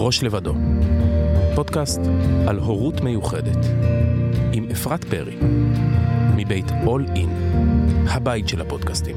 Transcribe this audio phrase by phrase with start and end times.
[0.00, 0.54] בראש לבדו,
[1.54, 2.00] פודקאסט
[2.48, 3.66] על הורות מיוחדת,
[4.52, 5.36] עם אפרת פרי,
[6.36, 7.28] מבית All In,
[8.10, 9.16] הבית של הפודקאסטים.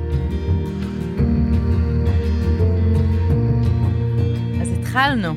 [4.61, 5.33] אז התחלנו.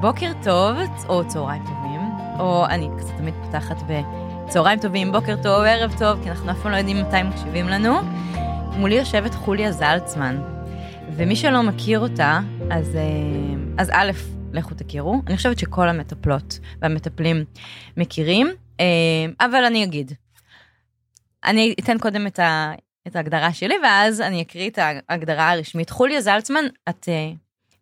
[0.00, 0.76] בוקר טוב,
[1.08, 2.00] או צהריים טובים,
[2.38, 6.72] או אני קצת תמיד פותחת בצהריים טובים, בוקר טוב, ערב טוב, כי אנחנו אף פעם
[6.72, 7.94] לא יודעים מתי מקשיבים לנו.
[8.76, 10.40] מולי יושבת חוליה זלצמן,
[11.16, 12.40] ומי שלא מכיר אותה,
[12.70, 13.02] אז, אה,
[13.78, 14.10] אז א',
[14.52, 15.22] לכו תכירו.
[15.26, 17.44] אני חושבת שכל המטפלות והמטפלים
[17.96, 18.46] מכירים,
[18.80, 18.86] אה,
[19.46, 20.12] אבל אני אגיד.
[21.44, 22.72] אני אתן קודם את, ה,
[23.06, 25.90] את ההגדרה שלי, ואז אני אקריא את ההגדרה הרשמית.
[25.90, 27.32] חוליה זלצמן, את אה,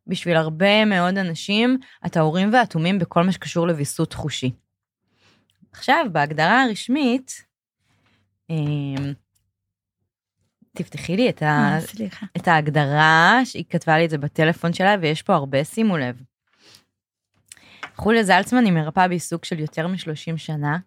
[0.07, 4.51] בשביל הרבה מאוד אנשים, את ההורים והאטומים בכל מה שקשור לוויסות חושי.
[5.73, 7.49] עכשיו, בהגדרה הרשמית,
[10.79, 11.79] תפתחי לי את, ה...
[12.37, 16.23] את ההגדרה, שהיא כתבה לי את זה בטלפון שלה, ויש פה הרבה, שימו לב.
[18.01, 20.79] חוליה זלצמן היא מרפאה בעיסוק של יותר מ-30 שנה.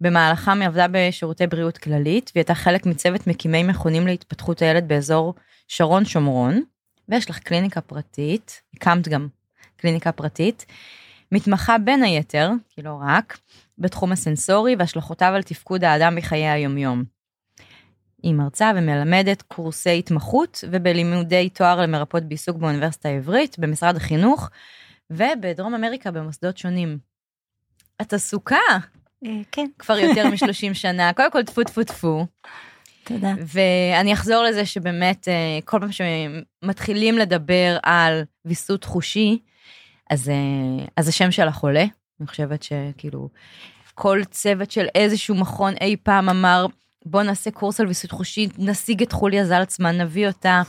[0.00, 5.34] במהלכם היא עבדה בשירותי בריאות כללית, והיא הייתה חלק מצוות מקימי מכונים להתפתחות הילד באזור
[5.68, 6.62] שרון שומרון,
[7.08, 9.28] ויש לך קליניקה פרטית, הקמת גם
[9.76, 10.66] קליניקה פרטית,
[11.32, 13.38] מתמחה בין היתר, כי לא רק,
[13.78, 17.04] בתחום הסנסורי והשלכותיו על תפקוד האדם בחיי היומיום.
[18.22, 24.50] היא מרצה ומלמדת קורסי התמחות ובלימודי תואר למרפאות בעיסוק באוניברסיטה העברית, במשרד החינוך
[25.10, 26.98] ובדרום אמריקה במוסדות שונים.
[28.02, 28.56] את עסוקה.
[29.26, 29.66] אה, כן.
[29.78, 32.26] כבר יותר מ-30 שנה, קודם כל טפו טפו טפו.
[33.04, 33.32] תודה.
[33.46, 39.38] ואני אחזור לזה שבאמת אה, כל פעם שמתחילים לדבר על ויסות חושי,
[40.10, 41.84] אז, אה, אז השם של החולה,
[42.20, 43.28] אני חושבת שכאילו
[43.94, 46.66] כל צוות של איזשהו מכון אי פעם אמר,
[47.04, 50.62] בוא נעשה קורס על ויסות חושי, נשיג את חוליה זלצמן, נביא אותה.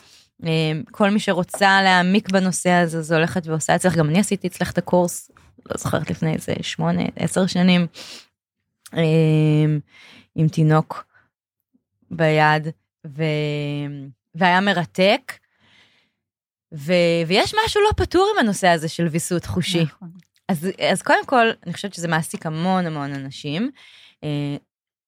[0.45, 4.71] אה, כל מי שרוצה להעמיק בנושא הזה, אז הולכת ועושה אצלך, גם אני עשיתי אצלך
[4.71, 5.31] את הקורס,
[5.65, 7.87] לא זוכרת לפני איזה שמונה, עשר שנים,
[8.93, 9.01] אה,
[10.35, 11.05] עם תינוק
[12.11, 12.67] ביד,
[13.07, 13.23] ו...
[14.35, 15.33] והיה מרתק.
[16.73, 16.93] ו...
[17.27, 19.83] ויש משהו לא פתור עם הנושא הזה של ויסות חושי.
[19.83, 20.09] נכון.
[20.49, 23.71] אז, אז קודם כל, אני חושבת שזה מעסיק המון המון אנשים.
[24.23, 24.57] אה,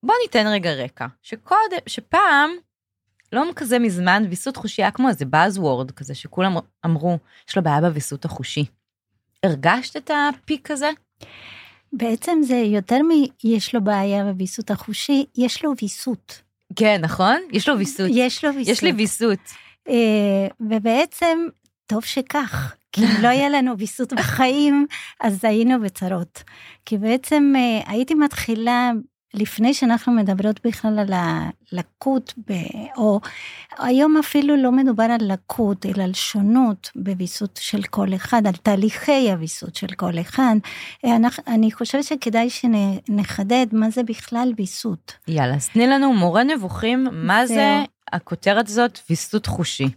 [0.03, 2.51] בוא ניתן רגע רקע, שקודם, שפעם,
[3.35, 7.17] לא כזה מזמן, ויסות חושי היה כמו איזה Buzzword כזה, שכולם אמרו,
[7.49, 8.65] יש לו בעיה בוויסות החושי.
[9.43, 10.89] הרגשת את הפיק הזה?
[11.93, 16.41] בעצם זה יותר מ"יש לו בעיה בוויסות החושי", יש לו ויסות.
[16.75, 17.37] כן, נכון?
[17.51, 18.07] יש לו ויסות.
[18.13, 18.71] יש לו ויסות.
[18.71, 19.39] יש לי ויסות.
[19.89, 21.37] אה, ובעצם,
[21.87, 22.75] טוב שכך.
[22.91, 24.85] כי אם לא היה לנו ויסות בחיים,
[25.21, 26.43] אז היינו בצרות.
[26.85, 28.91] כי בעצם אה, הייתי מתחילה
[29.35, 32.53] לפני שאנחנו מדברות בכלל על הלקות, ב,
[32.97, 33.19] או
[33.77, 39.31] היום אפילו לא מדובר על לקות, אלא על שונות בוויסות של כל אחד, על תהליכי
[39.31, 40.55] הוויסות של כל אחד,
[41.03, 45.13] אני, אני חושבת שכדאי שנחדד מה זה בכלל ויסות.
[45.27, 49.89] יאללה, אז תני לנו מורה נבוכים, מה זה, זה הכותרת הזאת, ויסות חושי?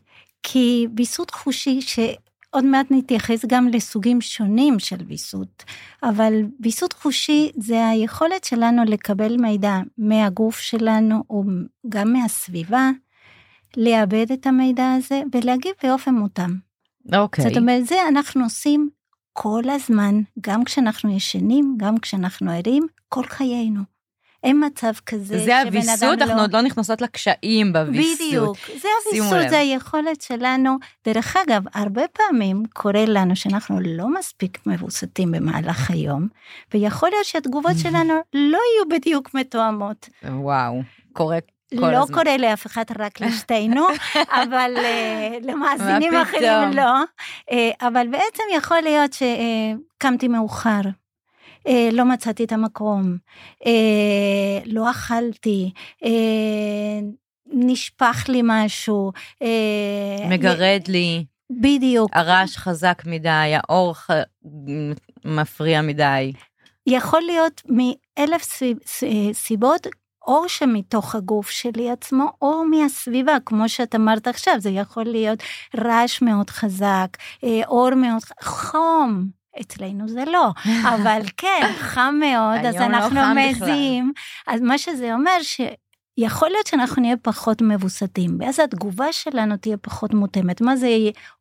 [0.42, 1.98] כי ויסות חושי, ש...
[2.50, 5.64] עוד מעט נתייחס גם לסוגים שונים של ויסות,
[6.02, 11.44] אבל ויסות חושי זה היכולת שלנו לקבל מידע מהגוף שלנו או
[11.88, 12.90] גם מהסביבה,
[13.76, 16.54] לאבד את המידע הזה ולהגיב באופן מותאם.
[17.14, 17.44] אוקיי.
[17.44, 17.48] Okay.
[17.48, 18.88] זאת אומרת, זה אנחנו עושים
[19.32, 23.97] כל הזמן, גם כשאנחנו ישנים, גם כשאנחנו ערים, כל חיינו.
[24.44, 26.42] אין מצב כזה זה הוויסות, אנחנו לא...
[26.42, 28.26] עוד לא נכנסות לקשיים בוויסות.
[28.26, 30.76] בדיוק, זה הוויסות, זה היכולת שלנו.
[31.04, 36.28] דרך אגב, הרבה פעמים קורה לנו שאנחנו לא מספיק מבוסתים במהלך היום,
[36.74, 40.08] ויכול להיות שהתגובות שלנו לא יהיו בדיוק מתואמות.
[40.24, 40.82] וואו,
[41.12, 41.38] קורה
[41.70, 42.14] כל לא הזמן.
[42.14, 43.86] קורה לאף אחד, רק לשתינו,
[44.30, 47.02] אבל uh, למאזינים אחרים לא.
[47.50, 50.80] Uh, אבל בעצם יכול להיות שקמתי uh, מאוחר,
[51.68, 53.16] אה, לא מצאתי את המקום,
[53.66, 55.70] אה, לא אכלתי,
[56.04, 57.00] אה,
[57.46, 59.12] נשפך לי משהו.
[59.42, 60.92] אה, מגרד ל...
[60.92, 61.24] לי.
[61.50, 62.10] בדיוק.
[62.14, 64.10] הרעש חזק מדי, האור ח...
[65.24, 66.32] מפריע מדי.
[66.86, 68.60] יכול להיות מאלף
[69.32, 69.86] סיבות,
[70.26, 75.42] או שמתוך הגוף שלי עצמו, או מהסביבה, כמו שאת אמרת עכשיו, זה יכול להיות
[75.76, 77.08] רעש מאוד חזק,
[77.44, 79.28] אה, אור מאוד, חום,
[79.60, 80.50] אצלנו זה לא,
[80.94, 84.12] אבל כן, חם מאוד, אז לא אנחנו לא מזיעים.
[84.46, 85.60] אז מה שזה אומר ש...
[86.18, 90.60] יכול להיות שאנחנו נהיה פחות מבוסתים, ואז התגובה שלנו תהיה פחות מותאמת.
[90.60, 90.88] מה זה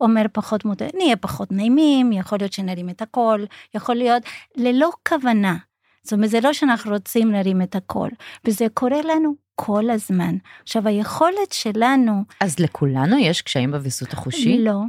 [0.01, 0.95] אומר פחות מותאמת?
[0.95, 3.43] נהיה פחות נעימים, יכול להיות שנרים את הכל,
[3.75, 4.23] יכול להיות
[4.57, 5.55] ללא כוונה.
[6.03, 8.09] זאת אומרת, זה לא שאנחנו רוצים להרים את הכל,
[8.45, 10.35] וזה קורה לנו כל הזמן.
[10.63, 12.23] עכשיו, היכולת שלנו...
[12.41, 14.57] אז לכולנו יש קשיים בוויסות החושי?
[14.57, 14.81] לא.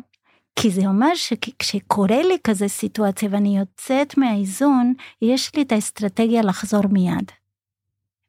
[0.61, 6.87] כי זה אומר שכשקורה לי כזה סיטואציה ואני יוצאת מהאיזון, יש לי את האסטרטגיה לחזור
[6.91, 7.33] מיד.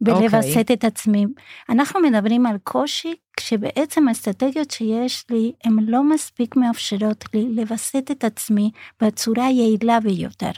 [0.02, 0.74] ולווסת okay.
[0.74, 1.26] את עצמי.
[1.70, 8.24] אנחנו מדברים על קושי כשבעצם האסטרטגיות שיש לי הן לא מספיק מאפשרות לי לווסת את
[8.24, 8.72] עצמי
[9.02, 10.52] בצורה יעילה ביותר.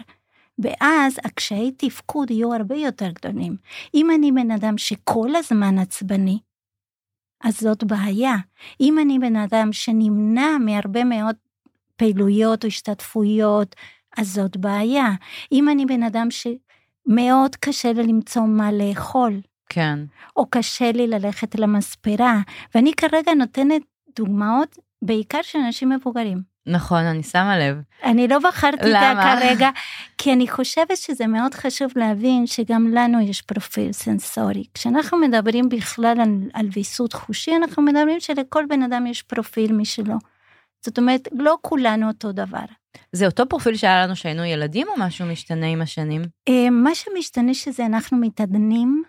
[0.60, 3.56] ואז הקשיי תפקוד יהיו הרבה יותר גדולים.
[3.94, 6.40] אם אני בן אדם שכל הזמן עצבני,
[7.44, 8.36] אז זאת בעיה.
[8.82, 11.36] אם אני בן אדם שנמנע מהרבה מאוד
[12.02, 13.76] פעילויות או השתתפויות,
[14.18, 15.10] אז זאת בעיה.
[15.52, 20.00] אם אני בן אדם שמאוד קשה לי למצוא מה לאכול, כן.
[20.36, 22.40] או קשה לי ללכת למספרה,
[22.76, 23.82] ואני כרגע נותנת
[24.16, 26.42] דוגמאות בעיקר של אנשים מבוגרים.
[26.66, 27.78] נכון, אני שמה לב.
[28.04, 29.70] אני לא בחרתי את זה כרגע,
[30.18, 34.64] כי אני חושבת שזה מאוד חשוב להבין שגם לנו יש פרופיל סנסורי.
[34.74, 40.16] כשאנחנו מדברים בכלל על, על ויסות חושי, אנחנו מדברים שלכל בן אדם יש פרופיל משלו.
[40.86, 42.66] זאת אומרת, לא כולנו אותו דבר.
[43.12, 46.22] זה אותו פרופיל שהיה לנו כשהיינו ילדים, או משהו משתנה עם השנים?
[46.50, 49.04] אה, מה שמשתנה שזה אנחנו מתעדנים.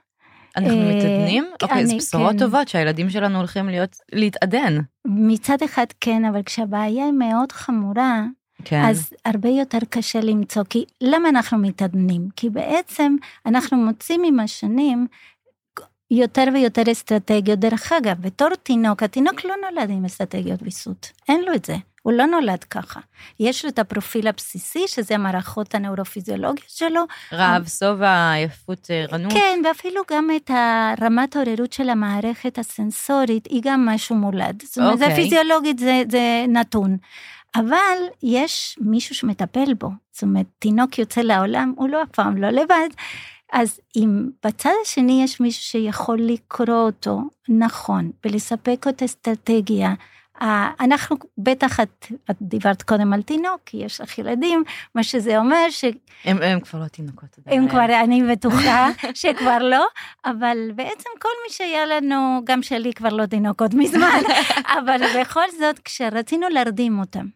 [0.56, 1.44] אנחנו אה, מתעדנים?
[1.62, 2.38] אוקיי, זה בשורות כן.
[2.38, 4.78] טובות שהילדים שלנו הולכים להיות, להתעדן.
[5.06, 8.24] מצד אחד כן, אבל כשהבעיה היא מאוד חמורה,
[8.64, 8.82] כן.
[8.84, 12.28] אז הרבה יותר קשה למצוא, כי למה אנחנו מתעדנים?
[12.36, 13.16] כי בעצם
[13.46, 15.06] אנחנו מוצאים עם השנים
[16.12, 17.58] יותר ויותר אסטרטגיות.
[17.58, 21.76] דרך אגב, בתור תינוק, התינוק לא נולד עם אסטרטגיות ויסות, אין לו את זה.
[22.02, 23.00] הוא לא נולד ככה.
[23.40, 27.00] יש לו את הפרופיל הבסיסי, שזה המערכות הנאורופיזיולוגיות שלו.
[27.32, 29.32] רעב, שובע, עייפות, ערנות.
[29.32, 34.62] כן, ואפילו גם את הרמת העוררות של המערכת הסנסורית, היא גם משהו מולד.
[34.66, 34.96] זאת אומרת, okay.
[34.96, 35.22] זה אוקיי.
[35.22, 36.96] פיזיולוגית, זה, זה נתון.
[37.54, 39.88] אבל יש מישהו שמטפל בו.
[40.12, 42.88] זאת אומרת, תינוק יוצא לעולם, הוא לא אף פעם לא לבד.
[43.52, 49.94] אז אם בצד השני יש מישהו שיכול לקרוא אותו נכון ולספק את אסטרטגיה,
[50.80, 54.64] אנחנו בטח את, את דיברת קודם על תינוק כי יש לך ילדים
[54.94, 55.84] מה שזה אומר ש...
[56.24, 57.38] הם, הם כבר לא תינוקות.
[57.46, 59.86] הם כבר אני בטוחה שכבר לא
[60.24, 64.20] אבל בעצם כל מי שהיה לנו גם שלי כבר לא תינוקות מזמן
[64.78, 67.26] אבל בכל זאת כשרצינו להרדים אותם.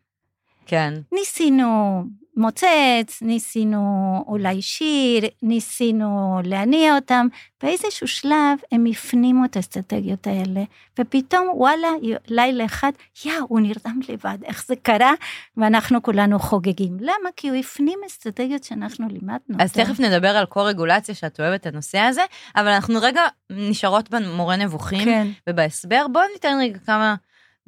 [0.67, 0.95] כן.
[1.13, 2.03] ניסינו
[2.37, 7.27] מוצץ, ניסינו אולי שיר, ניסינו להניע אותם,
[7.63, 10.63] באיזשהו שלב הם הפנימו את האסטרטגיות האלה,
[11.01, 11.89] ופתאום וואלה,
[12.29, 12.93] לילה אחד,
[13.25, 15.13] יא, הוא נרדם לבד, איך זה קרה?
[15.57, 16.97] ואנחנו כולנו חוגגים.
[17.01, 17.31] למה?
[17.37, 19.57] כי הוא הפנים אסטרטגיות שאנחנו לימדנו.
[19.59, 22.23] אז תכף נדבר על קו-רגולציה שאת אוהבת את הנושא הזה,
[22.57, 25.27] אבל אנחנו רגע נשארות במורה נבוכים, כן.
[25.49, 27.15] ובהסבר, בואו ניתן רגע כמה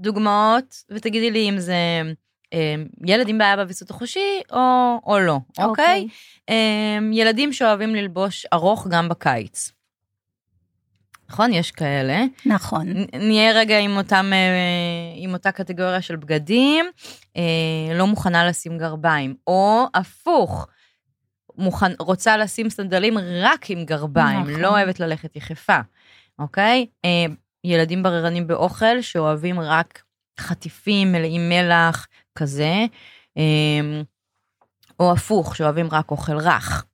[0.00, 1.75] דוגמאות, ותגידי לי אם זה...
[2.53, 5.65] אמ, ילד עם בעיה בוויסות החושי או, או לא, אוקיי?
[5.65, 5.69] Okay.
[5.69, 6.06] אוקיי?
[6.99, 9.73] אמ, ילדים שאוהבים ללבוש ארוך גם בקיץ.
[11.31, 11.53] נכון?
[11.53, 12.25] יש כאלה.
[12.47, 12.87] נכון.
[13.15, 16.87] נהיה רגע עם אותם, אה, עם אותה קטגוריה של בגדים,
[17.37, 20.69] אה, לא מוכנה לשים גרביים, או הפוך,
[21.59, 24.61] מוכן, רוצה לשים סנדלים רק עם גרביים, נכון.
[24.61, 25.79] לא אוהבת ללכת יחפה,
[26.39, 26.87] אוקיי?
[27.05, 27.25] אה,
[27.65, 30.03] ילדים בררנים באוכל שאוהבים רק
[30.40, 32.75] חטיפים מלאים מלח, כזה,
[33.37, 34.02] אמ,
[35.00, 36.85] או הפוך, שאוהבים רק אוכל רך,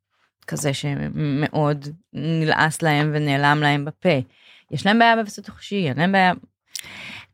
[0.47, 4.19] כזה שמאוד נלעס להם ונעלם להם בפה.
[4.71, 6.33] יש להם בעיה בוויסות החושי, אין להם בעיה.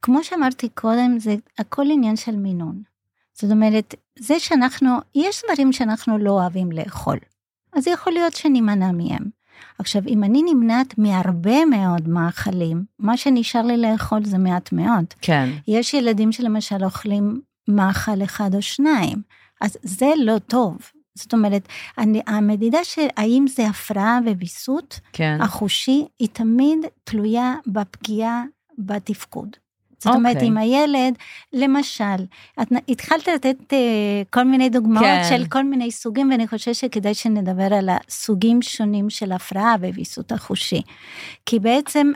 [0.03, 2.83] כמו שאמרתי קודם, זה הכל עניין של מינון.
[3.33, 7.19] זאת אומרת, זה שאנחנו, יש דברים שאנחנו לא אוהבים לאכול,
[7.73, 9.40] אז יכול להיות שנימנע מהם.
[9.81, 15.05] עכשיו, אם אני נמנעת מהרבה מאוד מאכלים, מה שנשאר לי לאכול זה מעט מאוד.
[15.21, 15.49] כן.
[15.69, 19.23] יש ילדים שלמשל אוכלים מאכל אחד או שניים,
[19.61, 20.79] אז זה לא טוב.
[21.15, 21.69] זאת אומרת,
[21.99, 25.39] אני, המדידה של האם זה הפרעה וויסות, כן.
[25.41, 28.45] החושי, היא תמיד תלויה בפגיעה
[28.79, 29.57] בתפקוד.
[30.01, 30.17] זאת okay.
[30.17, 30.49] אומרת, אוקיי.
[30.49, 31.15] עם הילד,
[31.53, 32.25] למשל,
[32.63, 33.75] את התחלת לתת uh,
[34.31, 35.23] כל מיני דוגמאות כן.
[35.29, 40.83] של כל מיני סוגים, ואני חושבת שכדאי שנדבר על הסוגים שונים של הפרעה בוויסות החושי.
[41.47, 42.13] כי בעצם,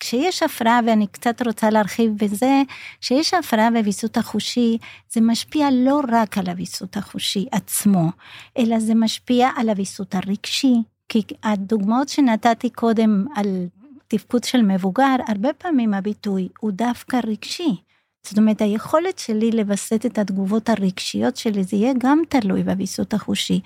[0.00, 2.62] כשיש הפרעה, ואני קצת רוצה להרחיב בזה,
[3.00, 4.78] כשיש הפרעה בוויסות החושי,
[5.12, 8.10] זה משפיע לא רק על הוויסות החושי עצמו,
[8.58, 10.74] אלא זה משפיע על הוויסות הרגשי.
[11.08, 13.66] כי הדוגמאות שנתתי קודם על
[14.08, 17.76] תפקוד של מבוגר, הרבה פעמים הביטוי הוא דווקא רגשי.
[18.22, 23.60] זאת אומרת, היכולת שלי לווסת את התגובות הרגשיות שלי, זה יהיה גם תלוי בוויסות החושי,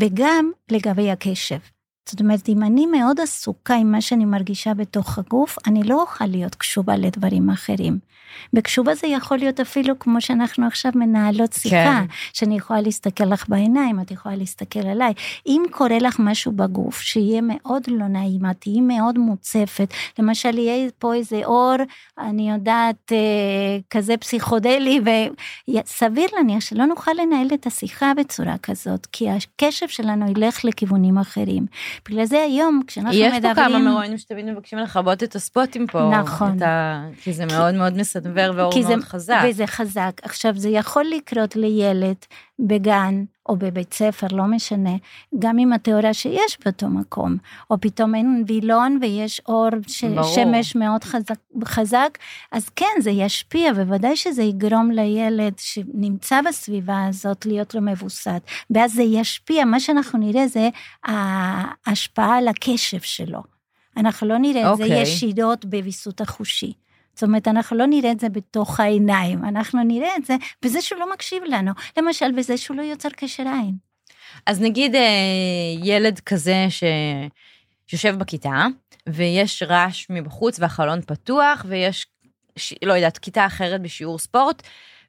[0.00, 1.58] וגם לגבי הקשב.
[2.08, 6.26] זאת אומרת, אם אני מאוד עסוקה עם מה שאני מרגישה בתוך הגוף, אני לא אוכל
[6.26, 7.98] להיות קשובה לדברים אחרים.
[8.54, 12.04] וקשובה זה יכול להיות אפילו כמו שאנחנו עכשיו מנהלות שיחה, כן.
[12.32, 15.12] שאני יכולה להסתכל לך בעיניים, את יכולה להסתכל עליי.
[15.46, 20.88] אם קורה לך משהו בגוף שיהיה מאוד לא נעים, את תהיי מאוד מוצפת, למשל יהיה
[20.98, 21.76] פה איזה אור,
[22.18, 25.00] אני יודעת, אה, כזה פסיכודלי,
[25.68, 31.66] וסביר להניח שלא נוכל לנהל את השיחה בצורה כזאת, כי הקשב שלנו ילך לכיוונים אחרים.
[32.08, 33.52] בגלל זה היום, כשאנחנו יש מדברים...
[33.52, 36.10] יש פה כמה מרואיינים שתמיד מבקשים לכבות את הספוטים פה.
[36.20, 36.62] נכון.
[36.62, 37.06] ה...
[37.22, 39.42] כי זה מאוד מאוד מסדבר ואור מאוד זה, חזק.
[39.48, 40.12] וזה חזק.
[40.22, 42.16] עכשיו, זה יכול לקרות לילד
[42.58, 44.90] בגן או בבית ספר, לא משנה,
[45.38, 47.36] גם עם התיאוריה שיש באותו מקום,
[47.70, 50.04] או פתאום אין וילון ויש אור ש...
[50.34, 51.34] שמש מאוד חזק,
[51.64, 52.18] חזק,
[52.52, 58.92] אז כן, זה ישפיע, בוודאי שזה יגרום לילד שנמצא בסביבה הזאת להיות לא מבוסת, ואז
[58.94, 60.68] זה ישפיע, מה שאנחנו נראה זה
[61.04, 63.42] ההשפעה על הקשב שלו.
[63.96, 64.72] אנחנו לא נראה okay.
[64.72, 65.02] את זה אוקיי.
[65.02, 66.72] ישירות בוויסות החושי.
[67.14, 70.98] זאת אומרת, אנחנו לא נראה את זה בתוך העיניים, אנחנו נראה את זה בזה שהוא
[70.98, 73.74] לא מקשיב לנו, למשל בזה שהוא לא יוצר קשר עין.
[74.46, 75.00] אז נגיד אה,
[75.82, 76.66] ילד כזה.
[77.92, 78.66] שיושב בכיתה,
[79.08, 82.06] ויש רעש מבחוץ והחלון פתוח, ויש.
[82.84, 84.62] לא יודעת, כיתה אחרת בשיעור ספורט,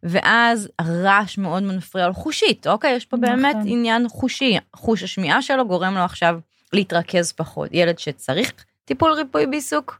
[0.04, 2.96] ואז הרעש מאוד מפריע לו חושית, אוקיי?
[2.96, 3.36] יש פה נכון.
[3.36, 6.40] באמת עניין חושי, חוש השמיעה שלו גורם לו עכשיו
[6.74, 7.70] להתרכז פחות.
[7.74, 8.54] ילד שצריך
[8.86, 10.00] טיפול ריפוי בעיסוק,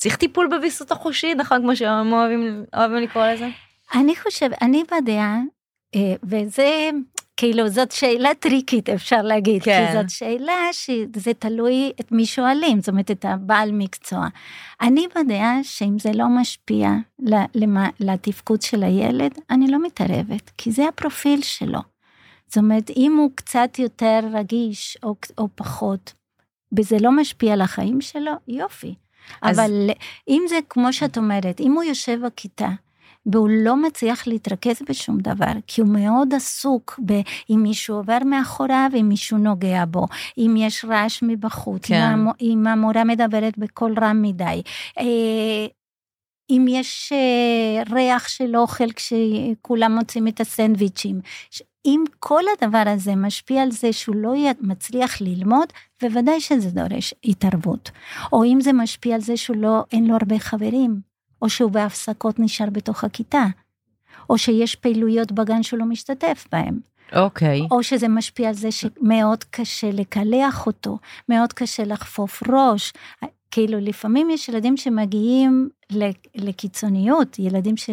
[0.00, 1.62] צריך טיפול בוויסות החושי, נכון?
[1.62, 3.48] כמו שהם אוהבים, אוהבים לקרוא לזה?
[3.94, 5.40] אני חושב, אני בדעה,
[5.94, 6.90] אה, וזה
[7.36, 9.86] כאילו זאת שאלה טריקית אפשר להגיד, כן.
[9.86, 14.26] כי זאת שאלה שזה תלוי את מי שואלים, זאת אומרת את הבעל מקצוע.
[14.80, 16.90] אני בדעה שאם זה לא משפיע
[18.00, 21.80] לתפקוד של הילד, אני לא מתערבת, כי זה הפרופיל שלו.
[22.46, 26.12] זאת אומרת, אם הוא קצת יותר רגיש או, או פחות,
[26.78, 28.94] וזה לא משפיע על החיים שלו, יופי.
[29.42, 29.58] אז...
[29.58, 29.90] אבל
[30.28, 32.68] אם זה כמו שאת אומרת, אם הוא יושב בכיתה,
[33.26, 38.90] והוא לא מצליח להתרכז בשום דבר, כי הוא מאוד עסוק ב- אם מישהו עובר מאחוריו,
[39.00, 40.06] אם מישהו נוגע בו,
[40.38, 41.94] אם יש רעש מבחוץ, כן.
[41.94, 44.62] אם, המ- אם המורה מדברת בקול רם מדי.
[46.50, 51.20] אם יש אה, ריח של אוכל כשכולם מוצאים את הסנדוויצ'ים.
[51.84, 55.68] אם כל הדבר הזה משפיע על זה שהוא לא מצליח ללמוד,
[56.02, 57.90] בוודאי שזה דורש התערבות.
[58.32, 61.00] או אם זה משפיע על זה שהוא לא, אין לו הרבה חברים,
[61.42, 63.44] או שהוא בהפסקות נשאר בתוך הכיתה,
[64.30, 66.78] או שיש פעילויות בגן שהוא לא משתתף בהן.
[67.16, 67.60] אוקיי.
[67.60, 67.66] Okay.
[67.70, 72.92] או שזה משפיע על זה שמאוד קשה לקלח אותו, מאוד קשה לחפוף ראש.
[73.50, 75.68] כאילו לפעמים יש ילדים שמגיעים
[76.34, 77.90] לקיצוניות, ילדים ש...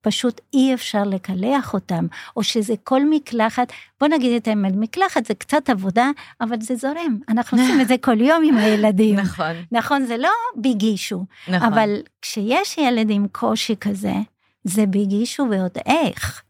[0.00, 5.34] פשוט אי אפשר לקלח אותם, או שזה כל מקלחת, בוא נגיד את האמת, מקלחת זה
[5.34, 6.10] קצת עבודה,
[6.40, 9.16] אבל זה זורם, אנחנו עושים את זה כל יום עם הילדים.
[9.16, 9.56] נכון.
[9.72, 11.72] נכון, זה לא ביגישו, נכון.
[11.72, 14.14] אבל כשיש ילד עם קושי כזה,
[14.64, 16.42] זה ביגישו ועוד איך.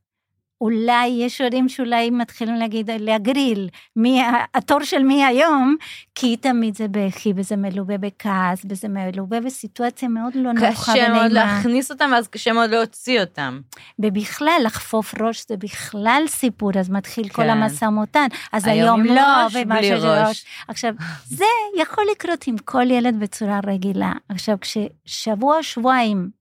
[0.60, 4.22] אולי יש הורים שאולי מתחילים להגיד, להגריל, מי,
[4.54, 5.76] התור של מי היום,
[6.14, 11.06] כי תמיד זה בכי וזה מלווה בכעס וזה מלווה בסיטואציה מאוד לא נוחה ונעימה.
[11.06, 13.60] קשה מאוד להכניס אותם ואז קשה מאוד להוציא אותם.
[13.98, 17.34] ובכלל, לחפוף ראש זה בכלל סיפור, אז מתחיל כן.
[17.34, 19.22] כל המשא ומתן, אז היום, היום לא,
[19.52, 20.44] ומה שראש.
[20.68, 21.44] עכשיו, זה
[21.76, 24.12] יכול לקרות עם כל ילד בצורה רגילה.
[24.28, 26.37] עכשיו, כששבוע, שבועיים,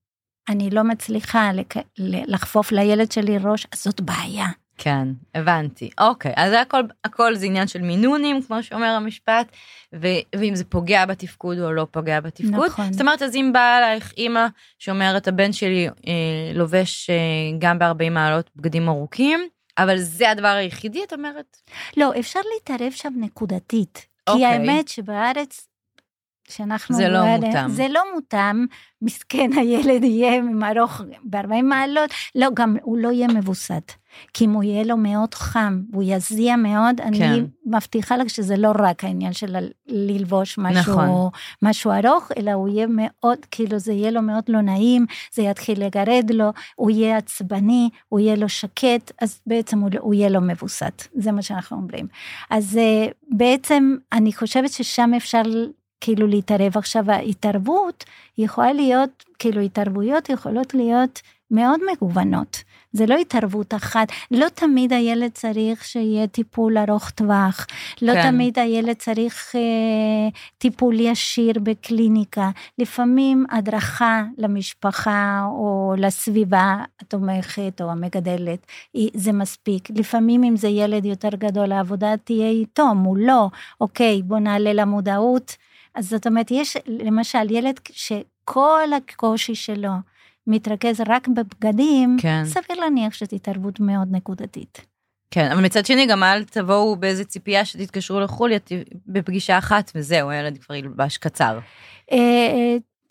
[0.49, 1.73] אני לא מצליחה לק...
[2.27, 4.47] לחפוף לילד שלי ראש, אז זאת בעיה.
[4.77, 5.89] כן, הבנתי.
[5.99, 9.47] אוקיי, אז הכל, הכל זה עניין של מינונים, כמו שאומר המשפט,
[9.95, 12.65] ו, ואם זה פוגע בתפקוד או לא פוגע בתפקוד.
[12.65, 12.93] נכון.
[12.93, 14.45] זאת אומרת, אז אם באה אלייך אימא
[14.79, 17.15] שאומרת, הבן שלי אה, לובש אה,
[17.59, 21.57] גם ב-40 מעלות בגדים ארוכים, אבל זה הדבר היחידי, את אומרת?
[21.97, 24.05] לא, אפשר להתערב שם נקודתית.
[24.27, 24.41] אוקיי.
[24.41, 25.67] כי האמת שבארץ
[26.49, 26.95] שאנחנו...
[26.95, 27.69] זה לא מותאם.
[27.69, 28.65] זה לא מותאם,
[29.01, 33.91] מסכן הילד יהיה ארוך ב-40 מעלות, לא, גם הוא לא יהיה מבוסת.
[34.33, 37.03] כי אם הוא יהיה לו מאוד חם, והוא יזיע מאוד, כן.
[37.03, 39.55] אני מבטיחה לך שזה לא רק העניין של
[39.87, 41.29] ללבוש משהו, נכון.
[41.61, 45.85] משהו ארוך, אלא הוא יהיה מאוד, כאילו זה יהיה לו מאוד לא נעים, זה יתחיל
[45.85, 50.41] לגרד לו, הוא יהיה עצבני, הוא יהיה לו שקט, אז בעצם הוא, הוא יהיה לו
[50.41, 52.07] מבוסת, זה מה שאנחנו אומרים.
[52.49, 55.41] אז אה, בעצם אני חושבת ששם אפשר
[56.01, 56.77] כאילו להתערב.
[56.77, 58.03] עכשיו ההתערבות
[58.37, 62.63] יכולה להיות, כאילו התערבויות יכולות להיות מאוד מגוונות.
[62.93, 64.07] זה לא התערבות אחת.
[64.31, 67.67] לא תמיד הילד צריך שיהיה טיפול ארוך טווח.
[68.01, 68.31] לא כן.
[68.31, 72.49] תמיד הילד צריך אה, טיפול ישיר בקליניקה.
[72.77, 78.67] לפעמים הדרכה למשפחה או לסביבה התומכת או המגדלת,
[79.13, 79.89] זה מספיק.
[79.95, 83.49] לפעמים אם זה ילד יותר גדול, העבודה תהיה איתו, מולו.
[83.81, 85.55] אוקיי, בוא נעלה למודעות.
[85.97, 89.89] אז זאת אומרת, יש למשל ילד שכל הקושי שלו
[90.47, 92.45] מתרכז רק בבגדים, כן.
[92.45, 94.85] סביר להניח שזו התערבות מאוד נקודתית.
[95.31, 98.59] כן, אבל מצד שני גם אל תבואו באיזה ציפייה שתתקשרו לחוליה
[99.07, 101.59] בפגישה אחת וזהו, הילד כבר ילבש קצר.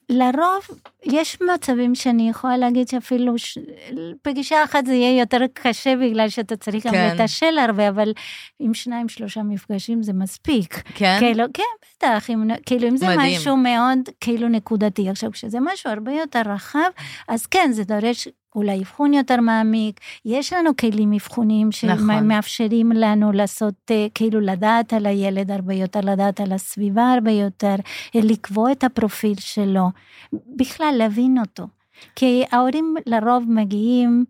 [0.08, 3.58] לרוב יש מצבים שאני יכולה להגיד שאפילו ש...
[4.22, 7.16] פגישה אחת זה יהיה יותר קשה בגלל שאתה צריך גם כן.
[7.20, 8.12] לתשל הרבה, אבל
[8.58, 10.82] עם שניים שלושה מפגשים זה מספיק.
[10.94, 11.16] כן?
[11.18, 11.62] כאילו, כן,
[11.96, 13.38] בטח, אם, כאילו אם זה מדהים.
[13.38, 15.08] משהו מאוד כאילו נקודתי.
[15.08, 16.90] עכשיו, כשזה משהו הרבה יותר רחב,
[17.28, 20.00] אז כן, זה דורש אולי אבחון יותר מעמיק.
[20.24, 22.18] יש לנו כלים אבחוניים נכון.
[22.18, 27.74] שמאפשרים לנו לעשות, אה, כאילו לדעת על הילד הרבה יותר, לדעת על הסביבה הרבה יותר,
[28.16, 29.90] אה, לקבוע את הפרופיל שלו,
[30.32, 31.66] בכלל להבין אותו.
[32.16, 34.24] כי ההורים לרוב מגיעים,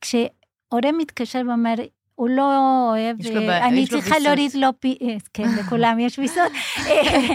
[0.00, 1.74] כשהורה מתקשר ואומר,
[2.18, 4.98] הוא לא אוהב, אני צריכה ויסות." להוריד לו פי...
[5.02, 6.52] אה, כן, לכולם יש ויסות.
[6.86, 7.28] אה,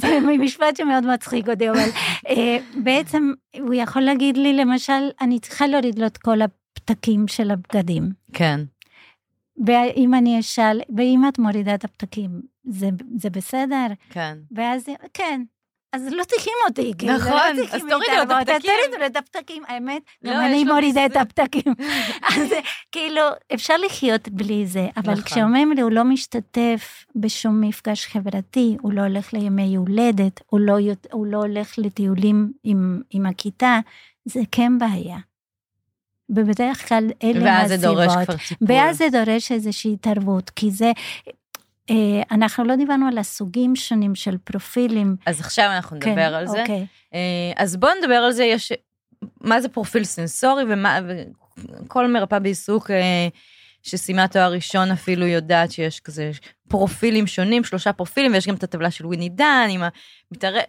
[0.00, 1.88] זה משפט שמאוד מצחיק אותי, אבל
[2.28, 7.50] אה, בעצם הוא יכול להגיד לי, למשל, אני צריכה להוריד לו את כל הפתקים של
[7.50, 8.10] הבגדים.
[8.32, 8.60] כן.
[9.66, 12.30] ואם אני אשאל, ואם את מורידה את הפתקים,
[12.64, 13.86] זה, זה בסדר?
[14.10, 14.38] כן.
[14.50, 15.42] ואז, כן.
[15.96, 18.70] אז לא צריכים אותי, כאילו, נכון, לא אז תורידו לו את הפתקים.
[18.80, 21.16] תורידו לו את הפתקים, האמת, לא, גם אני מורידה את.
[21.16, 21.74] הפתקים.
[22.36, 22.50] אז
[22.92, 23.22] כאילו,
[23.54, 25.24] אפשר לחיות בלי זה, אבל נכון.
[25.24, 30.76] כשאומרים לי, הוא לא משתתף בשום מפגש חברתי, הוא לא הולך לימי יולדת, הוא לא,
[31.12, 33.80] הוא לא הולך לטיולים עם, עם הכיתה,
[34.24, 35.18] זה כן בעיה.
[36.28, 38.26] ובדרך כלל אלה ואז זה דורש הסיבות.
[38.26, 38.68] כבר טיפול.
[38.70, 40.86] ואז זה דורש איזושהי התערבות, כי זה,
[41.28, 41.32] אה,
[42.30, 45.16] אנחנו לא דיברנו על הסוגים שונים של פרופילים.
[45.26, 46.60] אז עכשיו אנחנו נדבר על זה.
[46.60, 46.86] אוקיי.
[47.14, 48.72] אה, אז בואו נדבר על זה, יש,
[49.40, 50.98] מה זה פרופיל סנסורי ומה,
[51.56, 53.28] וכל מרפאה בעיסוק אה,
[53.82, 56.30] שסיימה תואר ראשון אפילו יודעת שיש כזה
[56.68, 59.82] פרופילים שונים, שלושה פרופילים, ויש גם את הטבלה של וויני דן עם
[60.30, 60.62] המתערב...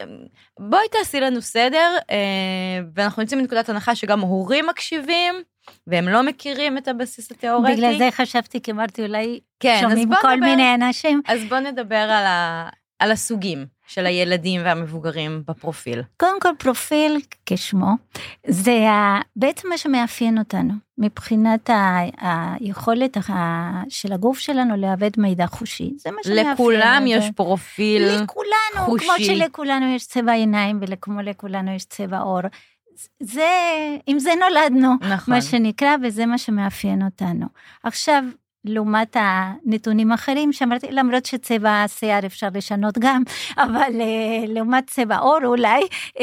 [0.59, 2.17] בואי תעשי לנו סדר, אה,
[2.95, 5.35] ואנחנו יוצאים מנקודת הנחה שגם הורים מקשיבים,
[5.87, 7.73] והם לא מכירים את הבסיס התיאורטי.
[7.73, 11.21] בגלל זה חשבתי, כי אמרתי, אולי כן, שומעים בוא כל נדבר- מיני אנשים.
[11.27, 12.69] אז בואו נדבר על, ה,
[12.99, 16.01] על הסוגים של הילדים והמבוגרים בפרופיל.
[16.17, 17.87] קודם כל, פרופיל, כשמו,
[18.47, 21.99] זה ה- בעצם מה שמאפיין אותנו, מבחינת ה-
[22.59, 25.91] היכולת ה- של הגוף שלנו לעבד מידע חושי.
[25.97, 26.63] זה מה שמאפיין אותו.
[26.63, 28.03] לכולם יש פרופיל.
[28.07, 29.05] לכולנו, חושי.
[29.05, 32.39] כמו שלכולנו יש צבע עיניים וכמו לכולנו יש צבע עור.
[33.19, 33.49] זה,
[34.07, 35.33] עם זה נולדנו, נכון.
[35.33, 37.45] מה שנקרא, וזה מה שמאפיין אותנו.
[37.83, 38.23] עכשיו,
[38.67, 43.23] לעומת הנתונים האחרים שאמרתי, למרות שצבע השיער אפשר לשנות גם,
[43.57, 45.81] אבל uh, לעומת צבע עור אולי,
[46.17, 46.21] uh,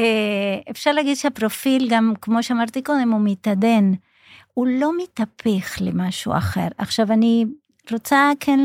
[0.71, 3.93] אפשר להגיד שהפרופיל גם, כמו שאמרתי קודם, הוא מתעדן.
[4.55, 6.69] הוא לא מתהפך למשהו אחר.
[6.79, 7.45] עכשיו, אני
[7.93, 8.61] רוצה, כן,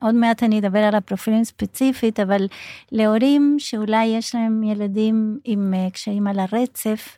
[0.00, 2.46] עוד מעט אני אדבר על הפרופילים ספציפית, אבל
[2.92, 7.16] להורים שאולי יש להם ילדים עם uh, קשיים על הרצף,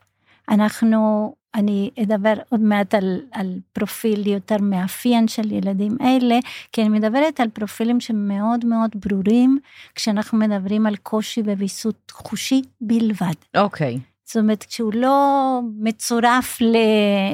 [0.49, 6.39] אנחנו, אני אדבר עוד מעט על, על פרופיל יותר מאפיין של ילדים אלה,
[6.73, 9.59] כי אני מדברת על פרופילים שמאוד מאוד ברורים,
[9.95, 13.35] כשאנחנו מדברים על קושי בוויסות חושי בלבד.
[13.57, 14.01] אוקיי.
[14.25, 16.77] זאת אומרת, כשהוא לא מצורף ל...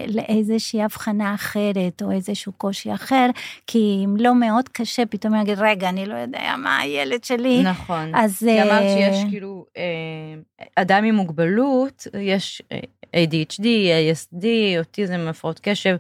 [0.09, 3.27] לאיזושהי הבחנה אחרת או איזשהו קושי אחר,
[3.67, 7.63] כי אם לא מאוד קשה, פתאום יגיד, רגע, אני לא יודע מה הילד שלי.
[7.63, 8.15] נכון.
[8.15, 8.39] אז...
[8.39, 12.81] כי אמרת אה, שיש כאילו אה, אדם עם מוגבלות, יש אה,
[13.25, 14.47] ADHD, ASD,
[14.79, 15.97] אוטיזם, הפרעות קשב.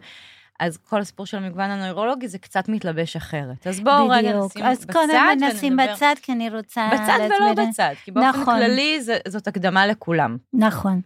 [0.61, 3.67] אז כל הסיפור של המגוון הנוירולוגי זה קצת מתלבש אחרת.
[3.67, 4.57] אז בואו רגע בדיוק.
[4.57, 8.29] נשים אז בצד קודם נשים בצד, כי אני רוצה בצד ולא להסביר- בצד, כי באופן
[8.29, 8.55] נכון.
[8.57, 10.37] כללי זה- זאת הקדמה לכולם.
[10.53, 11.01] נכון.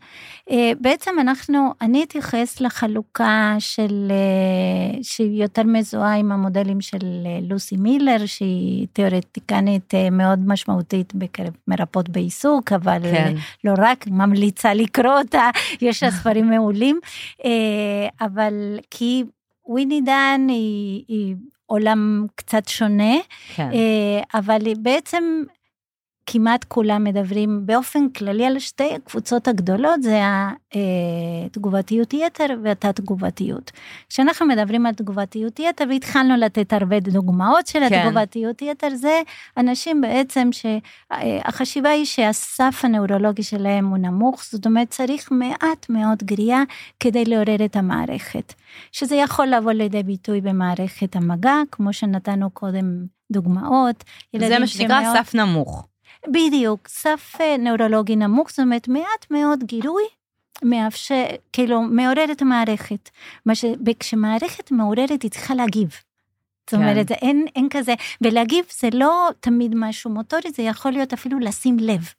[0.50, 7.38] אה, בעצם אנחנו, אני אתייחס לחלוקה של, אה, שהיא יותר מזוהה עם המודלים של אה,
[7.48, 13.34] לוסי מילר, שהיא תיאורטיקנית אה, מאוד משמעותית בקרב מרפאות בעיסוק, אבל כן.
[13.64, 17.00] לא רק, ממליצה לקרוא אותה, יש לה ספרים מעולים,
[17.44, 17.50] אה,
[18.26, 18.54] אבל
[18.90, 19.24] כי
[19.66, 21.34] וויני דן היא, היא
[21.66, 23.14] עולם קצת שונה,
[23.54, 23.70] כן.
[23.72, 25.24] אה, אבל היא בעצם
[26.26, 30.20] כמעט כולם מדברים באופן כללי על שתי הקבוצות הגדולות, זה
[31.46, 33.70] התגובתיות יתר והתת תגובתיות.
[34.08, 37.94] כשאנחנו מדברים על תגובתיות יתר, והתחלנו לתת הרבה דוגמאות של כן.
[37.94, 39.20] התגובתיות יתר, זה
[39.56, 46.62] אנשים בעצם שהחשיבה היא שהסף הנאורולוגי שלהם הוא נמוך, זאת אומרת צריך מעט מאוד גריעה
[47.00, 48.54] כדי לעורר את המערכת.
[48.92, 54.04] שזה יכול לבוא לידי ביטוי במערכת המגע, כמו שנתנו קודם דוגמאות.
[54.36, 55.86] זה ילדים מה שנקרא שמאוד- סף נמוך.
[56.28, 60.04] בדיוק, סף אה, נוירולוגי נמוך, זאת אומרת מעט מאוד גירוי
[60.62, 63.10] מאפשר, כאילו מעורר את המערכת.
[63.46, 63.64] מה ש...
[64.00, 65.88] כשמערכת מעוררת היא צריכה להגיב.
[65.90, 66.76] זאת כן.
[66.76, 71.76] אומרת, אין, אין כזה, ולהגיב זה לא תמיד משהו מוטורי, זה יכול להיות אפילו לשים
[71.80, 72.12] לב.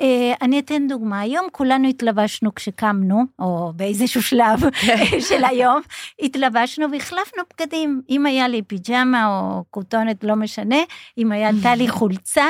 [0.00, 4.60] אה, אני אתן דוגמה, היום כולנו התלבשנו כשקמנו, או באיזשהו שלב
[5.28, 5.80] של היום,
[6.22, 8.02] התלבשנו והחלפנו בגדים.
[8.10, 10.78] אם היה לי פיג'מה או כותונת, לא משנה,
[11.18, 12.46] אם הייתה לי חולצה,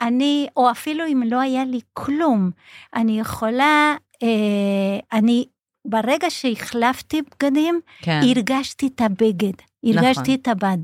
[0.00, 2.50] אני, או אפילו אם לא היה לי כלום,
[2.94, 5.44] אני יכולה, אה, אני,
[5.84, 8.20] ברגע שהחלפתי בגדים, כן.
[8.22, 9.52] הרגשתי את הבגד,
[9.84, 10.34] הרגשתי נכון.
[10.34, 10.78] את הבד.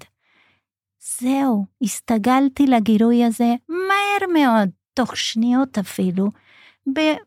[1.20, 6.29] זהו, הסתגלתי לגירוי הזה מהר מאוד, תוך שניות אפילו.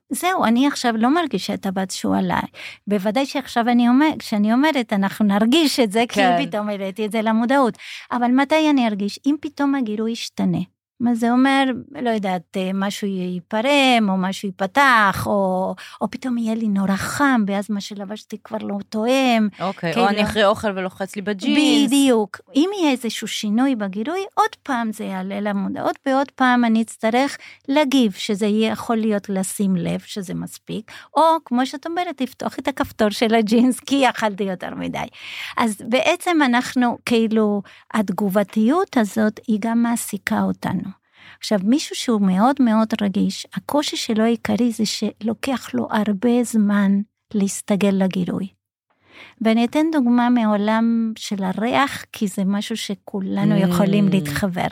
[0.10, 2.42] זהו, אני עכשיו לא מרגישה את הבת שהוא עליי.
[2.88, 6.36] בוודאי שעכשיו אני אומרת, כשאני אומרת, אנחנו נרגיש את זה, כן.
[6.40, 7.78] כי פתאום העליתי את זה למודעות.
[8.12, 9.20] אבל מתי אני ארגיש?
[9.26, 10.60] אם פתאום הגירוי ישתנה.
[11.00, 11.64] מה זה אומר,
[12.02, 17.44] לא יודעת, אה, משהו ייפרם, או משהו ייפתח, או, או פתאום יהיה לי נורא חם,
[17.48, 19.48] ואז מה שלבשתי כבר לא תואם.
[19.60, 21.88] אוקיי, כאילו- או אני אחרי אוכל ולוחץ לי בג'ינס.
[21.88, 22.40] בדיוק.
[22.56, 28.12] אם יהיה איזשהו שינוי בגירוי, עוד פעם זה יעלה למודעות, ועוד פעם אני אצטרך להגיב,
[28.12, 33.36] שזה יכול להיות לשים לב שזה מספיק, או כמו שאת אומרת, לפתוח את הכפתור של
[33.36, 35.08] הג'ינס, כי אכלתי יותר מדי.
[35.58, 37.62] אז בעצם אנחנו, כאילו,
[37.94, 40.87] התגובתיות הזאת, היא גם מעסיקה אותנו.
[41.40, 46.92] עכשיו, מישהו שהוא מאוד מאוד רגיש, הקושי שלו העיקרי זה שלוקח לו הרבה זמן
[47.34, 48.48] להסתגל לגירוי.
[49.42, 53.60] ואני אתן דוגמה מעולם של הריח, כי זה משהו שכולנו Mm.
[53.60, 54.68] יכולים להתחבר.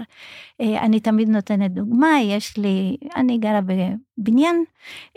[0.61, 4.63] אה, אני תמיד נותנת דוגמה, יש לי, אני גרה בבניין,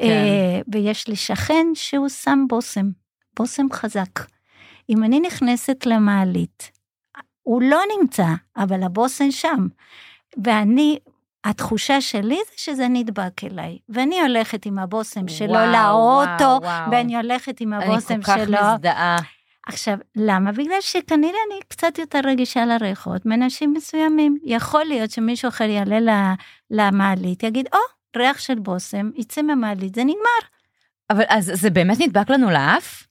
[0.01, 2.91] אה, ויש לי שכן שהוא שם בושם,
[3.37, 4.21] בושם חזק.
[4.91, 6.71] אם אני נכנסת למעלית,
[7.43, 9.67] הוא לא נמצא, אבל הבושם שם.
[10.45, 10.99] ואני,
[11.49, 16.91] התחושה שלי זה שזה נדבק אליי, ואני הולכת עם הבושם שלו וואו, לאוטו, וואו.
[16.91, 18.59] ואני הולכת עם אני הבושם כל כך שלו.
[18.75, 19.17] מזדהה.
[19.67, 20.53] עכשיו, למה?
[20.53, 24.39] בגלל שכנראה אני קצת יותר רגישה לריחות מאנשים מסוימים.
[24.45, 26.35] יכול להיות שמישהו אחר יעלה
[26.71, 27.79] למעלית, יגיד, או,
[28.17, 30.49] ריח של בושם, יצא מהמעלית, זה נגמר.
[31.11, 33.07] אבל אז זה באמת נדבק לנו לאף?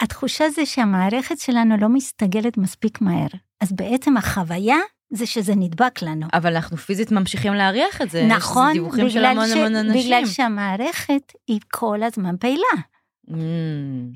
[0.00, 3.28] התחושה זה שהמערכת שלנו לא מסתגלת מספיק מהר.
[3.60, 4.78] אז בעצם החוויה
[5.10, 6.26] זה שזה נדבק לנו.
[6.32, 8.26] אבל אנחנו פיזית ממשיכים להריח את זה.
[8.26, 9.50] נכון, לזה דיווחים של המון ש...
[9.50, 10.02] המון אנשים.
[10.02, 12.82] בגלל שהמערכת היא כל הזמן פעילה.
[13.28, 13.32] Mm.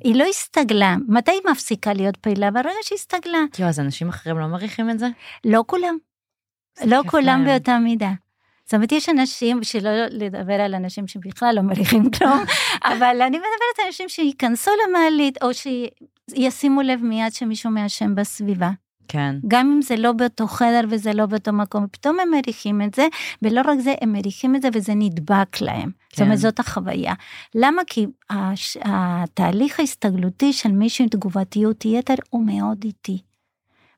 [0.05, 0.97] היא לא הסתגלה.
[1.09, 2.51] מתי היא מפסיקה להיות פעילה?
[2.51, 3.39] ברגע שהסתגלה.
[3.53, 5.07] כאילו, אז אנשים אחרים לא מריחים את זה?
[5.45, 5.97] לא כולם.
[6.79, 7.45] זה לא כולם להם.
[7.45, 8.11] באותה מידה.
[8.65, 12.45] זאת אומרת, יש אנשים, שלא לדבר על אנשים שבכלל לא מריחים כלום,
[12.93, 18.71] אבל אני מדברת על אנשים שייכנסו למעלית, או שישימו לב מיד שמישהו מעשן בסביבה.
[19.09, 19.37] כן.
[19.49, 23.07] גם אם זה לא באותו חדר וזה לא באותו מקום, פתאום הם מריחים את זה,
[23.43, 25.91] ולא רק זה, הם מריחים את זה וזה נדבק להם.
[26.11, 26.25] זאת כן.
[26.25, 27.15] אומרת, זאת החוויה.
[27.55, 27.83] למה?
[27.87, 28.77] כי הש...
[28.85, 33.19] התהליך ההסתגלותי של מישהו עם תגובתיות יתר הוא מאוד איטי.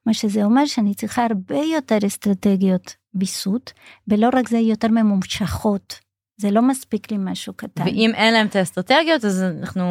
[0.06, 3.72] מה שזה אומר שאני צריכה הרבה יותר אסטרטגיות ויסות,
[4.08, 6.05] ולא רק זה, יותר ממושכות.
[6.37, 7.83] זה לא מספיק לי משהו קטן.
[7.83, 9.85] ואם אין להם את האסטרטגיות, אז אנחנו...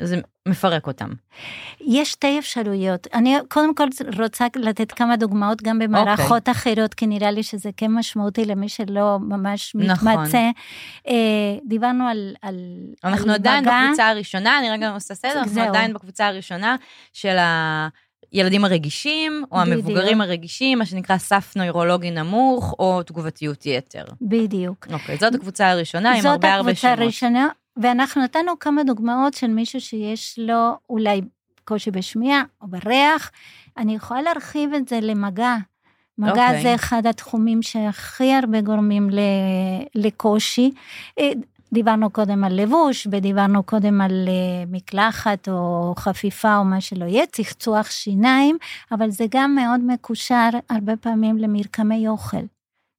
[0.00, 1.08] זה מפרק אותם.
[1.80, 3.06] יש שתי אפשרויות.
[3.14, 3.88] אני קודם כל
[4.22, 9.18] רוצה לתת כמה דוגמאות גם במערכות אחרות, כי נראה לי שזה כן משמעותי למי שלא
[9.20, 10.08] ממש נכון.
[10.08, 10.50] מתמצא.
[11.08, 11.14] אה,
[11.64, 12.56] דיברנו על, על,
[13.04, 13.80] אנחנו על עדיין מגע.
[13.84, 15.68] בקבוצה הראשונה, אני רגע עושה סדר, אנחנו זהו.
[15.68, 16.76] עדיין בקבוצה הראשונה
[17.12, 17.36] של
[18.36, 19.76] הילדים הרגישים, או בדיוק.
[19.76, 24.04] המבוגרים הרגישים, מה שנקרא סף נוירולוגי נמוך, או תגובתיות יתר.
[24.22, 24.86] בדיוק.
[24.92, 26.98] אוקיי, זאת הקבוצה הראשונה עם זאת הרבה הרבה הקבוצה שמות.
[26.98, 31.20] הראשונה, ואנחנו נתנו כמה דוגמאות של מישהו שיש לו אולי
[31.64, 33.30] קושי בשמיעה או בריח.
[33.78, 35.56] אני יכולה להרחיב את זה למגע.
[36.18, 36.62] מגע אוקיי.
[36.62, 39.08] זה אחד התחומים שהכי הרבה גורמים
[39.94, 40.70] לקושי.
[41.72, 47.26] דיברנו קודם על לבוש, ודיברנו קודם על אה, מקלחת או חפיפה או מה שלא יהיה,
[47.26, 48.56] צחצוח שיניים,
[48.92, 52.44] אבל זה גם מאוד מקושר הרבה פעמים למרקמי אוכל.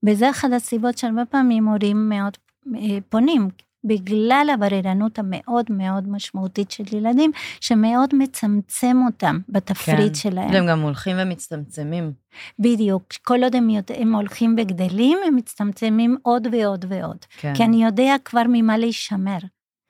[0.06, 2.38] וזה אחת הסיבות שהרבה פעמים הורים מאוד
[2.76, 3.50] אה, פונים,
[3.84, 10.14] בגלל הבררנות המאוד מאוד משמעותית של ילדים, שמאוד מצמצם אותם בתפריט כן.
[10.14, 10.52] שלהם.
[10.52, 12.12] והם גם הולכים ומצטמצמים.
[12.60, 17.18] בדיוק, כל עוד הם, יודע, הם הולכים וגדלים, הם מצטמצמים עוד ועוד ועוד.
[17.38, 17.54] כן.
[17.56, 19.38] כי אני יודע כבר ממה להישמר.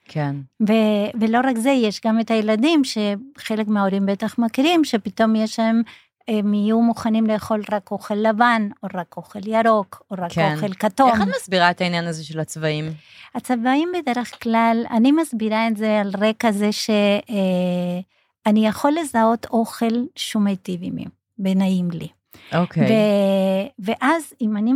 [0.07, 0.35] כן.
[0.67, 5.81] ו- ולא רק זה, יש גם את הילדים שחלק מההורים בטח מכירים, שפתאום יש להם,
[6.27, 10.53] הם יהיו מוכנים לאכול רק אוכל לבן, או רק אוכל ירוק, או רק כן.
[10.55, 11.09] אוכל כתום.
[11.09, 12.93] איך את מסבירה את העניין הזה של הצבעים?
[13.35, 20.43] הצבעים בדרך כלל, אני מסבירה את זה על רקע זה שאני יכול לזהות אוכל שהוא
[20.43, 21.05] מיטיב עימי,
[21.39, 22.07] ונעים לי.
[22.55, 22.83] אוקיי.
[22.85, 24.73] ו- ואז אם אני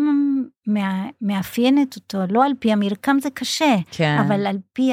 [0.68, 4.18] מא- מאפיינת אותו, לא על פי המרקם זה קשה, כן.
[4.28, 4.92] אבל על פי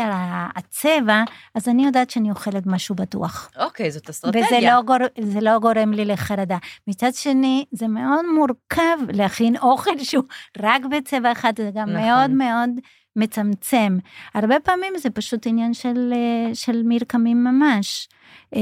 [0.57, 1.23] הצבע,
[1.55, 3.51] אז אני יודעת שאני אוכלת משהו בטוח.
[3.61, 4.47] אוקיי, זאת אסטרטגיה.
[4.47, 4.97] וזה לא, גור,
[5.43, 6.57] לא גורם לי לחרדה.
[6.87, 10.25] מצד שני, זה מאוד מורכב להכין אוכל שהוא
[10.59, 12.01] רק בצבע אחד, זה גם נכון.
[12.07, 12.71] מאוד מאוד
[13.19, 13.99] מצמצם.
[14.35, 18.09] הרבה פעמים זה פשוט עניין של, אה, של מרקמים ממש.
[18.57, 18.61] אה,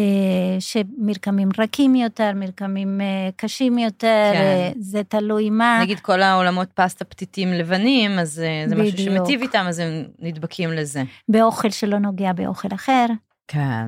[0.59, 4.73] שמרקמים רכים יותר, מרקמים אה, קשים יותר, כן.
[4.81, 5.79] זה תלוי מה.
[5.83, 8.33] נגיד כל העולמות פסטה פתיתים לבנים, אז
[8.69, 9.17] זה משהו בדיוק.
[9.17, 11.03] שמטיב איתם, אז הם נדבקים לזה.
[11.29, 13.07] באוכל שלא נוגע באוכל אחר.
[13.49, 13.87] כן.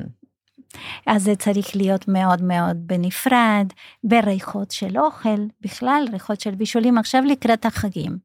[1.06, 3.66] אז זה צריך להיות מאוד מאוד בנפרד,
[4.04, 6.98] בריחות של אוכל, בכלל ריחות של בישולים.
[6.98, 8.18] עכשיו לקראת החגים,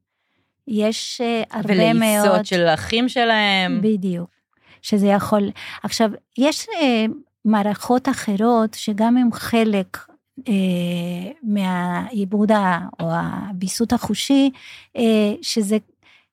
[0.68, 1.96] יש אה, הרבה מאוד...
[1.96, 3.80] ולעיסות של האחים שלהם.
[3.82, 4.30] בדיוק,
[4.82, 5.50] שזה יכול...
[5.82, 7.04] עכשיו, יש אה,
[7.44, 9.98] מערכות אחרות שגם הם חלק
[10.48, 12.50] אה, מהעיבוד
[13.00, 14.50] או הוויסות החושי,
[14.96, 15.76] אה, שזה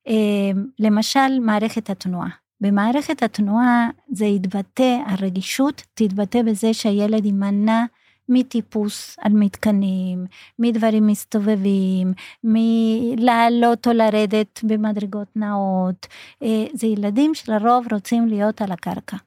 [0.08, 2.30] אה, למשל מערכת התנועה.
[2.62, 7.84] במערכת התנועה זה יתבטא, הרגישות תתבטא בזה שהילד יימנע
[8.30, 10.26] מטיפוס על מתקנים,
[10.60, 16.08] מדברים מסתובבים, מלעלות או לרדת במדרגות נאות.
[16.44, 19.18] אה, זה ילדים שלרוב רוצים להיות על הקרקע,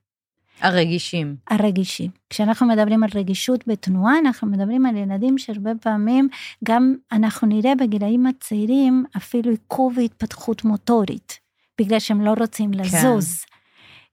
[0.61, 1.37] הרגישים.
[1.51, 2.11] הרגישים.
[2.31, 6.29] כשאנחנו מדברים על רגישות בתנועה, אנחנו מדברים על ילדים שהרבה פעמים
[6.65, 11.41] גם אנחנו נראה בגילאים הצעירים אפילו עיכוב והתפתחות מוטורית,
[11.81, 13.45] בגלל שהם לא רוצים לזוז.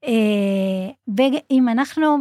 [0.04, 2.16] אה, ואם אנחנו,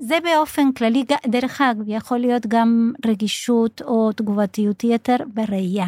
[0.00, 5.86] זה באופן כללי, דרך אגב, יכול להיות גם רגישות או תגובתיות יתר בראייה.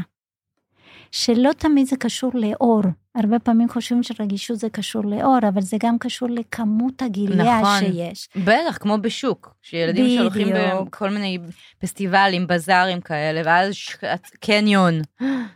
[1.10, 2.82] שלא תמיד זה קשור לאור.
[3.14, 7.78] הרבה פעמים חושבים שרגישות זה קשור לאור, אבל זה גם קשור לכמות הגיליה נכון.
[7.80, 8.28] שיש.
[8.36, 9.54] בטח, כמו בשוק.
[9.62, 10.88] שילדים שהולכים בדיוק.
[10.88, 11.38] בכל מיני
[11.78, 13.96] פסטיבלים, בזארים כאלה, ואז ש-
[14.40, 15.02] קניון.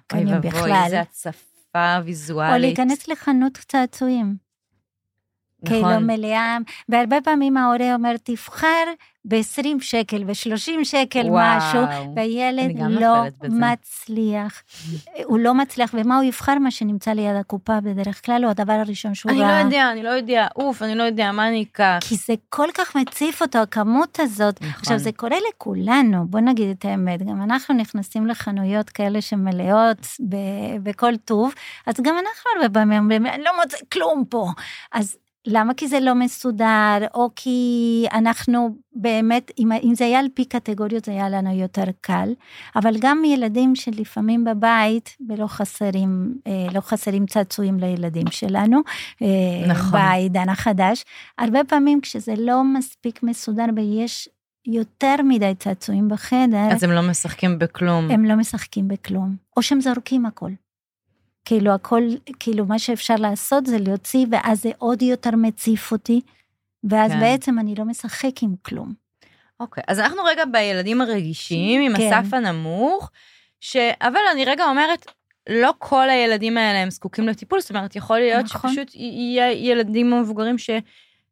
[0.06, 0.82] קניון אוי ואבוי, בכלל.
[0.84, 2.54] איזה הצפה ויזואלית.
[2.54, 4.45] או להיכנס לחנות צעצועים.
[5.66, 6.06] כאילו נכון.
[6.06, 8.84] מלאה, והרבה פעמים ההורה אומר, תבחר
[9.28, 11.80] ב-20 שקל, ב-30 שקל וואו, משהו,
[12.16, 13.22] והילד לא.
[13.42, 14.62] מצליח.
[15.24, 16.54] הוא לא מצליח, ומה הוא יבחר?
[16.58, 19.60] מה שנמצא ליד הקופה בדרך כלל, הוא הדבר הראשון שהוא אני לא ראה.
[19.60, 21.98] יודע, אני לא יודע, אוף, אני לא יודע, מה אני אקח?
[22.00, 24.60] כי זה כל כך מציף אותו, הכמות הזאת.
[24.60, 24.72] נכון.
[24.80, 30.06] עכשיו, זה קורה לכולנו, בוא נגיד את האמת, גם אנחנו נכנסים לחנויות כאלה שמלאות
[30.82, 31.54] בכל טוב,
[31.86, 34.48] אז גם אנחנו הרבה פעמים אומרים, אני לא מוצא כלום פה.
[34.92, 35.74] אז למה?
[35.74, 41.04] כי זה לא מסודר, או כי אנחנו באמת, אם, אם זה היה על פי קטגוריות,
[41.04, 42.32] זה היה לנו יותר קל,
[42.76, 48.80] אבל גם ילדים שלפעמים בבית, ולא חסרים, אה, לא חסרים צעצועים לילדים שלנו,
[49.22, 49.26] אה,
[49.68, 49.92] נכון.
[49.92, 51.04] בעידן החדש,
[51.38, 54.28] הרבה פעמים כשזה לא מספיק מסודר ויש
[54.66, 58.10] יותר מדי צעצועים בחדר, אז הם לא משחקים בכלום.
[58.10, 60.50] הם לא משחקים בכלום, או שהם זורקים הכל.
[61.46, 62.02] כאילו הכל,
[62.40, 66.20] כאילו מה שאפשר לעשות זה להוציא, ואז זה עוד יותר מציף אותי,
[66.84, 67.20] ואז כן.
[67.20, 68.92] בעצם אני לא משחק עם כלום.
[69.60, 72.12] אוקיי, אז אנחנו רגע בילדים הרגישים, עם כן.
[72.12, 73.10] הסף הנמוך,
[73.60, 73.76] ש...
[74.00, 75.06] אבל אני רגע אומרת,
[75.48, 78.70] לא כל הילדים האלה הם זקוקים לטיפול, זאת אומרת, יכול להיות נכון.
[78.70, 80.70] שפשוט יהיה ילדים מבוגרים ש...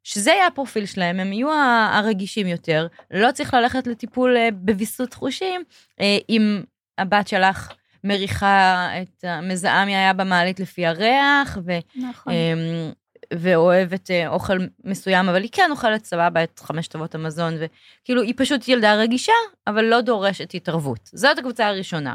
[0.05, 1.53] שזה יהיה הפרופיל שלהם, הם יהיו
[1.93, 5.63] הרגישים יותר, לא צריך ללכת לטיפול אה, בוויסות חושים,
[6.01, 6.63] אה, אם
[6.99, 7.73] הבת שלך
[8.05, 11.73] מריחה את המזהה מי היה במעלית לפי הריח, ו...
[11.97, 12.33] נכון.
[12.33, 12.93] אמ,
[13.33, 18.35] ואוהבת אה, אוכל מסוים, אבל היא כן אוכלת סבבה את חמש אבות המזון, וכאילו היא
[18.37, 19.33] פשוט ילדה רגישה,
[19.67, 21.11] אבל לא דורשת התערבות.
[21.13, 22.15] זאת הקבוצה הראשונה.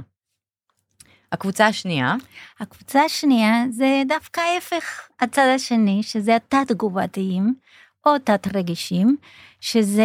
[1.32, 2.16] הקבוצה השנייה,
[2.60, 7.54] הקבוצה השנייה זה דווקא ההפך, הצד השני, שזה התת-תגובתיים,
[8.06, 9.18] או תת-רגישים,
[9.62, 10.04] שזה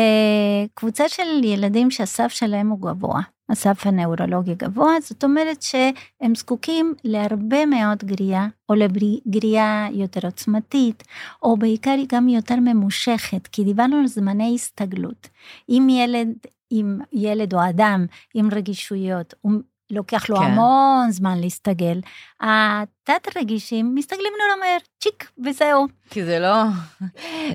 [0.75, 7.67] קבוצה של ילדים שהסף שלהם הוא גבוה, הסף הנאורולוגי גבוה, זאת אומרת שהם זקוקים להרבה
[7.67, 11.03] מאוד גריה, או לגריה יותר עוצמתית,
[11.43, 15.29] או בעיקר גם יותר ממושכת, כי דיברנו על זמני הסתגלות.
[15.69, 16.29] אם ילד,
[16.73, 19.53] אם ילד או אדם עם רגישויות, הוא
[19.91, 20.43] לוקח לו כן.
[20.43, 22.01] המון זמן להסתגל.
[22.41, 25.87] התת רגישים מסתגלים נורא מהר, צ'יק, וזהו.
[26.11, 26.63] כי זה לא,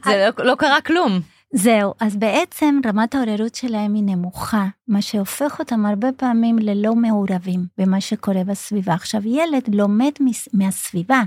[0.05, 1.19] זה לא, לא קרה כלום.
[1.53, 7.65] זהו, אז בעצם רמת העוררות שלהם היא נמוכה, מה שהופך אותם הרבה פעמים ללא מעורבים
[7.77, 8.93] במה שקורה בסביבה.
[8.93, 11.21] עכשיו, ילד לומד מס- מהסביבה,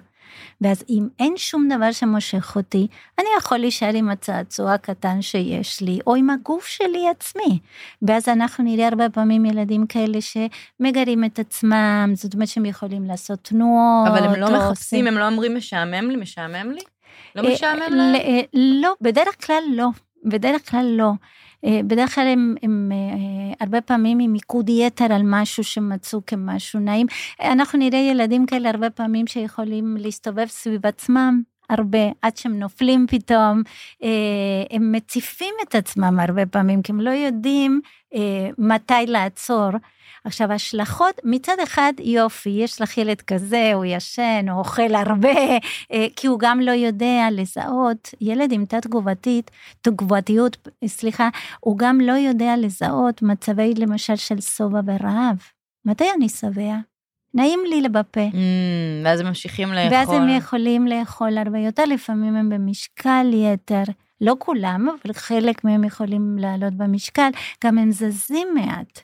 [0.61, 2.87] ואז אם אין שום דבר שמושך אותי,
[3.19, 7.59] אני יכול להישאר עם הצעצוע הקטן שיש לי, או עם הגוף שלי עצמי.
[8.03, 13.39] ואז אנחנו נראה הרבה פעמים ילדים כאלה שמגרים את עצמם, זאת אומרת שהם יכולים לעשות
[13.43, 14.09] תנועות.
[14.09, 16.81] אבל הם לא מחפשים, הם לא אומרים משעמם לי, משעמם לי?
[17.37, 18.15] לא אה, משעמם להם?
[18.15, 19.89] אה, לא, בדרך כלל לא.
[20.25, 21.13] בדרך כלל לא.
[21.65, 26.81] אה, בדרך כלל הם, הם אה, הרבה פעמים עם מיקוד יתר על משהו שמצאו כמשהו
[26.81, 27.07] נעים.
[27.41, 31.52] אנחנו נראה ילדים כאלה הרבה פעמים שיכולים להסתובב סביב עצמם.
[31.73, 33.63] הרבה, עד שהם נופלים פתאום,
[34.03, 34.09] אה,
[34.71, 37.81] הם מציפים את עצמם הרבה פעמים, כי הם לא יודעים
[38.15, 39.71] אה, מתי לעצור.
[40.25, 45.41] עכשיו, השלכות, מצד אחד, יופי, יש לך ילד כזה, הוא ישן, הוא אוכל הרבה,
[45.93, 51.29] אה, כי הוא גם לא יודע לזהות, ילד עם תת-תגובתית, תגובתיות, סליחה,
[51.61, 55.37] הוא גם לא יודע לזהות מצבי, למשל, של שובע ורעב.
[55.85, 56.91] מתי אני שבע?
[57.35, 58.29] נעים לי בפה.
[58.31, 58.35] Mm,
[59.05, 59.92] ואז הם ממשיכים לאכול.
[59.92, 63.83] ואז הם יכולים לאכול הרבה יותר, לפעמים הם במשקל יתר.
[64.21, 67.31] לא כולם, אבל חלק מהם יכולים לעלות במשקל,
[67.64, 69.01] גם הם זזים מעט.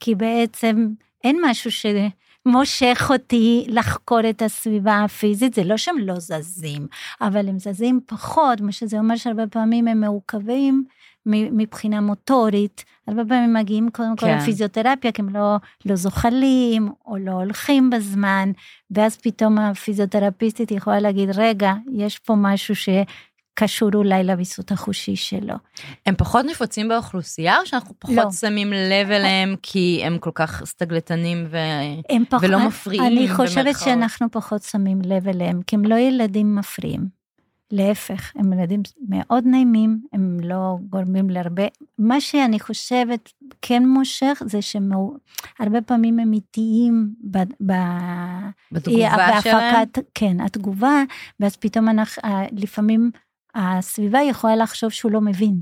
[0.00, 0.88] כי בעצם
[1.24, 6.86] אין משהו שמושך אותי לחקור את הסביבה הפיזית, זה לא שהם לא זזים,
[7.20, 10.84] אבל הם זזים פחות, מה שזה אומר שהרבה פעמים הם מעוכבים
[11.26, 14.38] מבחינה מוטורית, הרבה פעמים מגיעים קודם כל כן.
[14.38, 18.52] לפיזיותרפיה, כי הם לא, לא זוחלים או לא הולכים בזמן,
[18.90, 25.54] ואז פתאום הפיזיותרפיסטית יכולה להגיד, רגע, יש פה משהו שקשור אולי לוויסות החושי שלו.
[26.06, 28.30] הם פחות נפוצים באוכלוסייה, או שאנחנו פחות לא.
[28.30, 31.56] שמים לב אליהם כי הם כל כך סטגלטנים ו...
[32.30, 33.84] פחות, ולא מפריעים, אני חושבת במרכאות.
[33.84, 37.21] שאנחנו פחות שמים לב אליהם, כי הם לא ילדים מפריעים.
[37.72, 41.62] להפך, הם ילדים מאוד נעימים, הם לא גורמים להרבה.
[41.98, 43.32] מה שאני חושבת
[43.62, 47.38] כן מושך, זה שהרבה פעמים הם איטיים ב...
[47.38, 47.72] ב...
[48.72, 49.86] בתגובה שלהם?
[49.86, 51.02] בהפקת, כן, התגובה,
[51.40, 53.10] ואז פתאום אנחנו, לפעמים
[53.54, 55.60] הסביבה יכולה לחשוב שהוא לא מבין.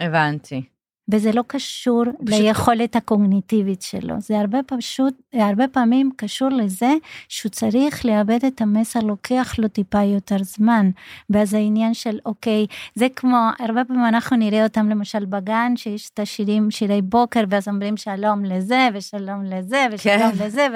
[0.00, 0.73] הבנתי.
[1.08, 6.92] וזה לא קשור פשוט- ליכולת הקוגניטיבית שלו, זה הרבה פשוט, הרבה פעמים קשור לזה
[7.28, 10.90] שהוא צריך לאבד את המסר, לוקח לו טיפה יותר זמן.
[11.30, 16.18] ואז העניין של אוקיי, זה כמו, הרבה פעמים אנחנו נראה אותם למשל בגן, שיש את
[16.18, 20.44] השירים, שירי בוקר, ואז אומרים שלום לזה, ושלום לזה, ושלום כן.
[20.44, 20.66] לזה,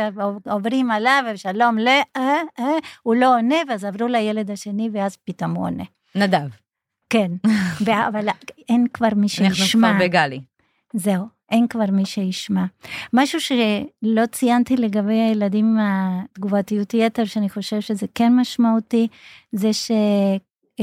[0.47, 1.89] ועוברים עליו, ושלום ל...
[2.17, 2.23] אה,
[2.59, 2.65] אה,
[3.03, 5.85] הוא לא עונה, ואז עברו לילד השני, ואז פתאום הוא עונה.
[6.15, 6.49] נדב,
[7.11, 7.33] כן,
[8.09, 8.29] אבל
[8.69, 9.97] אין כבר מי אנחנו שישמע.
[9.97, 10.41] כבר בגלי.
[10.95, 12.65] זהו, אין כבר מי שישמע.
[13.13, 19.09] משהו שלא ציינתי לגבי הילדים עם התגובתיות יתר, שאני חושבת שזה כן משמעותי,
[19.53, 20.81] זה שיש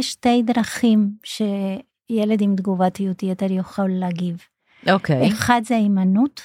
[0.00, 4.36] שתי דרכים שילד עם תגובתיות יתר יכול להגיב.
[4.90, 5.28] אוקיי.
[5.28, 6.40] אחד זה הימנעות,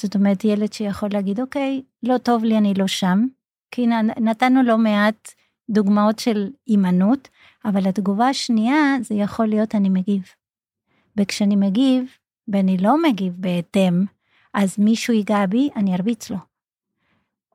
[0.00, 3.26] זאת אומרת ילד שיכול להגיד, אוקיי, לא טוב לי, אני לא שם,
[3.70, 3.86] כי
[4.20, 5.34] נתנו לא מעט
[5.70, 7.28] דוגמאות של הימנעות,
[7.64, 10.22] אבל התגובה השנייה זה יכול להיות אני מגיב.
[11.16, 12.04] וכשאני מגיב,
[12.48, 14.04] ואני לא מגיב בהתאם,
[14.54, 16.36] אז מישהו ייגע בי, אני ארביץ לו.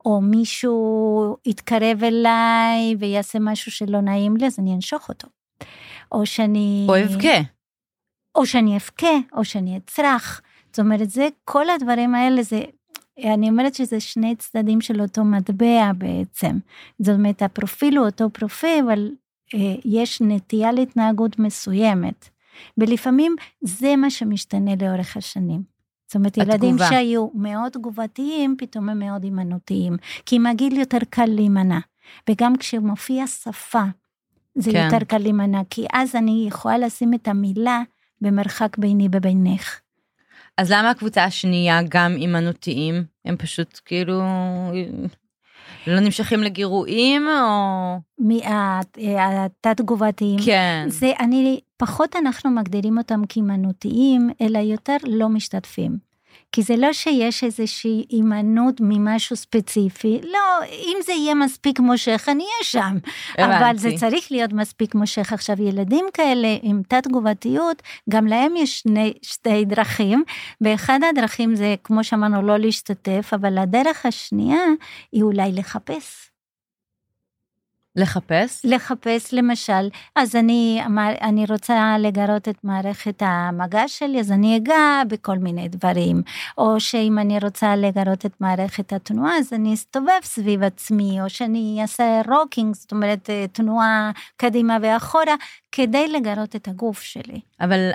[0.05, 5.27] או מישהו יתקרב אליי ויעשה משהו שלא נעים לי, אז אני אנשוך אותו.
[6.11, 6.87] או שאני...
[6.89, 7.37] או אבכה.
[8.35, 10.41] או שאני אבכה, או אני אצרח.
[10.67, 12.61] זאת אומרת, זה, כל הדברים האלה, זה,
[13.23, 16.57] אני אומרת שזה שני צדדים של אותו מטבע בעצם.
[16.99, 19.11] זאת אומרת, הפרופיל הוא אותו פרופיל, אבל
[19.85, 22.29] יש נטייה להתנהגות מסוימת.
[22.77, 25.61] ולפעמים זה מה שמשתנה לאורך השנים.
[26.07, 26.89] זאת אומרת, ילדים התגובה.
[26.89, 29.97] שהיו מאוד תגובתיים, פתאום הם מאוד הימנותיים.
[30.25, 31.79] כי עם הגיל יותר קל להימנע.
[32.29, 33.83] וגם כשמופיע שפה,
[34.55, 34.85] זה כן.
[34.85, 37.81] יותר קל להימנע, כי אז אני יכולה לשים את המילה
[38.21, 39.79] במרחק ביני ובינך.
[40.57, 43.03] אז למה הקבוצה השנייה גם הימנותיים?
[43.25, 44.21] הם פשוט כאילו
[45.87, 47.99] לא נמשכים לגירויים או...
[49.19, 50.39] התת-תגובתיים.
[50.45, 50.85] כן.
[50.87, 56.06] זה אני, פחות אנחנו מגדירים אותם כהימנותיים, אלא יותר לא משתתפים.
[56.51, 62.43] כי זה לא שיש איזושהי הימנעות ממשהו ספציפי, לא, אם זה יהיה מספיק מושך, אני
[62.43, 62.97] אהיה שם.
[63.37, 65.33] אבל זה צריך להיות מספיק מושך.
[65.33, 70.23] עכשיו, ילדים כאלה עם תת-תגובתיות, גם להם יש שני, שתי דרכים,
[70.61, 74.63] ואחד הדרכים זה, כמו שאמרנו, לא להשתתף, אבל הדרך השנייה
[75.11, 76.36] היא אולי לחפש.
[77.97, 78.61] לחפש?
[78.63, 80.81] לחפש למשל, אז אני,
[81.21, 86.21] אני רוצה לגרות את מערכת המגע שלי, אז אני אגע בכל מיני דברים.
[86.57, 91.79] או שאם אני רוצה לגרות את מערכת התנועה, אז אני אסתובב סביב עצמי, או שאני
[91.81, 95.35] אעשה rocking, זאת אומרת אה, תנועה קדימה ואחורה,
[95.71, 97.39] כדי לגרות את הגוף שלי.
[97.61, 97.91] אבל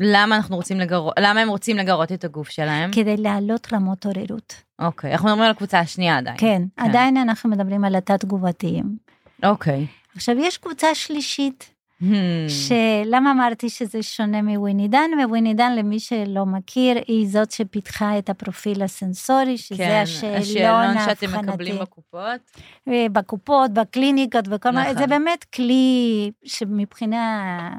[0.00, 2.90] למה אנחנו רוצים לגרות, למה הם רוצים לגרות את הגוף שלהם?
[2.92, 4.54] כדי להעלות רמות עוררות.
[4.78, 6.36] אוקיי, אנחנו מדברים על הקבוצה השנייה עדיין.
[6.38, 9.11] כן, עדיין אנחנו מדברים על התת-תגובתיים.
[9.44, 9.86] אוקיי.
[10.16, 11.68] עכשיו, יש קבוצה שלישית,
[12.02, 12.04] Hmm.
[12.48, 18.30] שלמה אמרתי שזה שונה מוויני דן, וויני דן, למי שלא מכיר, היא זאת שפיתחה את
[18.30, 21.46] הפרופיל הסנסורי, שזה כן, השאלון השאלון שאתם האבחנתי.
[21.46, 22.40] מקבלים בקופות.
[22.88, 24.98] אה, בקופות, בקליניקות מיני, נכון.
[24.98, 27.70] זה באמת כלי שמבחינה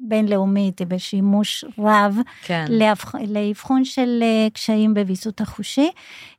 [0.00, 2.64] בינלאומית בשימוש רב כן.
[2.68, 5.90] לאבח- לאבחון של אה, קשיים בוויסות החושי.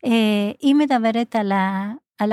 [0.06, 0.12] אה,
[0.62, 1.92] היא מדברת על ה...
[2.20, 2.32] על.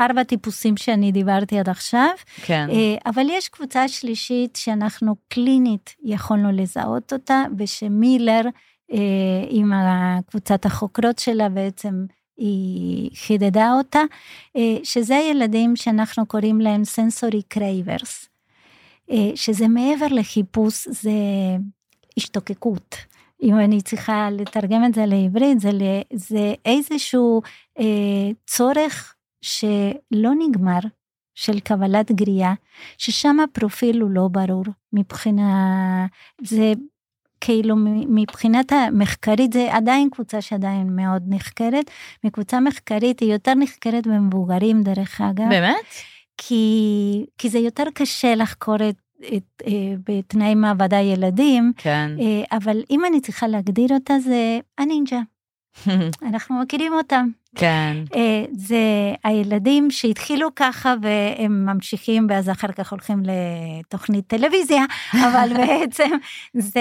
[0.00, 2.10] ארבע טיפוסים שאני דיברתי עד עכשיו,
[2.42, 2.66] כן.
[2.70, 8.42] אה, אבל יש קבוצה שלישית שאנחנו קלינית יכולנו לזהות אותה, ושמילר
[8.92, 8.98] אה,
[9.48, 9.72] עם
[10.26, 12.04] קבוצת החוקרות שלה בעצם
[12.36, 14.00] היא חידדה אותה,
[14.56, 18.26] אה, שזה הילדים שאנחנו קוראים להם sensory cravers,
[19.34, 21.10] שזה מעבר לחיפוש, זה
[22.16, 22.96] השתוקקות.
[23.42, 25.70] אם אני צריכה לתרגם את זה לעברית, זה,
[26.12, 27.42] זה איזשהו
[27.78, 30.80] אה, צורך שלא נגמר,
[31.34, 32.54] של קבלת גרייה,
[32.98, 36.06] ששם הפרופיל הוא לא ברור מבחינה,
[36.42, 36.72] זה
[37.40, 37.76] כאילו
[38.08, 41.90] מבחינת המחקרית, זה עדיין קבוצה שעדיין מאוד נחקרת,
[42.24, 45.86] מקבוצה מחקרית היא יותר נחקרת במבוגרים דרך אגב, באמת?
[46.38, 48.96] כי, כי זה יותר קשה לחקור את,
[49.36, 52.10] את, אה, בתנאי מעבדה ילדים, כן.
[52.20, 55.20] אה, אבל אם אני צריכה להגדיר אותה זה הנינג'ה,
[56.28, 57.28] אנחנו מכירים אותם.
[57.54, 57.96] כן.
[58.14, 64.84] אה, זה הילדים שהתחילו ככה והם ממשיכים ואז אחר כך הולכים לתוכנית טלוויזיה,
[65.26, 66.10] אבל בעצם
[66.54, 66.80] זה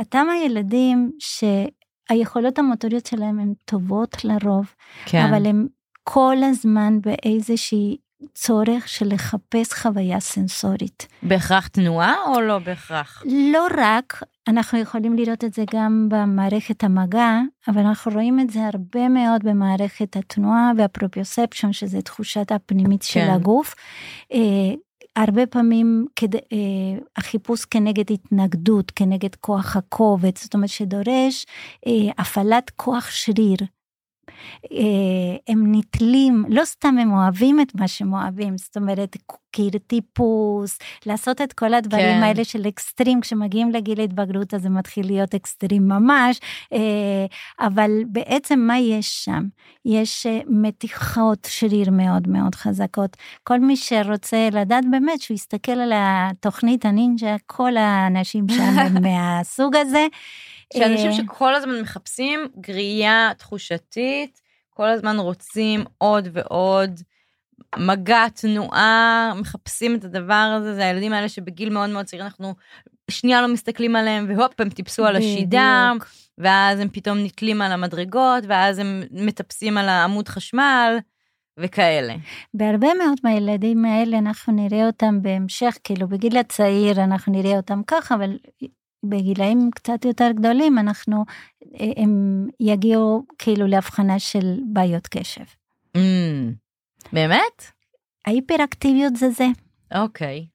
[0.00, 4.74] אותם הילדים שהיכולות המוטוריות שלהם הן טובות לרוב,
[5.06, 5.26] כן.
[5.26, 5.66] אבל הם
[6.04, 7.96] כל הזמן באיזושהי
[8.34, 11.06] צורך של לחפש חוויה סנסורית.
[11.22, 13.22] בהכרח תנועה או לא בהכרח?
[13.52, 18.60] לא רק, אנחנו יכולים לראות את זה גם במערכת המגע, אבל אנחנו רואים את זה
[18.66, 23.30] הרבה מאוד במערכת התנועה והפרופיוספשון, שזה תחושת הפנימית של כן.
[23.30, 23.74] הגוף.
[24.32, 24.38] אה,
[25.16, 26.40] הרבה פעמים כד, אה,
[27.16, 31.46] החיפוש כנגד התנגדות, כנגד כוח הכובד, זאת אומרת שדורש
[31.86, 33.58] אה, הפעלת כוח שריר.
[34.72, 39.16] אה, הם נתלים, לא סתם הם אוהבים את מה שהם אוהבים, זאת אומרת,
[39.52, 42.22] קיר טיפוס, לעשות את כל הדברים כן.
[42.22, 46.40] האלה של אקסטרים, כשמגיעים לגיל ההתבגרות אז זה מתחיל להיות אקסטרים ממש,
[46.72, 47.26] אה,
[47.60, 49.42] אבל בעצם מה יש שם?
[49.84, 53.16] יש אה, מתיחות שריר מאוד מאוד חזקות.
[53.44, 59.76] כל מי שרוצה לדעת באמת, שהוא יסתכל על התוכנית הנינג'ה, כל האנשים שם הם מהסוג
[59.76, 60.06] הזה.
[60.78, 67.00] שאנשים אה, שכל הזמן מחפשים גריעה תחושתית, כל הזמן רוצים עוד ועוד
[67.78, 72.54] מגע, תנועה, מחפשים את הדבר הזה, זה הילדים האלה שבגיל מאוד מאוד צעיר אנחנו
[73.10, 75.92] שנייה לא מסתכלים עליהם והופ הם טיפסו על השידה.
[76.38, 80.98] ואז הם פתאום נתלים על המדרגות, ואז הם מטפסים על העמוד חשמל
[81.58, 82.14] וכאלה.
[82.54, 88.14] בהרבה מאוד מהילדים האלה אנחנו נראה אותם בהמשך, כאילו בגיל הצעיר אנחנו נראה אותם ככה,
[88.14, 88.36] אבל
[89.04, 91.24] בגילאים קצת יותר גדולים אנחנו,
[91.96, 95.44] הם יגיעו כאילו להבחנה של בעיות קשב.
[95.96, 96.00] Mm,
[97.12, 97.62] באמת?
[98.26, 99.46] ההיפראקטיביות זה זה.
[99.94, 100.46] אוקיי.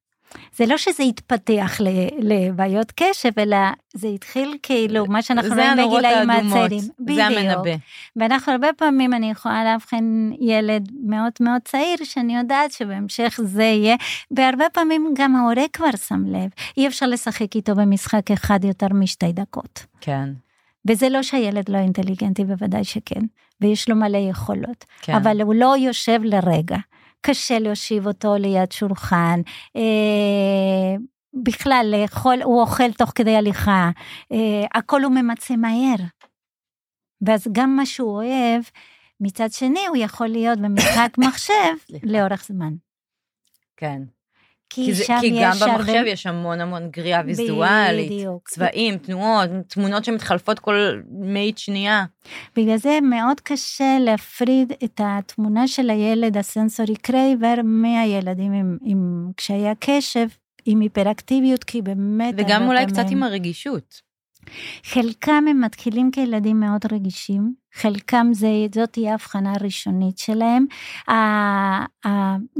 [0.56, 1.78] זה לא שזה התפתח
[2.20, 3.58] לבעיות קשב, אלא
[3.94, 6.82] זה התחיל כאילו, מה שאנחנו זה רואים הנורות בגילאים האדומות, הצעירים.
[7.16, 7.72] זה המנבא.
[8.16, 13.96] ואנחנו הרבה פעמים, אני יכולה לאבחן ילד מאוד מאוד צעיר, שאני יודעת שבהמשך זה יהיה,
[14.32, 19.32] והרבה פעמים גם ההורה כבר שם לב, אי אפשר לשחק איתו במשחק אחד יותר משתי
[19.32, 19.86] דקות.
[20.02, 20.30] כן.
[20.88, 23.22] וזה לא שהילד לא אינטליגנטי, בוודאי שכן,
[23.62, 25.16] ויש לו מלא יכולות, כן.
[25.16, 26.78] אבל הוא לא יושב לרגע.
[27.22, 29.42] קשה להושיב אותו ליד שולחן,
[29.76, 30.96] אה,
[31.34, 33.90] בכלל לאכול, הוא אוכל תוך כדי הליכה,
[34.32, 36.06] אה, הכל הוא ממצה מהר.
[37.22, 38.64] ואז גם מה שהוא אוהב,
[39.20, 41.54] מצד שני הוא יכול להיות במשחק מחשב.
[42.04, 42.74] לאורך זמן.
[43.78, 44.02] כן.
[44.70, 45.78] כי, כי, זה, שם כי גם הרבה...
[45.78, 48.50] במחשב יש המון המון גריעה ויזואלית, בדיוק.
[48.50, 52.06] צבעים, תנועות, תמונות שמתחלפות כל מאית שנייה.
[52.56, 59.32] בגלל זה מאוד קשה להפריד את התמונה של הילד ה sensory craver מהילדים עם, עם
[59.36, 60.28] קשיי הקשב,
[60.66, 62.34] עם היפראקטיביות, כי באמת...
[62.38, 64.02] וגם הרבה אולי פעמים- קצת עם הרגישות.
[64.84, 70.66] חלקם הם מתחילים כילדים מאוד רגישים, חלקם זה, זאת תהיה הבחנה ראשונית שלהם.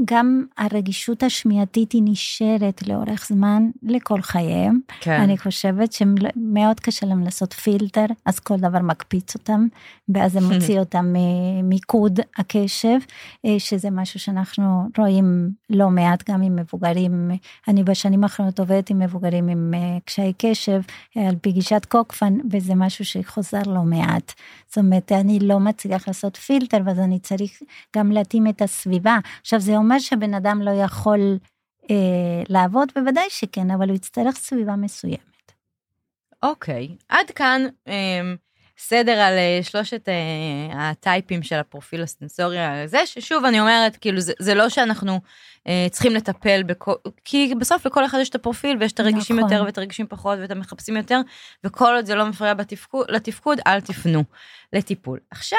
[0.04, 4.80] גם הרגישות השמיעתית היא נשארת לאורך זמן לכל חייהם.
[5.00, 5.20] כן.
[5.20, 9.66] אני חושבת שמאוד קשה להם לעשות פילטר, אז כל דבר מקפיץ אותם,
[10.08, 12.98] ואז זה מוציא אותם ממיקוד הקשב,
[13.44, 17.30] אה, שזה משהו שאנחנו רואים לא מעט גם עם מבוגרים.
[17.68, 20.80] אני בשנים האחרונות עובדת עם מבוגרים עם אה, קשיי קשב,
[21.16, 24.32] אה, על פי גישת קוקפן, וזה משהו שחוזר לא מעט.
[24.68, 27.62] זאת אומרת, אני לא מצליח לעשות פילטר, ואז אני צריך
[27.96, 29.18] גם להתאים את הסביבה.
[29.40, 31.38] עכשיו, זה אומר שבן אדם לא יכול
[31.90, 35.52] אה, לעבוד, בוודאי שכן, אבל הוא יצטרך סביבה מסוימת.
[36.42, 38.20] אוקיי, עד כאן אה,
[38.78, 44.32] סדר על אה, שלושת אה, הטייפים של הפרופיל הסטנסורי הזה, ששוב, אני אומרת, כאילו, זה,
[44.38, 45.20] זה לא שאנחנו
[45.66, 46.92] אה, צריכים לטפל בכל,
[47.24, 49.52] כי בסוף לכל אחד יש את הפרופיל ויש את הרגישים נכון.
[49.52, 51.20] יותר ואת הרגישים פחות ואת המחפשים יותר,
[51.64, 54.24] וכל עוד זה לא מפריע בתפקוד, לתפקוד, אל תפנו
[54.72, 55.18] לטיפול.
[55.30, 55.58] עכשיו,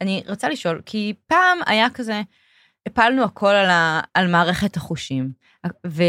[0.00, 2.22] אני רוצה לשאול, כי פעם היה כזה,
[2.86, 5.30] הפלנו הכל על, ה, על מערכת החושים,
[5.86, 6.02] ו,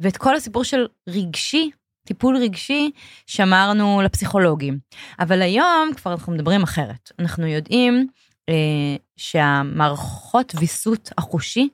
[0.00, 1.70] ואת כל הסיפור של רגשי,
[2.04, 2.90] טיפול רגשי,
[3.26, 4.78] שמרנו לפסיכולוגים.
[5.20, 7.10] אבל היום כבר אנחנו מדברים אחרת.
[7.18, 8.06] אנחנו יודעים
[8.48, 11.68] אה, שהמערכות ויסות החושי,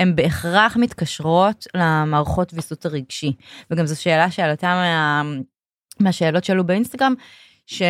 [0.00, 3.32] הן בהכרח מתקשרות למערכות ויסות הרגשי.
[3.70, 5.22] וגם זו שאלה שעלתה מה,
[6.00, 7.14] מהשאלות שעלו באינסטגרם,
[7.66, 7.82] ש,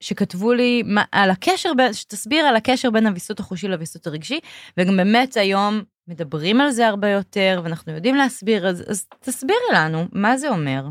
[0.00, 4.40] שכתבו לי מה, על הקשר, שתסביר על הקשר בין הוויסות החושי לוויסות הרגשי,
[4.76, 10.04] וגם באמת היום מדברים על זה הרבה יותר, ואנחנו יודעים להסביר, אז, אז תסבירי לנו,
[10.12, 10.84] מה זה אומר?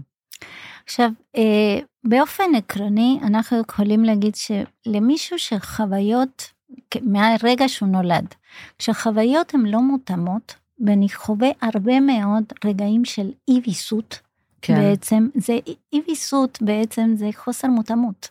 [0.85, 6.51] עכשיו, אה, באופן עקרוני, אנחנו יכולים להגיד שלמישהו שחוויות,
[7.01, 8.35] מהרגע שהוא נולד,
[8.77, 10.55] כשחוויות הן לא מותאמות,
[10.85, 14.19] ואני חווה הרבה מאוד רגעים של אי ויסות,
[14.61, 14.75] כן.
[14.75, 15.57] בעצם, זה
[15.93, 18.29] אי ויסות בעצם זה חוסר מותאמות.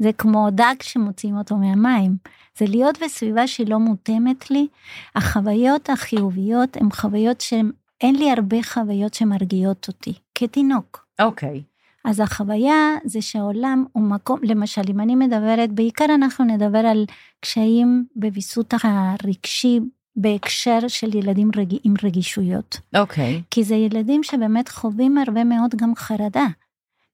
[0.00, 2.16] זה כמו דג שמוציאים אותו מהמים.
[2.58, 4.66] זה להיות בסביבה שהיא לא מותאמת לי.
[5.14, 11.06] החוויות החיוביות הן חוויות שאין לי הרבה חוויות שמרגיעות אותי, כתינוק.
[11.18, 11.62] אוקיי.
[11.66, 11.70] Okay.
[12.10, 17.04] אז החוויה זה שהעולם הוא מקום, למשל, אם אני מדברת, בעיקר אנחנו נדבר על
[17.40, 19.80] קשיים בוויסות הרגשי
[20.16, 21.74] בהקשר של ילדים רג...
[21.84, 22.80] עם רגישויות.
[22.96, 23.38] אוקיי.
[23.38, 23.42] Okay.
[23.50, 26.46] כי זה ילדים שבאמת חווים הרבה מאוד גם חרדה.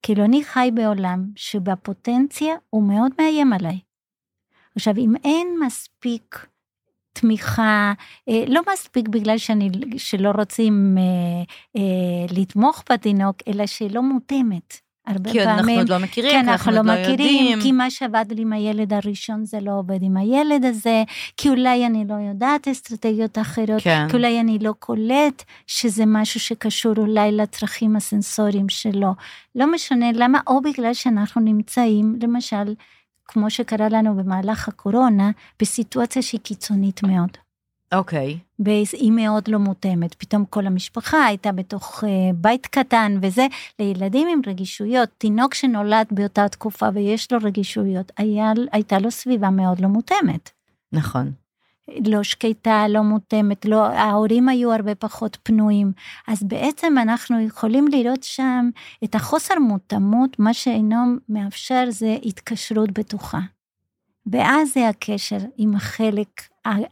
[0.06, 3.78] כאילו אני חי בעולם שבפוטנציה הוא מאוד מאיים עליי.
[4.76, 6.46] עכשיו, אם אין מספיק
[7.12, 7.92] תמיכה,
[8.28, 11.02] אה, לא מספיק בגלל שאני, שלא רוצים אה,
[11.76, 14.80] אה, לתמוך בתינוק, אלא שלא מותאמת.
[15.06, 17.60] הרבה כי פעמים, כי אנחנו עוד לא מכירים, כן, אנחנו לא, לא מכירים, יודעים.
[17.60, 21.04] כי מה שעבד לי עם הילד הראשון זה לא עובד עם הילד הזה,
[21.36, 24.06] כי אולי אני לא יודעת אסטרטגיות אחרות, כן.
[24.10, 29.14] כי אולי אני לא קולט שזה משהו שקשור אולי לצרכים הסנסוריים שלו.
[29.54, 32.74] לא משנה למה, או בגלל שאנחנו נמצאים, למשל,
[33.28, 35.30] כמו שקרה לנו במהלך הקורונה,
[35.60, 37.45] בסיטואציה שהיא קיצונית מאוד.
[37.92, 38.38] אוקיי.
[38.40, 38.62] Okay.
[38.64, 43.46] והיא מאוד לא מותאמת, פתאום כל המשפחה הייתה בתוך uh, בית קטן וזה,
[43.78, 49.80] לילדים עם רגישויות, תינוק שנולד באותה תקופה ויש לו רגישויות, היה, הייתה לו סביבה מאוד
[49.80, 50.50] לא מותאמת.
[50.92, 51.32] נכון.
[52.06, 55.92] לא שקטה, לא מותאמת, לא, ההורים היו הרבה פחות פנויים.
[56.28, 58.70] אז בעצם אנחנו יכולים לראות שם
[59.04, 60.96] את החוסר מותאמות, מה שאינו
[61.28, 63.40] מאפשר זה התקשרות בטוחה.
[64.32, 66.42] ואז זה הקשר עם החלק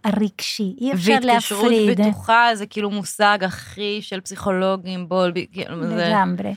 [0.05, 1.33] הרגשי, אי אפשר להפריד.
[1.33, 6.09] והתקשרות בטוחה זה כאילו מושג הכי של פסיכולוגים, בולבי, כאילו זה...
[6.09, 6.55] לגמרי.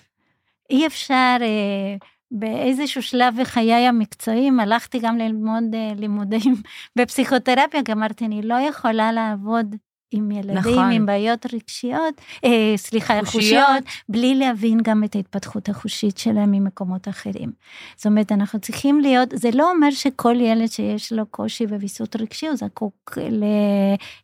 [0.69, 1.95] אי אפשר, אה,
[2.31, 6.55] באיזשהו שלב בחיי המקצועיים הלכתי גם ללמוד אה, לימודים
[6.97, 9.75] בפסיכותרפיה, כי אמרתי, אני לא יכולה לעבוד
[10.11, 10.91] עם ילדים נכון.
[10.91, 17.51] עם בעיות רגשיות, אה, סליחה, חושיות, בלי להבין גם את ההתפתחות החושית שלהם ממקומות אחרים.
[17.95, 22.47] זאת אומרת, אנחנו צריכים להיות, זה לא אומר שכל ילד שיש לו קושי בוויסות רגשי,
[22.47, 23.17] הוא זקוק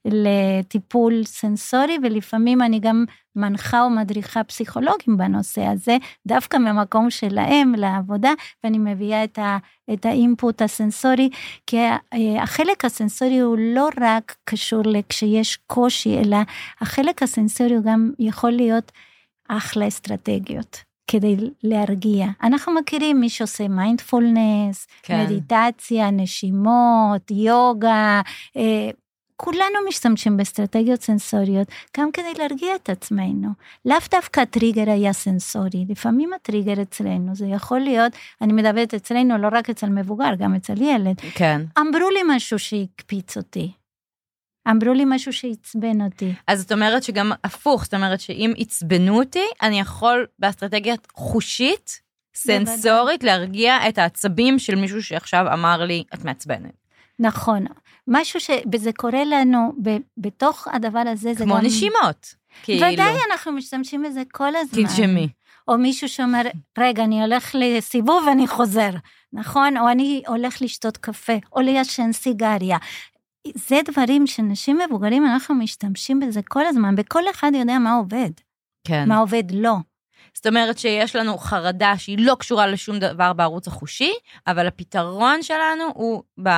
[0.05, 3.05] לטיפול סנסורי, ולפעמים אני גם
[3.35, 8.31] מנחה או מדריכה פסיכולוגים בנושא הזה, דווקא ממקום שלהם לעבודה,
[8.63, 9.57] ואני מביאה את, ה,
[9.93, 11.29] את האינפוט הסנסורי,
[11.67, 11.77] כי
[12.39, 16.37] החלק הסנסורי הוא לא רק קשור לכשיש קושי, אלא
[16.81, 18.91] החלק הסנסורי הוא גם יכול להיות
[19.49, 20.83] אחלה אסטרטגיות.
[21.07, 22.27] כדי להרגיע.
[22.43, 25.23] אנחנו מכירים מי שעושה מיינדפולנס, כן.
[25.23, 28.21] מדיטציה, נשימות, יוגה,
[28.57, 28.89] אה,
[29.43, 31.67] כולנו משתמשים באסטרטגיות סנסוריות
[31.97, 33.49] גם כדי להרגיע את עצמנו.
[33.85, 39.47] לאו דווקא הטריגר היה סנסורי, לפעמים הטריגר אצלנו זה יכול להיות, אני מדברת אצלנו לא
[39.51, 41.19] רק אצל מבוגר, גם אצל ילד.
[41.33, 41.61] כן.
[41.79, 43.71] אמרו לי משהו שהקפיץ אותי.
[44.69, 46.33] אמרו לי משהו שעצבן אותי.
[46.47, 52.01] אז זאת אומרת שגם הפוך, זאת אומרת שאם עצבנו אותי, אני יכול באסטרטגיית חושית
[52.35, 56.83] סנסורית להרגיע את העצבים של מישהו שעכשיו אמר לי, את מעצבנת.
[57.19, 57.65] נכון.
[58.07, 58.49] משהו ש...
[58.73, 59.97] וזה קורה לנו ב...
[60.17, 61.65] בתוך הדבר הזה, זה כמו גם...
[61.65, 62.35] נשימות.
[62.63, 62.87] כאילו.
[62.87, 64.83] ודאי, אנחנו משתמשים בזה כל הזמן.
[64.83, 65.27] תנשמי.
[65.67, 66.41] או מישהו שאומר,
[66.77, 68.89] רגע, אני הולך לסיבוב ואני חוזר,
[69.33, 69.77] נכון?
[69.77, 72.77] או אני הולך לשתות קפה, או לעשן סיגריה.
[73.55, 78.29] זה דברים שנשים מבוגרים, אנחנו משתמשים בזה כל הזמן, וכל אחד יודע מה עובד,
[78.87, 79.09] כן.
[79.09, 79.75] מה עובד לא.
[80.33, 84.13] זאת אומרת שיש לנו חרדה שהיא לא קשורה לשום דבר בערוץ החושי,
[84.47, 86.49] אבל הפתרון שלנו הוא ב...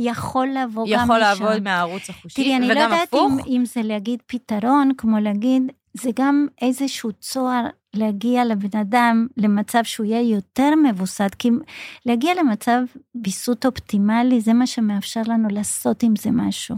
[0.00, 1.04] יכול לבוא גם משם.
[1.04, 3.46] יכול לעבוד מהערוץ החושי, תראי, אני לא וגם יודעת אם, הפוך.
[3.46, 5.62] אם זה להגיד פתרון, כמו להגיד,
[5.94, 11.50] זה גם איזשהו צוהר להגיע לבן אדם למצב שהוא יהיה יותר מבוסת, כי
[12.06, 12.80] להגיע למצב
[13.24, 16.76] ויסות אופטימלי, זה מה שמאפשר לנו לעשות עם זה משהו.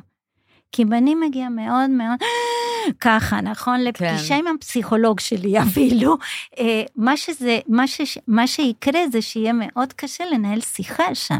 [0.73, 2.19] כי אם אני מגיעה מאוד מאוד
[3.01, 3.81] ככה, נכון?
[3.81, 6.17] לפגישה עם הפסיכולוג שלי אפילו,
[6.59, 11.39] אה, מה, שזה, מה, ש, מה שיקרה זה שיהיה מאוד קשה לנהל שיחה שם.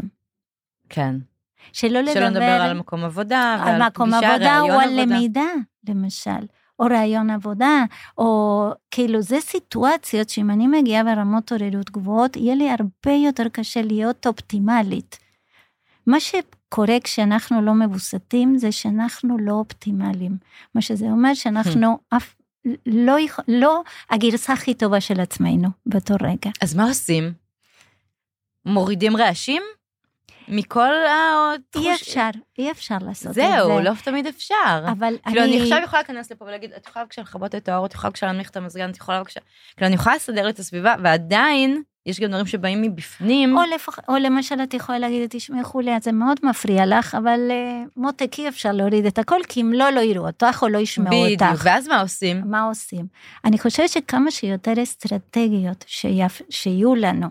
[0.89, 1.15] כן.
[1.73, 2.13] שלא לדבר...
[2.13, 5.15] שלא נדבר על מקום עבודה, על ועל מקום פגישה, עבודה או ראיון על עבודה.
[5.15, 5.47] למידה,
[5.89, 6.45] למשל,
[6.79, 7.83] או רעיון עבודה,
[8.17, 13.81] או כאילו זה סיטואציות שאם אני מגיעה ברמות עוררות גבוהות, יהיה לי הרבה יותר קשה
[13.81, 15.19] להיות אופטימלית.
[16.07, 20.37] מה שקורה כשאנחנו לא מבוסתים זה שאנחנו לא אופטימליים.
[20.75, 22.35] מה שזה אומר שאנחנו אף
[22.85, 23.15] לא,
[23.47, 26.51] לא הגרסה הכי טובה של עצמנו באותו רגע.
[26.61, 27.33] אז מה עושים?
[28.65, 29.61] מורידים רעשים?
[30.47, 31.85] מכל התחוש...
[31.85, 33.41] אי אפשר, אי אפשר לעשות את זה.
[33.41, 34.85] זהו, לא תמיד אפשר.
[34.91, 35.63] אבל כאילו, אני אני...
[35.63, 38.49] עכשיו יכולה להיכנס לפה ולהגיד, את יכולה בבקשה לכבות את האור, את יכולה בבקשה להנמיך
[38.49, 39.39] את המזגן, את יכולה בבקשה...
[39.77, 43.57] כאילו, אני יכולה לסדר את הסביבה, ועדיין, יש גם דברים שבאים מבפנים.
[43.57, 47.89] או, לפח, או למשל את יכולה להגיד, תשמעי חוליה, זה מאוד מפריע לך, אבל uh,
[47.97, 51.23] מותק אי אפשר להוריד את הכל, כי אם לא, לא יראו אותך או לא ישמעו
[51.23, 51.61] בדיוק, אותך.
[51.65, 52.41] ואז מה עושים?
[52.45, 53.05] מה עושים?
[53.45, 56.41] אני חושבת שכמה שיותר אסטרטגיות שיפ...
[56.49, 57.27] שיהיו לנו,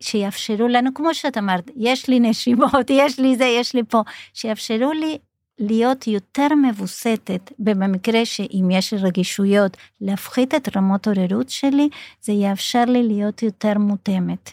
[0.00, 4.02] שיאפשרו לנו, כמו שאת אמרת, יש לי נשימות, יש לי זה, יש לי פה,
[4.34, 5.18] שיאפשרו לי
[5.58, 11.88] להיות יותר מבוסתת, ובמקרה שאם יש רגישויות, להפחית את רמות עוררות שלי,
[12.20, 14.50] זה יאפשר לי להיות יותר מותאמת.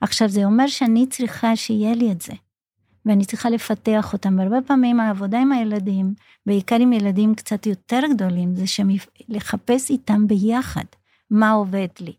[0.00, 2.32] עכשיו, זה אומר שאני צריכה שיהיה לי את זה,
[3.06, 4.38] ואני צריכה לפתח אותם.
[4.38, 6.14] והרבה פעמים העבודה עם הילדים,
[6.46, 8.64] בעיקר עם ילדים קצת יותר גדולים, זה
[9.28, 10.84] לחפש איתם ביחד
[11.30, 12.12] מה עובד לי.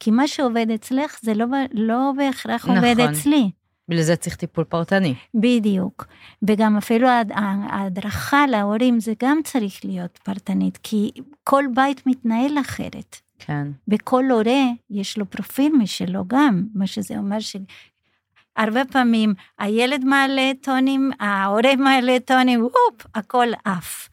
[0.00, 2.76] כי מה שעובד אצלך זה לא, לא בהכרח נכון.
[2.76, 3.50] עובד אצלי.
[3.88, 5.14] בגלל זה צריך טיפול פרטני.
[5.34, 6.06] בדיוק.
[6.48, 7.32] וגם אפילו ההד-
[7.70, 11.10] ההדרכה להורים זה גם צריך להיות פרטנית, כי
[11.44, 13.16] כל בית מתנהל אחרת.
[13.38, 13.66] כן.
[13.88, 21.10] וכל הורה יש לו פרופיל משלו גם, מה שזה אומר שהרבה פעמים הילד מעלה טונים,
[21.20, 24.08] ההורה מעלה טונים, וופ, הכל עף.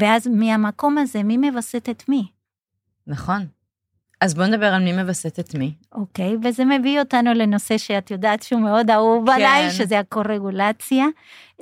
[0.00, 2.26] ואז מהמקום הזה, מי מווסת את מי?
[3.06, 3.46] נכון.
[4.22, 5.74] אז בוא נדבר על מי מווסת את מי.
[5.92, 9.32] אוקיי, וזה מביא אותנו לנושא שאת יודעת שהוא מאוד אהוב כן.
[9.32, 11.04] עליי, שזה הקורגולציה.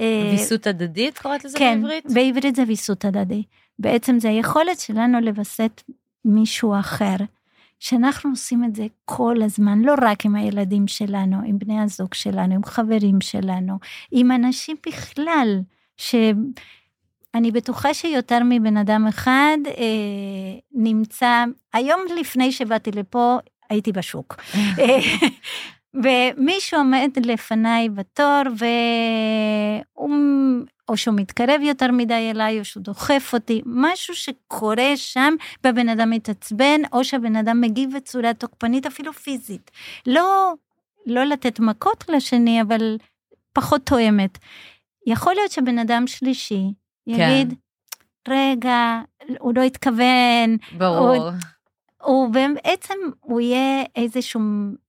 [0.00, 2.04] אה, ויסות הדדית קוראת לזה כן, בעברית?
[2.14, 3.42] בעברית זה ויסות הדדי.
[3.78, 5.82] בעצם זה היכולת שלנו לווסת
[6.24, 7.16] מישהו אחר,
[7.78, 12.54] שאנחנו עושים את זה כל הזמן, לא רק עם הילדים שלנו, עם בני הזוג שלנו,
[12.54, 13.78] עם חברים שלנו,
[14.10, 15.60] עם אנשים בכלל,
[17.36, 23.38] שאני בטוחה שיותר מבן אדם אחד אה, נמצא, היום לפני שבאתי לפה,
[23.70, 24.36] הייתי בשוק.
[24.78, 24.98] אה,
[25.94, 30.10] ומישהו עומד לפניי בתור, והוא,
[30.88, 36.10] או שהוא מתקרב יותר מדי אליי, או שהוא דוחף אותי, משהו שקורה שם, והבן אדם
[36.10, 39.70] מתעצבן, או שהבן אדם מגיב בצורה תוקפנית, אפילו פיזית.
[40.06, 40.52] לא,
[41.06, 42.96] לא לתת מכות לשני, אבל
[43.52, 44.38] פחות תואמת.
[45.06, 46.79] יכול להיות שבן אדם שלישי
[47.10, 47.54] יגיד,
[48.24, 48.32] כן.
[48.32, 49.00] רגע,
[49.38, 50.56] הוא לא התכוון.
[50.78, 51.16] ברור.
[51.16, 51.30] הוא,
[52.02, 54.40] הוא בעצם, הוא יהיה איזשהו,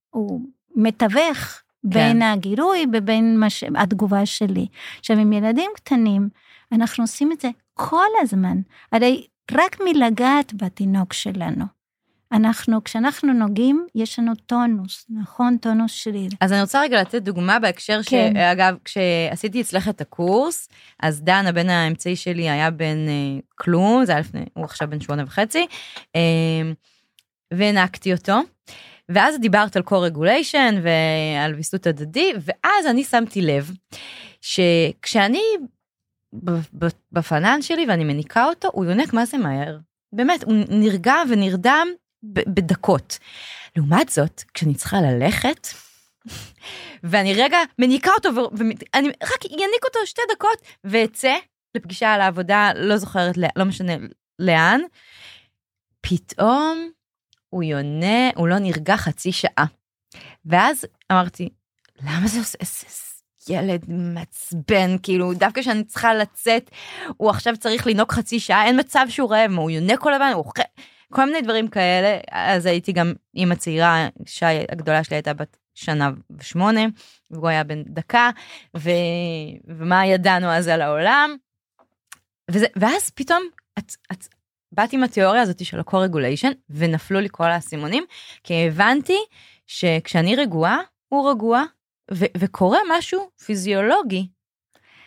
[0.09, 0.41] הוא
[0.75, 1.89] מתווך כן.
[1.89, 3.63] בין הגירוי ובין מש...
[3.75, 4.67] התגובה שלי.
[4.99, 6.29] עכשיו, עם ילדים קטנים,
[6.71, 8.57] אנחנו עושים את זה כל הזמן.
[8.91, 11.65] הרי רק מלגעת בתינוק שלנו.
[12.31, 15.57] אנחנו, כשאנחנו נוגעים, יש לנו טונוס, נכון?
[15.57, 16.29] טונוס שריר.
[16.41, 18.33] אז אני רוצה רגע לתת דוגמה בהקשר כן.
[18.33, 20.69] שאגב, כשעשיתי אצלך את הקורס,
[20.99, 25.01] אז דן, הבן האמצעי שלי, היה בן אה, כלום, זה היה לפני, הוא עכשיו בן
[25.01, 25.67] שמונה וחצי,
[26.15, 26.71] אה,
[27.53, 28.39] והענקתי אותו.
[29.09, 33.71] ואז דיברת על co-regulation ועל ויסות הדדי, ואז אני שמתי לב
[34.41, 35.43] שכשאני
[37.11, 39.77] בפנן שלי ואני מניקה אותו, הוא יונק מה זה מהר.
[40.13, 41.87] באמת, הוא נרגע ונרדם
[42.23, 43.19] בדקות.
[43.75, 45.67] לעומת זאת, כשאני צריכה ללכת,
[47.03, 51.35] ואני רגע מניקה אותו, ואני רק אניק אותו שתי דקות, ואצא
[51.75, 53.93] לפגישה על העבודה, לא זוכרת, לא משנה
[54.39, 54.81] לאן,
[56.01, 56.89] פתאום
[57.49, 59.65] הוא יונה, הוא לא נרגע חצי שעה.
[60.45, 61.49] ואז אמרתי,
[62.01, 62.57] למה זה עושה...
[62.59, 62.91] איזה
[63.49, 66.71] ילד מעצבן, כאילו, דווקא כשאני צריכה לצאת,
[67.17, 70.45] הוא עכשיו צריך לנהוג חצי שעה, אין מצב שהוא רעב, הוא יונה כל הזמן, הוא
[70.45, 70.61] אוכל,
[71.11, 72.19] כל מיני דברים כאלה.
[72.31, 76.81] אז הייתי גם אימא צעירה, שי הגדולה שלי הייתה בת שנה ושמונה,
[77.31, 78.29] והוא היה בן דקה,
[78.77, 78.89] ו...
[79.67, 81.35] ומה ידענו אז על העולם.
[82.51, 82.65] וזה...
[82.75, 83.43] ואז פתאום
[83.79, 84.27] את, את,
[84.71, 88.03] באתי עם התיאוריה הזאת של ה-co-regulation, ונפלו לי כל האסימונים,
[88.43, 89.17] כי הבנתי
[89.67, 91.63] שכשאני רגועה, הוא רגוע,
[92.13, 94.27] ו- וקורה משהו פיזיולוגי.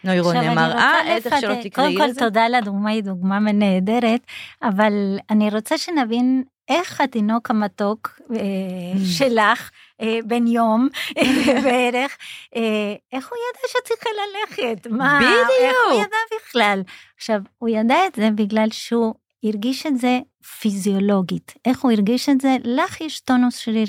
[0.04, 2.20] נוירוני מראה, איזה שלא תקראי קודם לזה.
[2.20, 4.20] כל תודה לדוגמה, היא דוגמה נהדרת,
[4.62, 10.88] אבל אני רוצה שנבין איך התינוק המתוק אה, שלך, אה, בן יום
[11.64, 12.16] בערך,
[12.56, 14.86] אה, איך הוא ידע שצריכה ללכת?
[14.90, 16.06] מה, איך הוא בדיוק.
[16.06, 16.82] ידע בכלל?
[17.16, 20.18] עכשיו, הוא ידע את זה בגלל שהוא הרגיש את זה
[20.60, 21.54] פיזיולוגית.
[21.64, 22.56] איך הוא הרגיש את זה?
[22.64, 23.86] לך יש טונוס שריר.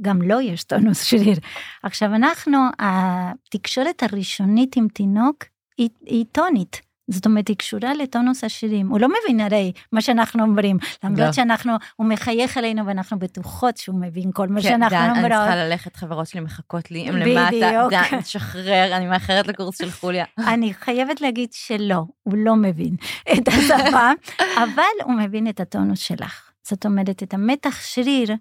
[0.00, 1.36] גם לו יש טונוס שריר.
[1.82, 5.44] עכשיו אנחנו, התקשורת הראשונית עם תינוק
[5.78, 6.88] היא, היא טונית.
[7.10, 8.88] זאת אומרת, היא קשורה לטונוס השירים.
[8.88, 11.32] הוא לא מבין הרי מה שאנחנו אומרים, למרות לא.
[11.32, 15.32] שאנחנו, הוא מחייך עלינו ואנחנו בטוחות שהוא מבין כל מה כן, שאנחנו דן, אני אומרות.
[15.32, 17.16] צריכה ללכת, חברות שלי מחכות לי, הם.
[17.16, 20.24] למטה, דן, תשחרר, אני מאחרת לקורס של חוליה.
[20.54, 22.96] אני חייבת להגיד שלא, הוא לא מבין
[23.38, 24.10] את השפה,
[24.56, 26.50] אבל הוא מבין את הטונוס שלך.
[26.62, 28.34] זאת אומרת, את המתח שריר,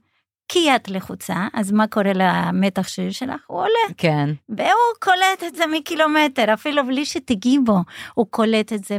[0.49, 3.41] כי את לחוצה, אז מה קורה למתח שריר שלך?
[3.47, 3.93] הוא עולה.
[3.97, 7.77] כן, והוא קולט את זה מקילומטר, אפילו בלי שתיגעי בו,
[8.13, 8.97] הוא קולט את זה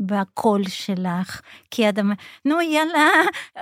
[0.00, 1.40] בקול שלך.
[1.70, 3.08] כי את אומרת, נו יאללה,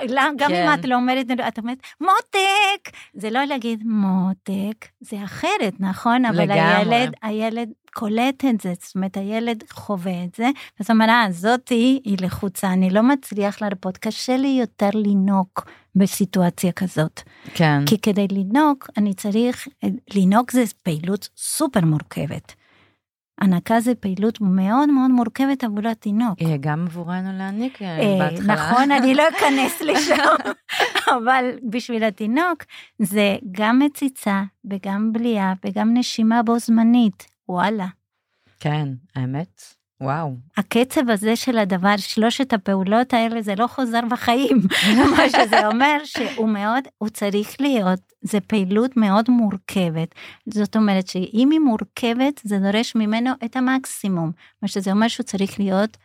[0.08, 0.68] לא, גם כן.
[0.68, 2.96] אם את לא אומרת, את אומרת, מותק!
[3.14, 6.24] זה לא להגיד מותק, זה אחרת, נכון?
[6.24, 6.96] אבל לגמרי.
[6.96, 11.26] הילד, הילד קולט את זה, זאת אומרת, הילד חווה את זה, אז הוא אומר, אה,
[11.30, 15.48] זאתי היא לחוצה, אני לא מצליח להרפות, קשה לי יותר לנהוג
[15.96, 17.20] בסיטואציה כזאת.
[17.54, 17.84] כן.
[17.86, 19.68] כי כדי לנהוג, אני צריך,
[20.14, 22.54] לנהוג זה פעילות סופר מורכבת.
[23.42, 26.42] הנקה זה פעילות מאוד מאוד מורכבת עבור התינוק.
[26.42, 28.54] אה, גם עבורנו להעניק אה, אה, בהתחלה.
[28.54, 30.52] נכון, אני לא אכנס לשם,
[31.16, 32.64] אבל בשביל התינוק
[32.98, 37.31] זה גם מציצה וגם בליעה וגם נשימה בו זמנית.
[37.52, 37.86] וואלה.
[38.60, 39.62] כן, האמת,
[40.00, 40.36] וואו.
[40.56, 44.56] הקצב הזה של הדבר, שלושת הפעולות האלה, זה לא חוזר בחיים.
[45.16, 50.14] מה שזה אומר שהוא מאוד, הוא צריך להיות, זה פעילות מאוד מורכבת.
[50.48, 54.32] זאת אומרת שאם היא מורכבת, זה דורש ממנו את המקסימום.
[54.62, 55.96] מה שזה אומר שהוא צריך להיות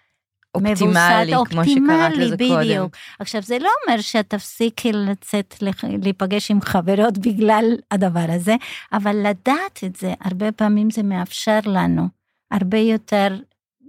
[0.66, 2.60] אופטימלי, כמו שקראת לזה קודם.
[2.60, 2.96] בדיוק.
[3.20, 5.56] עכשיו, זה לא אומר שאת תפסיקי לצאת,
[6.02, 8.56] להיפגש עם חברות בגלל הדבר הזה,
[8.94, 12.08] אבל לדעת את זה, הרבה פעמים זה מאפשר לנו
[12.52, 13.28] הרבה יותר,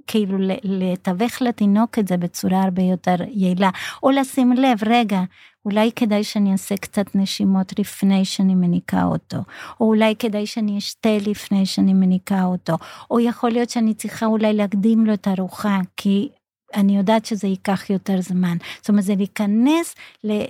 [0.07, 3.71] כאילו, לתווך לתינוק את זה בצורה הרבה יותר יעילה,
[4.03, 5.21] או לשים לב, רגע,
[5.65, 9.37] אולי כדאי שאני אעשה קצת נשימות לפני שאני מניקה אותו,
[9.81, 12.75] או אולי כדאי שאני אשתה לפני שאני מניקה אותו,
[13.11, 16.29] או יכול להיות שאני צריכה אולי להקדים לו את הארוחה, כי
[16.75, 18.57] אני יודעת שזה ייקח יותר זמן.
[18.81, 19.95] זאת אומרת, זה להיכנס,
[20.25, 20.45] ל, אה,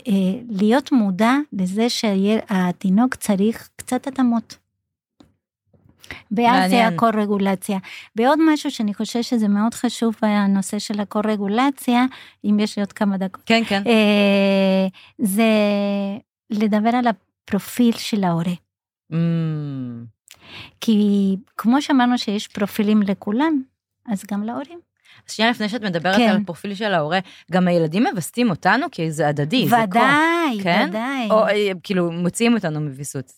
[0.49, 4.57] להיות מודע לזה שהתינוק צריך קצת התאמות.
[6.31, 6.95] ואז זה מעניין.
[6.95, 7.79] הקור-רגולציה.
[8.16, 12.05] ועוד משהו שאני חושבת שזה מאוד חשוב בנושא של הקור-רגולציה,
[12.45, 13.83] אם יש לי עוד כמה דקות, כן, כן.
[13.87, 14.87] אה,
[15.19, 15.51] זה
[16.51, 18.53] לדבר על הפרופיל של ההורה.
[19.12, 19.16] Mm,
[20.81, 23.62] כי כמו שאמרנו שיש פרופילים לכולם,
[24.07, 24.81] אז גם להורים.
[25.27, 26.29] שנייה לפני שאת מדברת כן.
[26.29, 27.19] על הפרופיל של ההורה,
[27.53, 29.85] גם הילדים מווסתים אותנו כי זה הדדי, זה כוח.
[29.85, 30.87] ודאי, כן?
[30.89, 31.29] ודאי.
[31.31, 33.33] או אה, כאילו מוציאים אותנו מוויסות.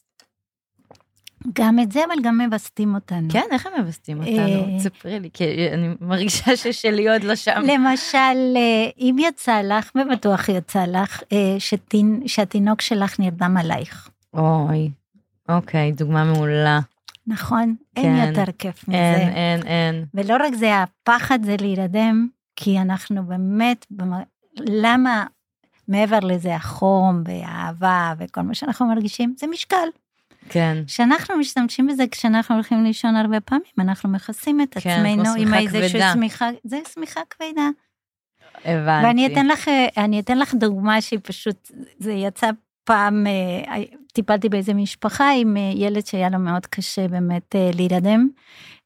[1.52, 3.28] גם את זה, אבל גם מווסתים אותנו.
[3.30, 4.26] כן, איך הם מווסתים אה.
[4.26, 4.78] אותנו?
[4.78, 7.62] תספרי לי, כי אני מרגישה ששלי עוד לא שם.
[7.66, 14.08] למשל, אה, אם יצא לך, ובטוח יצא לך, אה, שתין, שהתינוק שלך נרדם עלייך.
[14.34, 14.90] אוי,
[15.48, 16.80] אוקיי, דוגמה מעולה.
[17.26, 17.74] נכון?
[17.94, 18.02] כן.
[18.02, 18.98] אין יותר כיף מזה.
[18.98, 20.04] אין, אין, אין.
[20.14, 23.86] ולא רק זה, הפחד זה להירדם, כי אנחנו באמת,
[24.58, 25.26] למה
[25.88, 29.88] מעבר לזה החום והאהבה וכל מה שאנחנו מרגישים, זה משקל.
[30.48, 30.82] כן.
[30.86, 36.12] כשאנחנו משתמשים בזה כשאנחנו הולכים לישון הרבה פעמים, אנחנו מכסים את כן, עצמנו עם איזושהי.
[36.12, 37.68] שמיכה, זה שמיכה כבדה.
[38.64, 39.06] הבנתי.
[39.06, 42.50] ואני אתן לך, אני אתן לך דוגמה שהיא פשוט, זה יצא
[42.84, 48.28] פעם, אה, טיפלתי באיזה משפחה עם אה, ילד שהיה לו מאוד קשה באמת אה, להירדם.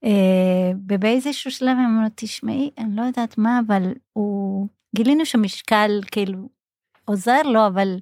[0.04, 6.48] אה, ובאיזשהו שלב הם אמרו, תשמעי, אני לא יודעת מה, אבל הוא, גילינו שמשקל כאילו
[7.04, 7.96] עוזר לו, אבל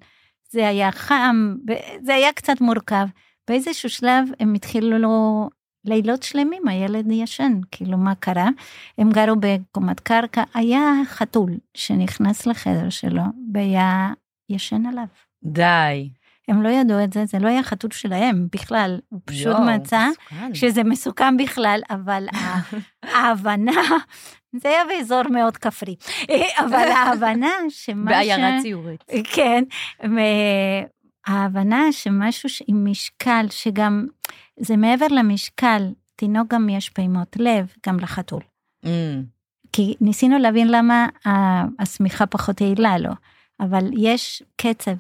[0.51, 1.57] זה היה חם,
[2.03, 3.07] זה היה קצת מורכב.
[3.49, 5.49] באיזשהו שלב הם התחילו לו
[5.85, 8.49] לילות שלמים, הילד ישן, כאילו מה קרה?
[8.99, 13.23] הם גרו בקומת קרקע, היה חתול שנכנס לחדר שלו
[13.55, 14.13] והיה
[14.49, 15.07] ישן עליו.
[15.45, 16.11] די.
[16.49, 20.09] הם לא ידעו את זה, זה לא היה חתול שלהם בכלל, הוא פשוט יואו, מצא
[20.11, 20.55] מסוכן.
[20.55, 22.27] שזה מסוכן בכלל, אבל
[23.15, 23.83] ההבנה,
[24.57, 25.97] זה היה באזור מאוד כפרי,
[26.59, 28.15] אבל ההבנה שמה ש...
[28.15, 29.05] בעיירה ציורית.
[29.25, 29.65] כן,
[31.27, 34.07] ההבנה שמשהו ש- עם משקל, שגם,
[34.61, 35.83] זה מעבר למשקל,
[36.17, 38.41] תינוק גם יש פעימות לב, גם לחתול.
[38.85, 38.89] Mm,
[39.73, 41.07] כי ניסינו להבין למה
[41.79, 43.11] השמיכה פחות יעילה לו,
[43.61, 44.95] אבל יש קצב,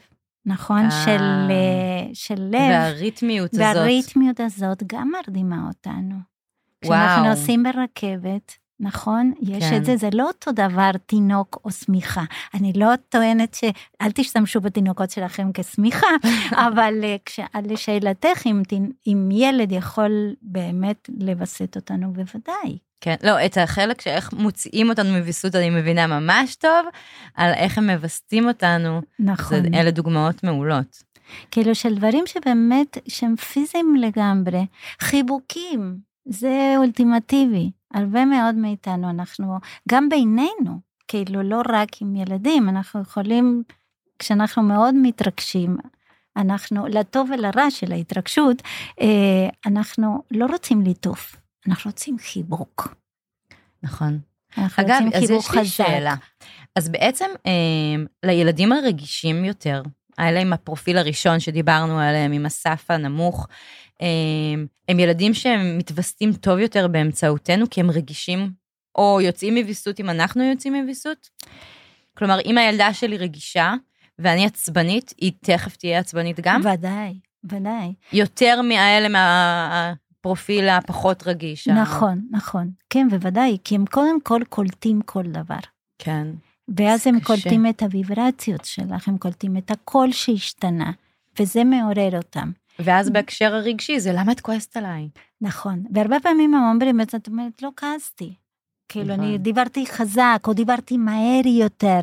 [0.46, 0.84] נכון?
[0.84, 0.90] אה.
[0.90, 3.62] של, אה, של לב, והריתמיות הזאת.
[3.64, 6.14] והריתמיות הזאת גם מרדימה אותנו.
[6.84, 7.30] כשאנחנו וואו.
[7.30, 9.32] נוסעים ברכבת, נכון?
[9.42, 9.76] יש כן.
[9.76, 12.22] את זה, זה לא אותו דבר תינוק או שמיכה.
[12.54, 13.64] אני לא טוענת ש...
[14.02, 16.06] אל תשתמשו בתינוקות שלכם כשמיכה,
[16.68, 22.78] אבל אה, כש- לשאלתך, אם, תינ- אם ילד יכול באמת לווסת אותנו, בוודאי.
[23.04, 26.86] כן, לא, את החלק שאיך מוציאים אותנו מוויסות אני מבינה ממש טוב,
[27.34, 29.74] על איך הם מווסתים אותנו, זה, נכון.
[29.74, 31.02] אלה דוגמאות מעולות.
[31.50, 34.66] כאילו של דברים שבאמת, שהם פיזיים לגמרי.
[35.00, 37.70] חיבוקים, זה אולטימטיבי.
[37.94, 43.62] הרבה מאוד מאיתנו, אנחנו, גם בינינו, כאילו לא רק עם ילדים, אנחנו יכולים,
[44.18, 45.76] כשאנחנו מאוד מתרגשים,
[46.36, 48.62] אנחנו, לטוב ולרע של ההתרגשות,
[49.00, 51.36] אה, אנחנו לא רוצים ליטוף,
[51.68, 52.94] אנחנו רוצים חיבוק.
[53.82, 54.20] נכון.
[54.58, 55.68] אנחנו אגב, רוצים אז חיבוק יש לי חזק.
[55.68, 56.14] שאלה.
[56.76, 57.52] אז בעצם אה,
[58.22, 59.82] לילדים הרגישים יותר,
[60.18, 63.48] האלה עם הפרופיל הראשון שדיברנו עליהם, עם הסף הנמוך,
[64.02, 64.06] אה,
[64.88, 68.52] הם ילדים שהם מתווסתים טוב יותר באמצעותנו, כי הם רגישים,
[68.94, 71.28] או יוצאים מוויסות אם אנחנו יוצאים מוויסות?
[72.18, 73.74] כלומר, אם הילדה שלי רגישה,
[74.18, 76.60] ואני עצבנית, היא תכף תהיה עצבנית גם?
[76.60, 77.94] ודאי, ודאי.
[78.12, 79.08] יותר מהאלה
[80.26, 81.68] מהפרופיל הפחות רגיש.
[81.68, 82.70] ה- נכון, נכון.
[82.90, 85.58] כן, בוודאי, כי הם קודם כל קולטים כל דבר.
[85.98, 86.26] כן.
[86.76, 87.26] ואז הם קשה.
[87.26, 90.90] קולטים את הוויברציות שלך, הם קולטים את הקול שהשתנה,
[91.40, 92.50] וזה מעורר אותם.
[92.78, 95.08] ואז בהקשר הרגשי זה למה את כועסת עליי?
[95.40, 98.34] נכון, והרבה פעמים הם אומרים את זה, את אומרת, לא כעסתי.
[98.88, 99.24] כאילו, נכון.
[99.24, 102.00] אני דיברתי חזק, או דיברתי מהר יותר,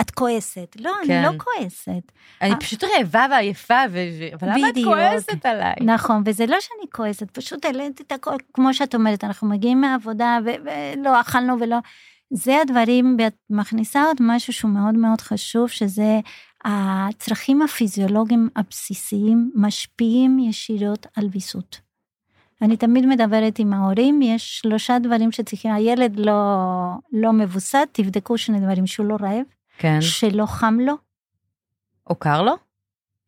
[0.00, 0.76] את כועסת.
[0.80, 1.12] לא, כן.
[1.12, 2.12] אני לא כועסת.
[2.42, 2.60] אני אה.
[2.60, 3.98] פשוט רעבה ועייפה, ו...
[4.34, 4.74] אבל למה את.
[4.84, 5.74] כועסת עליי?
[5.80, 10.38] נכון, וזה לא שאני כועסת, פשוט העליתי את הכל, כמו שאת אומרת, אנחנו מגיעים מהעבודה
[10.44, 11.76] ו- ולא אכלנו ולא...
[12.32, 16.20] זה הדברים, ואת מכניסה עוד משהו שהוא מאוד מאוד חשוב, שזה
[16.64, 21.80] הצרכים הפיזיולוגיים הבסיסיים משפיעים ישירות על ויסות.
[22.62, 26.42] אני תמיד מדברת עם ההורים, יש שלושה דברים שצריכים, הילד לא,
[27.12, 29.44] לא מבוסת, תבדקו שני דברים, שהוא לא רעב,
[29.80, 30.00] כן.
[30.00, 30.94] שלא חם לו,
[32.10, 32.52] או קר לו?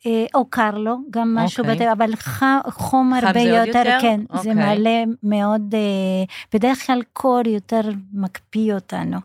[0.07, 1.76] אה, או קר לו, גם משהו אוקיי.
[1.76, 3.98] בטבע, אבל ח- חום חם הרבה זה יותר, יותר?
[4.00, 4.55] כן, זה אוקיי.
[4.55, 6.24] מעלה מאוד, אה,
[6.55, 7.80] בדרך כלל קור יותר
[8.12, 9.18] מקפיא אותנו,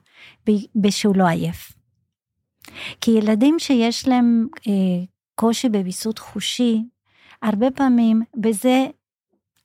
[0.76, 1.74] בשהוא לא עייף.
[3.02, 5.04] כי ילדים שיש להם אה,
[5.36, 6.84] קושי בוויסות חושי,
[7.42, 8.88] הרבה פעמים, וזה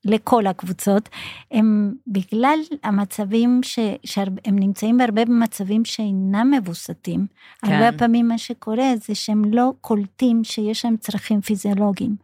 [0.05, 1.09] לכל הקבוצות,
[1.51, 7.27] הם בגלל המצבים ש, שהם נמצאים בהרבה מצבים שאינם מבוסתים,
[7.67, 7.73] כן.
[7.73, 12.17] הרבה פעמים מה שקורה זה שהם לא קולטים שיש להם צרכים פיזיולוגיים.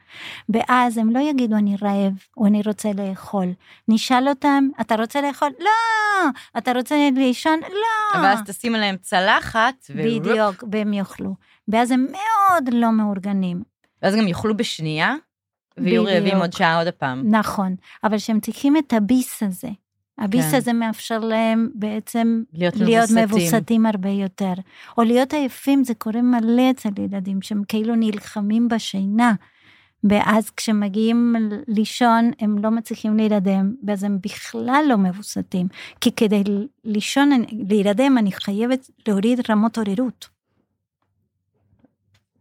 [0.49, 3.47] ואז הם לא יגידו אני רעב או אני רוצה לאכול.
[3.89, 5.51] נשאל אותם, אתה רוצה לאכול?
[5.61, 6.31] לא!
[6.59, 7.61] אתה רוצה לישון?
[7.61, 8.21] לא!
[8.23, 11.35] ואז תשים עליהם צלחת, ו- בדיוק, והם יאכלו.
[11.69, 13.63] ואז הם מאוד לא מאורגנים.
[14.03, 15.15] ואז גם יאכלו בשנייה,
[15.83, 16.05] ויהיו.
[16.05, 17.31] רעבים עוד שעה עוד הפעם.
[17.31, 17.75] נכון,
[18.05, 19.69] אבל שהם צריכים את הביס הזה.
[20.19, 20.57] הביס כן.
[20.57, 23.25] הזה מאפשר להם בעצם להיות להיות מבוסתים.
[23.25, 24.53] מבוסתים הרבה יותר.
[24.99, 29.35] או להיות עייפים, זה קורה מלא אצל ילדים, שהם כאילו נלחמים בשינה.
[30.05, 31.37] ואז כשמגיעים
[31.69, 35.69] לישון, הם לא מצליחים להירדם, ואז הם בכלל לא מבוסתים.
[36.01, 36.43] כי כדי
[36.85, 37.31] לישון,
[37.69, 40.29] להירדם, אני חייבת להוריד רמות עוררות.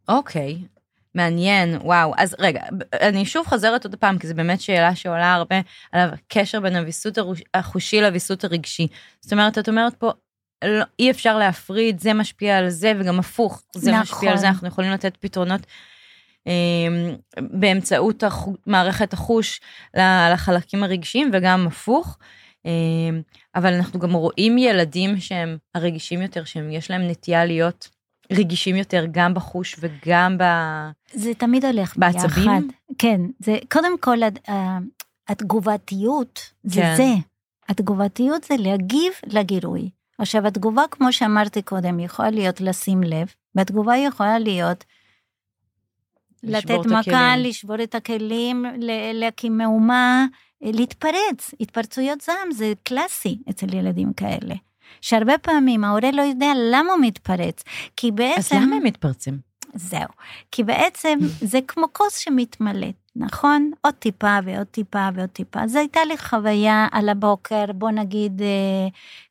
[0.08, 0.58] אוקיי,
[1.18, 2.14] מעניין, וואו.
[2.18, 2.62] אז רגע,
[3.02, 5.56] אני שוב חוזרת עוד פעם, כי זו באמת שאלה שעולה הרבה
[5.92, 7.18] על הקשר בין הוויסות
[7.54, 8.88] החושי לוויסות הרגשי.
[9.22, 10.12] זאת אומרת, את אומרת פה,
[10.64, 14.02] לא, אי אפשר להפריד, זה משפיע על זה, וגם הפוך, זה נכון.
[14.02, 15.62] משפיע על זה, אנחנו יכולים לתת פתרונות
[16.48, 16.54] אה,
[17.42, 19.62] באמצעות החו, מערכת החוש
[20.34, 22.18] לחלקים הרגשיים, וגם הפוך.
[22.66, 22.72] אה,
[23.56, 27.90] אבל אנחנו גם רואים ילדים שהם הרגישים יותר, שיש להם נטייה להיות
[28.32, 30.44] רגישים יותר גם בחוש וגם ב...
[31.14, 32.46] זה תמיד הולך בעצבים?
[32.46, 32.62] ביחד.
[32.98, 34.18] כן, זה קודם כל
[35.28, 36.94] התגובתיות, זה כן.
[36.98, 37.14] זה.
[37.70, 39.90] התגובתיות זה להגיב לגירוי.
[40.18, 44.84] עכשיו התגובה, כמו שאמרתי קודם, יכולה להיות לשים לב, והתגובה יכולה להיות
[46.44, 47.38] לתת מכה.
[47.38, 48.66] לשבור את הכלים,
[49.14, 50.26] להקים מהומה,
[50.62, 51.54] להתפרץ.
[51.60, 54.56] התפרצויות זעם זה קלאסי אצל ילדים כאלה.
[55.02, 57.64] שהרבה פעמים ההורה לא יודע למה הוא מתפרץ,
[57.96, 58.56] כי אז בעצם...
[58.56, 59.48] למה הם מתפרצים?
[59.74, 60.08] זהו.
[60.52, 63.72] כי בעצם זה כמו כוס שמתמלאת, נכון?
[63.82, 65.68] עוד טיפה ועוד טיפה ועוד טיפה.
[65.68, 68.88] זו הייתה לי חוויה על הבוקר, בוא נגיד, אה,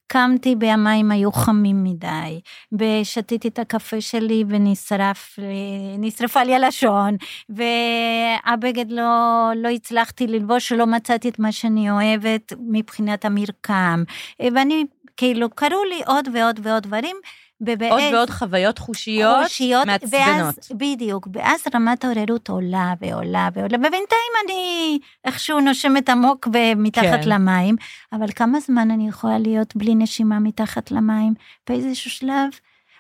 [0.07, 2.41] קמתי והמים היו חמים מדי,
[2.73, 7.17] ושתיתי את הקפה שלי ונשרף, אה, לי הלשון,
[7.49, 14.05] והבגד לא, לא הצלחתי ללבוש, לא מצאתי את מה שאני אוהבת מבחינת המרקם,
[14.41, 14.85] אה, ואני,
[15.17, 17.17] כאילו, קרו לי עוד ועוד ועוד דברים.
[17.61, 20.23] ובאז, עוד ועוד חוויות חושיות, חושיות מעצבנות.
[20.23, 27.29] ואז, בדיוק, ואז רמת העוררות עולה ועולה ועולה, ובינתיים אני איכשהו נושמת עמוק ומתחת כן.
[27.29, 27.77] למים,
[28.13, 31.35] אבל כמה זמן אני יכולה להיות בלי נשימה מתחת למים?
[31.69, 32.49] באיזשהו שלב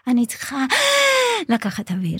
[0.07, 0.65] אני צריכה
[1.55, 2.19] לקחת אוויר,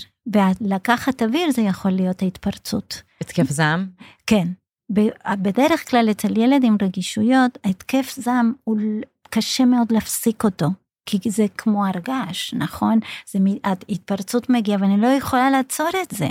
[0.61, 3.01] ולקחת אוויר זה יכול להיות ההתפרצות.
[3.21, 3.87] התקף זעם?
[4.27, 4.47] כן.
[5.37, 8.77] בדרך כלל אצל ילד עם רגישויות, ההתקף זעם הוא
[9.29, 10.67] קשה מאוד להפסיק אותו.
[11.05, 12.99] כי זה כמו הרגש, נכון?
[13.31, 13.39] זה
[13.89, 16.27] התפרצות מגיעה ואני לא יכולה לעצור את זה.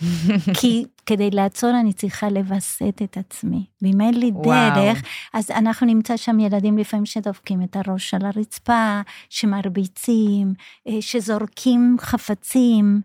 [0.60, 3.64] כי כדי לעצור אני צריכה לווסת את עצמי.
[3.82, 4.74] ואם אין לי וואו.
[4.74, 5.02] דרך,
[5.34, 10.54] אז אנחנו נמצא שם ילדים לפעמים שדופקים את הראש על הרצפה, שמרביצים,
[10.88, 13.00] אה, שזורקים חפצים,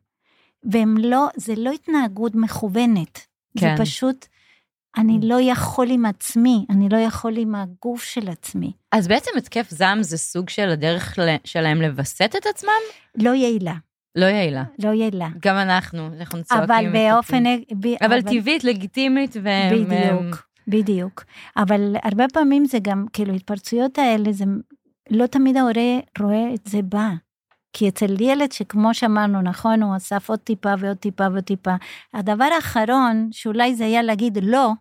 [0.72, 3.20] והם לא, זה לא התנהגות מכוונת.
[3.60, 3.76] כן.
[3.76, 4.26] זה פשוט
[4.98, 8.72] אני לא יכול עם עצמי, אני לא יכול עם הגוף של עצמי.
[8.92, 12.72] אז בעצם התקף זעם זה סוג של הדרך שלהם לווסת את עצמם?
[13.16, 13.74] לא יעילה.
[14.16, 14.64] לא יעילה.
[14.84, 15.28] לא יעילה.
[15.40, 16.70] גם אנחנו, אנחנו צועקים.
[16.70, 17.44] אבל באופן...
[17.44, 17.86] ב...
[17.86, 19.50] אבל, אבל טבעית, לגיטימית ו...
[19.72, 21.24] בדיוק, בדיוק.
[21.58, 24.46] אבל הרבה פעמים זה גם, כאילו, התפרצויות האלה, זה
[25.10, 27.10] לא תמיד ההורה רואה את זה בא.
[27.74, 31.76] כי אצל ילד שכמו שאמרנו, נכון, הוא אסף עוד טיפה ועוד טיפה ועוד טיפה,
[32.14, 34.72] הדבר האחרון, שאולי זה היה להגיד לא,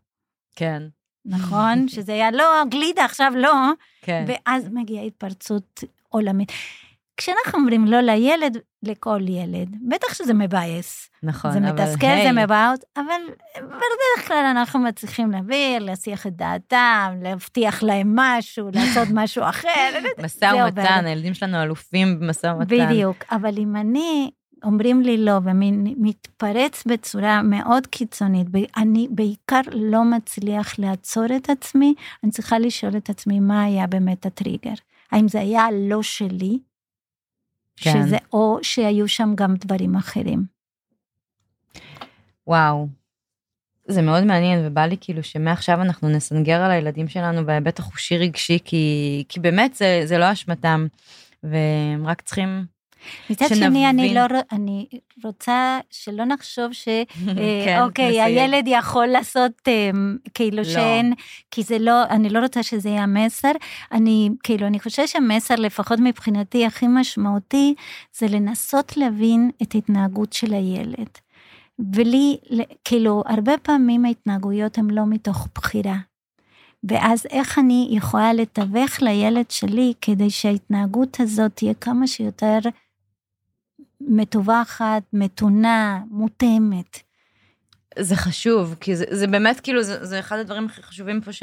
[0.57, 0.83] כן.
[1.25, 1.89] נכון?
[1.95, 3.55] שזה היה לא, גלידה עכשיו לא,
[4.03, 4.25] כן.
[4.29, 6.53] ואז מגיעה התפרצות עולמית.
[7.17, 11.11] כשאנחנו אומרים לא לילד, לכל ילד, בטח שזה מבאס.
[11.23, 12.27] נכון, זה אבל מתסכל, היי.
[12.27, 13.21] זה מבאס, אבל
[13.57, 19.99] בדרך כלל אנחנו מצליחים להעביר, להסיח את דעתם, להבטיח להם משהו, לעשות משהו אחר.
[20.25, 22.87] משא ומתן, הילדים שלנו אלופים במשא ומתן.
[22.89, 24.31] בדיוק, אבל אם אני
[24.67, 28.47] אומרים לי לא ומתפרץ בצורה מאוד קיצונית,
[28.77, 31.95] אני בעיקר לא מצליח לעצור את עצמי,
[32.25, 34.75] אני צריכה לשאול את עצמי מה היה באמת הטריגר.
[35.13, 36.59] האם זה היה לא שלי,
[37.77, 37.93] כן.
[37.93, 40.45] שזה, או שהיו שם גם דברים אחרים.
[42.47, 42.89] וואו,
[43.89, 48.59] זה מאוד מעניין ובא לי כאילו שמעכשיו אנחנו נסנגר על הילדים שלנו בהיבט החושי רגשי
[48.65, 50.87] כי, כי באמת זה, זה לא אשמתם
[51.43, 52.76] והם רק צריכים
[53.31, 54.21] מצד שני, אני לא,
[54.53, 54.87] אני
[55.25, 60.65] רוצה שלא נחשוב שאוקיי, כן, אוקיי, הילד יכול לעשות אמ, כאילו לא.
[60.65, 61.13] שאין,
[61.51, 63.53] כי זה לא, אני לא רוצה שזה יהיה המסר.
[63.93, 67.75] אני, כאילו, אני חושבת שהמסר, לפחות מבחינתי, הכי משמעותי,
[68.19, 71.09] זה לנסות להבין את ההתנהגות של הילד.
[71.95, 72.37] ולי,
[72.85, 75.97] כאילו, הרבה פעמים ההתנהגויות הן לא מתוך בחירה.
[76.89, 82.59] ואז איך אני יכולה לתווך לילד שלי כדי שההתנהגות הזאת תהיה כמה שיותר
[84.07, 86.99] מטווחת, מתונה, מותאמת.
[87.99, 91.43] זה חשוב, כי זה, זה באמת כאילו, זה, זה אחד הדברים הכי חשובים פה ש,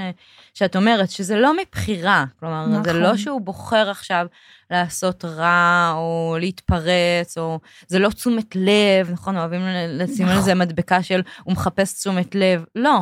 [0.54, 2.26] שאת אומרת, שזה לא מבחירה.
[2.40, 2.84] כלומר, נכון.
[2.84, 4.28] זה לא שהוא בוחר עכשיו
[4.72, 9.38] לעשות רע, או להתפרץ, או זה לא תשומת לב, נכון?
[9.38, 10.38] אוהבים לשים נכון.
[10.38, 12.66] על זה מדבקה של הוא מחפש תשומת לב.
[12.76, 13.02] לא,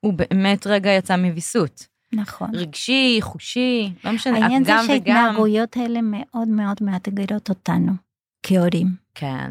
[0.00, 1.86] הוא באמת רגע יצא מוויסות.
[2.12, 2.50] נכון.
[2.54, 4.52] רגשי, חושי, לא משנה, גם וגם.
[4.52, 7.92] העניין זה שההתנהגויות האלה מאוד מאוד מאתגרות אותנו.
[8.42, 8.86] כהורים.
[9.14, 9.48] כן.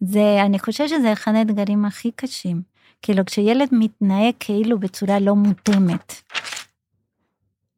[0.00, 2.62] זה, אני חושבת שזה אחד האתגרים הכי קשים.
[3.02, 6.14] כאילו, כשילד מתנהג כאילו בצורה לא מותאמת.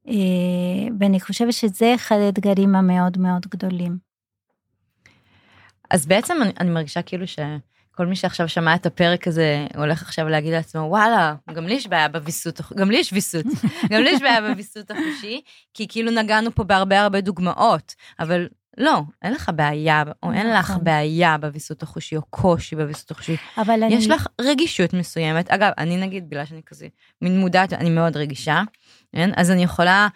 [0.09, 0.15] אה,
[1.01, 4.13] ואני חושבת שזה אחד האתגרים המאוד מאוד גדולים.
[5.91, 10.29] אז בעצם אני, אני מרגישה כאילו שכל מי שעכשיו שמע את הפרק הזה הולך עכשיו
[10.29, 13.47] להגיד לעצמו וואלה גם לי יש בעיה בוויסות גם לי יש ויסות
[13.91, 15.41] גם לי יש בעיה בוויסות החושי
[15.75, 18.49] כי כאילו נגענו פה בהרבה הרבה דוגמאות אבל
[18.79, 20.85] לא, אין לך בעיה, או אין לך נכון.
[20.85, 23.37] בעיה בוויסות החושי, או קושי בוויסות החושי.
[23.59, 23.95] אבל אני...
[23.95, 25.51] יש לך רגישות מסוימת.
[25.51, 26.87] אגב, אני נגיד, בגלל שאני כזה
[27.23, 28.63] מין מודעת, אני מאוד רגישה,
[29.17, 29.31] כן?
[29.37, 30.09] אז אני יכולה,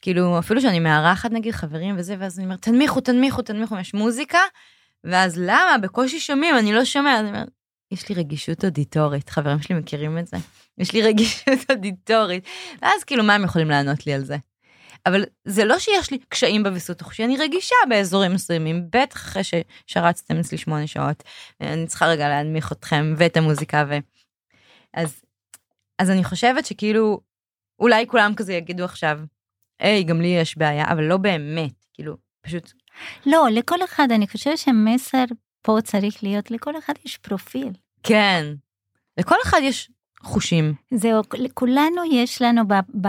[0.00, 4.38] כאילו, אפילו שאני מארחת נגיד חברים וזה, ואז אני אומרת, תנמיכו, תנמיכו, תנמיכו, יש מוזיקה,
[5.04, 5.76] ואז למה?
[5.82, 7.20] בקושי שומעים, אני לא שומע.
[7.20, 7.48] אני אומרת,
[7.90, 10.36] יש לי רגישות אודיטורית, חברים שלי מכירים את זה.
[10.78, 12.44] יש לי רגישות אודיטורית.
[12.82, 14.36] ואז כאילו, מה הם יכולים לענות לי על זה?
[15.06, 20.38] אבל זה לא שיש לי קשיים בוויסות החושי, אני רגישה באזורים מסוימים, בטח אחרי ששרצתם
[20.38, 21.22] אצלי שמונה שעות,
[21.60, 23.94] אני צריכה רגע להנמיך אתכם ואת המוזיקה ו...
[24.94, 25.22] אז,
[25.98, 27.20] אז אני חושבת שכאילו,
[27.78, 29.20] אולי כולם כזה יגידו עכשיו,
[29.78, 32.72] היי, גם לי יש בעיה, אבל לא באמת, כאילו, פשוט...
[33.26, 35.24] לא, לכל אחד, אני חושבת שהמסר
[35.62, 37.72] פה צריך להיות, לכל אחד יש פרופיל.
[38.02, 38.54] כן.
[39.18, 39.90] לכל אחד יש
[40.24, 40.74] חושים.
[40.94, 43.08] זהו, לכולנו יש לנו, ב, ב,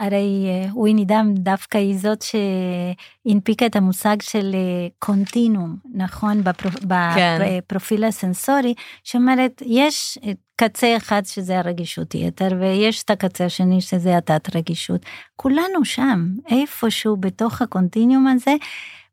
[0.00, 6.44] הרי אה, וויני דם דווקא היא זאת שהנפיקה את המושג של אה, קונטינום, נכון?
[6.44, 6.74] בפרופ,
[7.14, 7.38] כן.
[7.40, 10.18] בפרופיל הסנסורי, שאומרת, יש
[10.56, 15.06] קצה אחד שזה הרגישות יתר, ויש את הקצה השני שזה התת רגישות.
[15.36, 18.54] כולנו שם, איפשהו בתוך הקונטיניום הזה,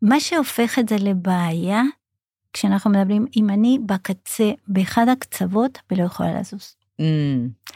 [0.01, 1.81] מה שהופך את זה לבעיה,
[2.53, 6.78] כשאנחנו מדברים, אם אני בקצה, באחד הקצוות, ולא יכולה לזוז.
[6.99, 7.69] Mm,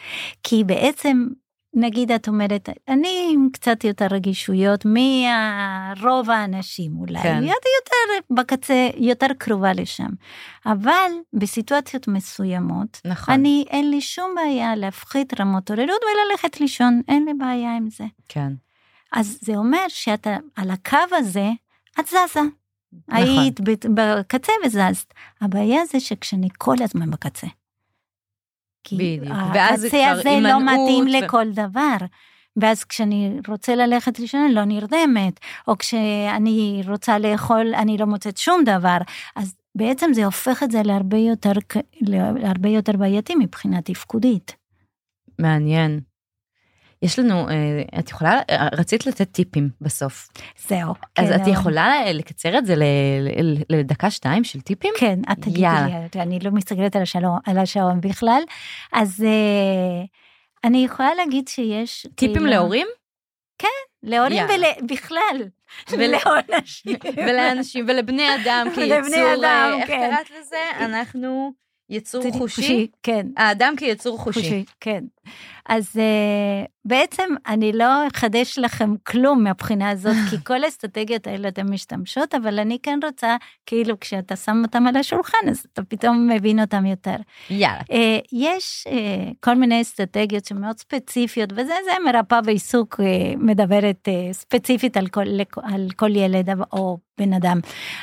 [0.43, 1.27] כי בעצם,
[1.73, 7.23] נגיד את אומרת, אני עם קצת יותר רגישויות מרוב האנשים אולי, כן.
[7.23, 7.43] כן.
[7.43, 10.09] יותר בקצה, יותר קרובה לשם.
[10.65, 13.33] אבל בסיטואציות מסוימות, נכון.
[13.33, 18.05] אני, אין לי שום בעיה להפחית רמות עוררות וללכת לישון, אין לי בעיה עם זה.
[18.29, 18.53] כן.
[19.13, 21.49] אז זה אומר שאתה על הקו הזה,
[21.99, 22.41] את זזה.
[23.07, 23.23] נכון.
[23.23, 23.59] היית
[23.93, 25.13] בקצה וזזת.
[25.41, 27.47] הבעיה זה שכשאני כל הזמן בקצה.
[28.83, 29.37] כי בדיוק.
[29.53, 31.97] ואז זה הקצה הזה לא הימנעות מתאים ו- לכל דבר.
[32.57, 38.37] ואז כשאני רוצה ללכת לישון, אני לא נרדמת, או כשאני רוצה לאכול, אני לא מוצאת
[38.37, 38.97] שום דבר.
[39.35, 41.51] אז בעצם זה הופך את זה להרבה יותר,
[42.01, 44.55] להרבה יותר בעייתי מבחינה תפקודית.
[45.39, 45.99] מעניין.
[47.03, 47.53] יש לנו, אה,
[47.99, 50.29] את יכולה, אה, רצית לתת טיפים בסוף.
[50.67, 50.93] זהו.
[51.17, 52.75] אז כן, את אבל- יכולה לקצר את זה
[53.69, 54.93] לדקה שתיים של טיפים?
[54.99, 55.87] כן, את תגידי יאללה.
[56.15, 58.41] לי, אני לא מסתכלת על השעון, על השעון בכלל.
[58.93, 60.03] אז אה,
[60.63, 62.07] אני יכולה להגיד שיש...
[62.15, 62.87] טיפים כאילו- להורים?
[64.03, 64.67] להורים יאללה.
[64.83, 65.41] ובכלל.
[65.91, 65.99] ול-
[66.49, 66.95] לאנשים.
[67.27, 70.09] ולאנשים ולבני אדם אדם, אה, איך כן.
[70.15, 70.57] קראת לזה?
[70.85, 71.51] אנחנו
[71.93, 72.37] יצור חושי?
[72.37, 73.27] חושי, כן.
[73.37, 74.39] האדם כיצור חושי.
[74.39, 75.03] חושי, כן.
[75.69, 81.69] אז uh, בעצם אני לא אחדש לכם כלום מהבחינה הזאת, כי כל האסטרטגיות האלה אתן
[81.69, 83.35] משתמשות, אבל אני כן רוצה,
[83.65, 87.15] כאילו כשאתה שם אותם על השולחן, אז אתה פתאום מבין אותם יותר.
[87.49, 87.79] יאללה.
[87.79, 87.95] Uh,
[88.31, 93.03] יש uh, כל מיני אסטרטגיות שמאוד ספציפיות, וזה זה מרפאה בעיסוק uh,
[93.37, 95.25] מדברת uh, ספציפית על כל,
[95.63, 97.59] על כל ילד או בן אדם,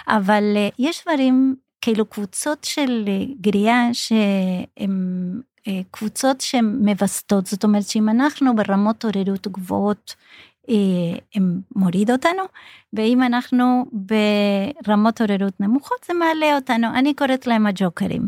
[0.09, 7.65] אבל uh, יש דברים, כאילו קבוצות של uh, גריעה שהן uh, קבוצות שהן מווסתות, זאת
[7.65, 10.15] אומרת שאם אנחנו ברמות עוררות גבוהות,
[10.67, 10.71] uh,
[11.35, 12.43] הם מוריד אותנו,
[12.93, 18.27] ואם אנחנו ברמות עוררות נמוכות זה מעלה אותנו, אני קוראת להם הג'וקרים.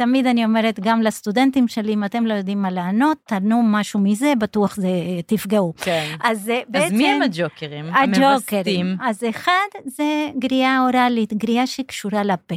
[0.00, 4.32] תמיד אני אומרת גם לסטודנטים שלי, אם אתם לא יודעים מה לענות, תענו משהו מזה,
[4.38, 4.88] בטוח זה
[5.26, 5.72] תפגעו.
[5.76, 6.14] כן.
[6.22, 6.96] אז זה אז בעצם...
[6.96, 7.94] מי הם הג'וקרים?
[7.94, 8.96] הג'וקרים.
[9.02, 12.54] אז אחד זה גריעה אוראלית, גריעה שקשורה לפה.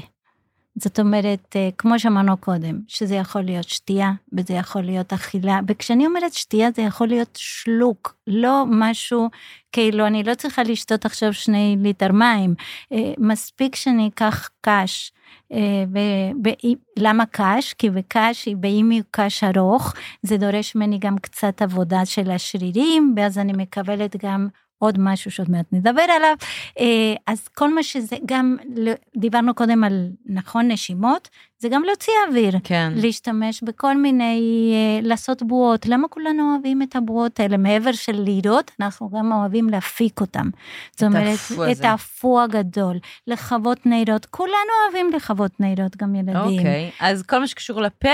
[0.75, 6.05] זאת אומרת, אה, כמו שאמרנו קודם, שזה יכול להיות שתייה, וזה יכול להיות אכילה, וכשאני
[6.05, 9.29] אומרת שתייה זה יכול להיות שלוק, לא משהו,
[9.71, 12.55] כאילו אני לא צריכה לשתות עכשיו שני ליטר מים,
[12.91, 15.11] אה, מספיק שאני אקח קש.
[15.53, 17.73] אה, ב- ב- למה קש?
[17.73, 23.37] כי בקש, באם הוא קש ארוך, זה דורש ממני גם קצת עבודה של השרירים, ואז
[23.37, 24.47] אני מקבלת גם
[24.83, 26.35] עוד משהו שעוד מעט נדבר עליו.
[26.79, 26.85] אה,
[27.27, 31.29] אז כל מה שזה, גם ל- דיברנו קודם על נכון נשימות,
[31.59, 32.53] זה גם להוציא אוויר.
[32.63, 32.93] כן.
[32.95, 34.41] להשתמש בכל מיני,
[34.73, 35.85] אה, לעשות בועות.
[35.85, 37.57] למה כולנו אוהבים את הבועות האלה?
[37.57, 40.49] מעבר של לירות, אנחנו גם אוהבים להפיק אותם.
[40.91, 41.37] זאת אומרת,
[41.71, 41.83] את.
[41.85, 44.25] האפו הגדול, לכבות נרות.
[44.25, 44.53] כולנו
[44.83, 46.35] אוהבים לכבות נרות, גם ילדים.
[46.35, 48.09] אוקיי, אז כל מה שקשור לפה,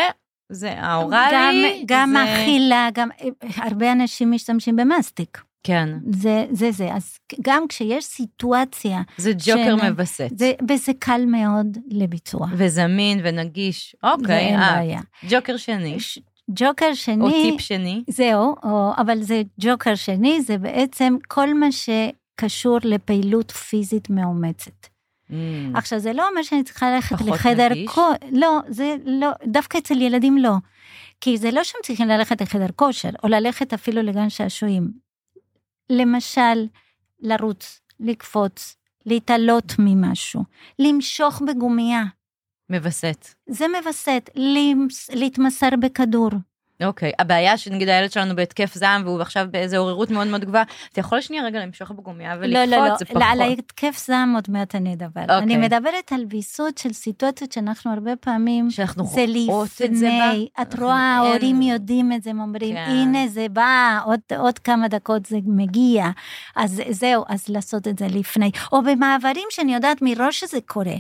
[0.52, 1.84] זה האוראלי.
[1.88, 3.10] גם, גם זה- אכילה, גם
[3.58, 5.42] הרבה אנשים משתמשים במסטיק.
[5.64, 6.94] כן, זה זה זה.
[6.94, 9.44] אז גם כשיש סיטואציה, זה ג'וקר
[9.78, 10.30] שאין- מווסת.
[10.38, 12.48] זה, וזה קל מאוד לביצוע.
[12.54, 13.96] וזמין ונגיש.
[14.04, 15.02] אוקיי, אה, בעיה.
[15.30, 18.04] ג'וקר שני, ש- ג'וקר שני, או טיפ שני.
[18.10, 24.72] זהו, או, אבל זה ג'וקר שני, זה בעצם כל מה שקשור לפעילות פיזית מאומצת.
[25.30, 25.34] Mm,
[25.74, 27.88] עכשיו, זה לא אומר שאני צריכה ללכת לחדר נגיש?
[27.90, 30.52] כושר, לא, זה לא, דווקא אצל ילדים לא.
[31.22, 35.09] כי זה לא שהם צריכים ללכת לחדר כושר, או ללכת אפילו לגן שעשועים.
[35.90, 36.68] למשל,
[37.20, 38.76] לרוץ, לקפוץ,
[39.06, 40.44] להתעלות ממשהו,
[40.80, 42.04] למשוך בגומייה.
[42.70, 43.28] מווסת.
[43.50, 44.30] זה מווסת,
[45.10, 46.30] להתמסר בכדור.
[46.84, 51.00] אוקיי, הבעיה שנגיד הילד שלנו בהתקף זעם והוא עכשיו באיזה עוררות מאוד מאוד גבוהה, אתה
[51.00, 53.42] יכול שנייה רגע למשוך בגומייה לא, ולקפוץ, לא, לא, זה לא, על פחות.
[53.50, 55.22] ההתקף זעם עוד מעט אני אדבר.
[55.22, 55.38] אוקיי.
[55.38, 59.04] אני מדברת על ויסות של סיטואציות שאנחנו הרבה פעמים, שאנחנו
[59.48, 60.62] רואות את זה בה.
[60.62, 62.86] את רואה, אין- ההורים יודעים את זה, הם אומרים, כן.
[62.90, 66.06] הנה זה בא, עוד, עוד כמה דקות זה מגיע.
[66.56, 68.52] אז זהו, אז לעשות את זה לפני.
[68.72, 70.96] או במעברים שאני יודעת מראש שזה קורה.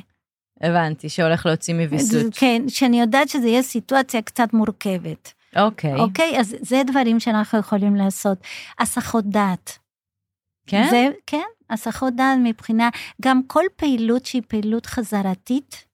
[0.61, 2.25] הבנתי, שהולך להוציא מוויסות.
[2.35, 5.33] כן, שאני יודעת שזה יהיה סיטואציה קצת מורכבת.
[5.55, 6.39] אוקיי, אוקיי?
[6.39, 8.37] אז זה דברים שאנחנו יכולים לעשות.
[8.79, 9.77] הסחות דעת.
[10.67, 10.87] כן?
[10.89, 12.89] זה, כן, הסחות דעת מבחינה,
[13.21, 15.85] גם כל פעילות שהיא פעילות חזרתית,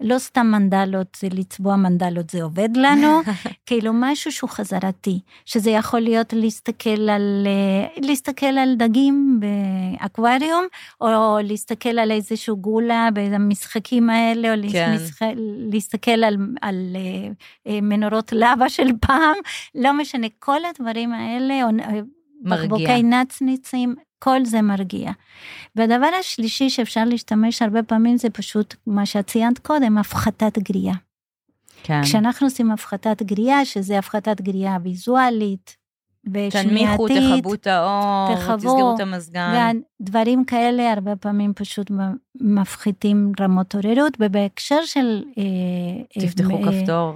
[0.00, 3.20] לא סתם מנדלות, זה לצבוע מנדלות, זה עובד לנו,
[3.66, 10.66] כאילו משהו שהוא חזרתי, שזה יכול להיות להסתכל על, אה, להסתכל על דגים באקווריום,
[11.00, 14.90] או להסתכל על איזשהו גולה במשחקים האלה, או כן.
[14.92, 15.34] להסתכל,
[15.72, 16.96] להסתכל על, על
[17.66, 19.34] אה, מנורות לבה של פעם,
[19.74, 21.62] לא משנה, כל הדברים האלה,
[22.44, 25.10] או בקבוקי נצניצים, כל זה מרגיע.
[25.76, 30.94] והדבר השלישי שאפשר להשתמש הרבה פעמים זה פשוט מה שאת ציינת קודם, הפחתת גריעה.
[31.82, 32.02] כן.
[32.02, 35.76] כשאנחנו עושים הפחתת גריעה, שזה הפחתת גריעה ויזואלית,
[36.50, 39.76] תנמיכו, תכבו את האור, תחבו, תסגרו את המזגן.
[40.00, 41.90] דברים כאלה הרבה פעמים פשוט
[42.40, 45.22] מפחיתים רמות עוררות, ובהקשר של...
[45.38, 47.14] אה, תפתחו אה, כפתור.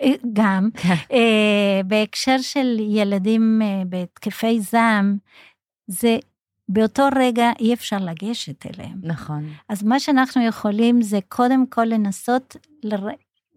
[0.00, 0.68] אה, גם.
[1.12, 5.16] אה, בהקשר של ילדים אה, בהתקפי זעם,
[5.86, 6.18] זה
[6.68, 8.98] באותו רגע אי אפשר לגשת אליהם.
[9.02, 9.48] נכון.
[9.68, 12.94] אז מה שאנחנו יכולים זה קודם כל לנסות, ל...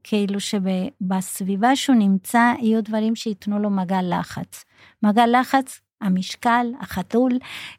[0.03, 4.65] כאילו שבסביבה שהוא נמצא יהיו דברים שייתנו לו מגע לחץ.
[5.03, 7.31] מגע לחץ, המשקל, החתול,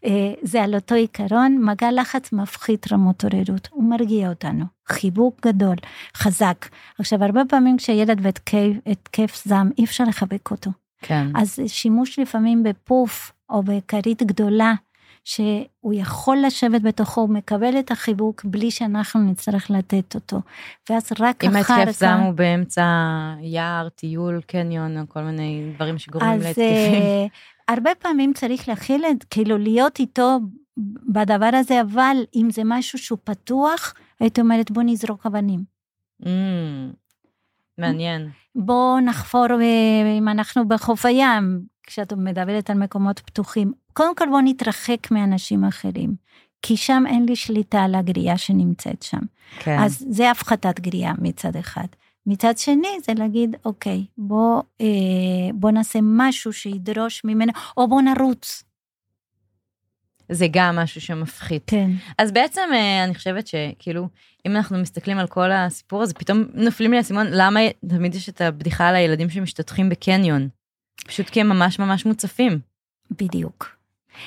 [0.04, 4.64] אה, זה על אותו עיקרון, מגע לחץ מפחית רמות עוררות, הוא מרגיע אותנו.
[4.88, 5.76] חיבוק גדול,
[6.16, 6.68] חזק.
[6.98, 10.70] עכשיו, הרבה פעמים כשילד בהתקף זעם, אי אפשר לחבק אותו.
[11.02, 11.26] כן.
[11.34, 14.74] אז שימוש לפעמים בפוף או בכרית גדולה,
[15.24, 20.40] שהוא יכול לשבת בתוכו, הוא מקבל את החיבוק בלי שאנחנו נצטרך לתת אותו.
[20.90, 21.70] ואז רק אחר כך...
[21.70, 22.84] אם התקף זעם הוא באמצע
[23.40, 27.28] יער, טיול, קניון, או כל מיני דברים שגורמים להתקפים.
[27.68, 30.38] הרבה פעמים צריך להכיל את, כאילו להיות איתו
[31.12, 35.60] בדבר הזה, אבל אם זה משהו שהוא פתוח, הייתי אומרת בוא נזרוק אבנים.
[36.22, 36.26] Mm,
[37.78, 38.30] מעניין.
[38.54, 43.72] בוא נחפור אה, אם אנחנו בחוף הים, כשאת מדברת על מקומות פתוחים.
[43.92, 46.14] קודם כל בוא נתרחק מאנשים אחרים,
[46.62, 49.20] כי שם אין לי שליטה על הגריעה שנמצאת שם.
[49.58, 49.78] כן.
[49.78, 51.86] אז זה הפחתת גריעה מצד אחד.
[52.26, 54.86] מצד שני זה להגיד אוקיי בוא אה,
[55.54, 58.64] בוא נעשה משהו שידרוש ממנו או בוא נרוץ.
[60.28, 61.62] זה גם משהו שמפחית.
[61.66, 61.90] כן.
[62.18, 64.08] אז בעצם אה, אני חושבת שכאילו
[64.46, 68.40] אם אנחנו מסתכלים על כל הסיפור הזה פתאום נופלים לי אסימון למה תמיד יש את
[68.40, 70.48] הבדיחה על הילדים שמשתטחים בקניון.
[71.06, 72.58] פשוט כי הם ממש ממש מוצפים.
[73.10, 73.81] בדיוק.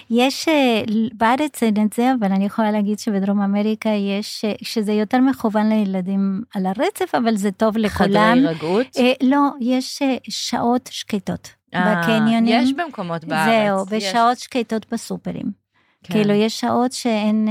[0.10, 0.82] יש אה,
[1.14, 5.70] בארץ אין את זה אבל אני יכולה להגיד שבדרום אמריקה יש אה, שזה יותר מכוון
[5.70, 8.38] לילדים על הרצף אבל זה טוב לכולם.
[8.38, 8.88] חדרי רגיעות?
[8.98, 12.64] אה, לא יש שעות שקטות בקניונים.
[12.64, 13.48] יש במקומות בארץ.
[13.48, 14.44] זהו ושעות יש.
[14.44, 15.66] שקטות בסופרים.
[16.03, 16.14] כן.
[16.14, 17.48] כאילו יש שעות שאין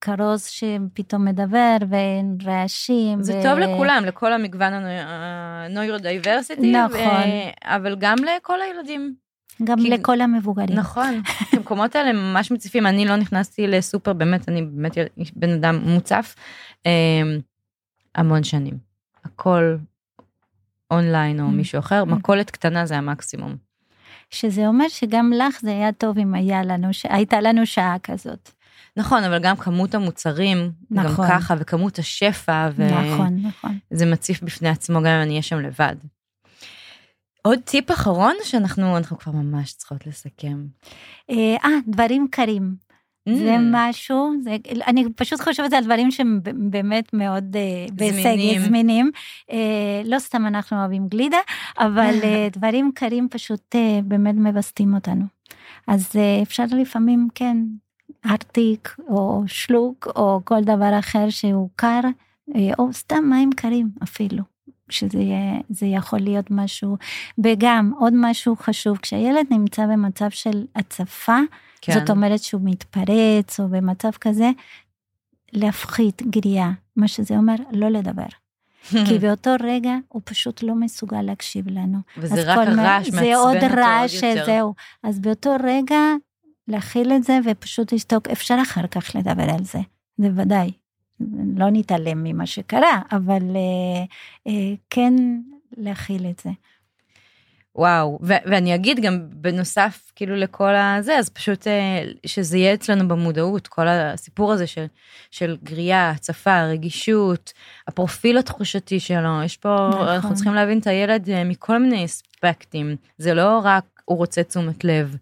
[0.00, 3.22] כרוז שפתאום מדבר ואין רעשים.
[3.22, 3.42] זה ו...
[3.42, 6.98] טוב לכולם, לכל המגוון ה neurodiversity, נכון.
[6.98, 7.64] ו...
[7.64, 9.23] אבל גם לכל הילדים.
[9.64, 9.90] גם כי...
[9.90, 10.78] לכל המבוגרים.
[10.78, 11.22] נכון,
[11.52, 14.92] המקומות האלה ממש מציפים, אני לא נכנסתי לסופר, באמת, אני באמת
[15.36, 16.34] בן אדם מוצף,
[16.86, 16.92] אה,
[18.14, 18.78] המון שנים.
[19.24, 19.76] הכל
[20.90, 21.50] אונליין או mm.
[21.50, 22.04] מישהו אחר, mm.
[22.04, 23.56] מכולת קטנה זה המקסימום.
[24.30, 28.50] שזה אומר שגם לך זה היה טוב אם היה לנו, הייתה לנו שעה כזאת.
[28.96, 31.26] נכון, אבל גם כמות המוצרים, נכון.
[31.26, 32.86] גם ככה, וכמות השפע, ו...
[32.86, 33.78] נכון, נכון.
[33.90, 35.96] זה מציף בפני עצמו גם אם אני אהיה שם לבד.
[37.46, 40.66] עוד טיפ אחרון שאנחנו אנחנו כבר ממש צריכות לסכם.
[41.30, 42.74] אה, אה דברים קרים.
[43.28, 43.34] Mm.
[43.34, 44.56] זה משהו, זה,
[44.86, 46.40] אני פשוט חושבת על דברים שהם
[46.70, 49.10] באמת מאוד uh, בהישג, זמינים.
[49.50, 49.54] Uh,
[50.04, 51.38] לא סתם אנחנו אוהבים גלידה,
[51.78, 52.26] אבל uh,
[52.58, 55.24] דברים קרים פשוט uh, באמת מבסטים אותנו.
[55.86, 57.56] אז uh, אפשר לפעמים, כן,
[58.26, 62.00] ארטיק או שלוק או כל דבר אחר שהוא קר,
[62.78, 64.53] או סתם מים קרים אפילו.
[64.90, 65.18] שזה
[65.68, 66.96] זה יכול להיות משהו,
[67.44, 71.38] וגם עוד משהו חשוב, כשהילד נמצא במצב של הצפה,
[71.80, 71.92] כן.
[71.92, 74.50] זאת אומרת שהוא מתפרץ או במצב כזה,
[75.52, 78.26] להפחית גריעה, מה שזה אומר לא לדבר.
[79.08, 81.98] כי באותו רגע הוא פשוט לא מסוגל להקשיב לנו.
[82.18, 83.68] וזה רק הרעש מעצבן אותו עוד יותר.
[83.68, 84.74] זה עוד רעש שזהו.
[85.02, 86.00] אז באותו רגע
[86.68, 89.78] להכיל את זה ופשוט לשתוק, אפשר אחר כך לדבר על זה,
[90.18, 90.70] בוודאי.
[91.56, 94.04] לא נתעלם ממה שקרה, אבל אה,
[94.46, 95.14] אה, כן
[95.76, 96.50] להכיל את זה.
[97.76, 103.08] וואו, ו- ואני אגיד גם בנוסף כאילו לכל הזה, אז פשוט אה, שזה יהיה אצלנו
[103.08, 104.86] במודעות, כל הסיפור הזה של,
[105.30, 107.52] של גריעה, הצפה, רגישות,
[107.88, 110.08] הפרופיל התחושתי שלו, יש פה, נכון.
[110.08, 115.16] אנחנו צריכים להבין את הילד מכל מיני אספקטים, זה לא רק הוא רוצה תשומת לב,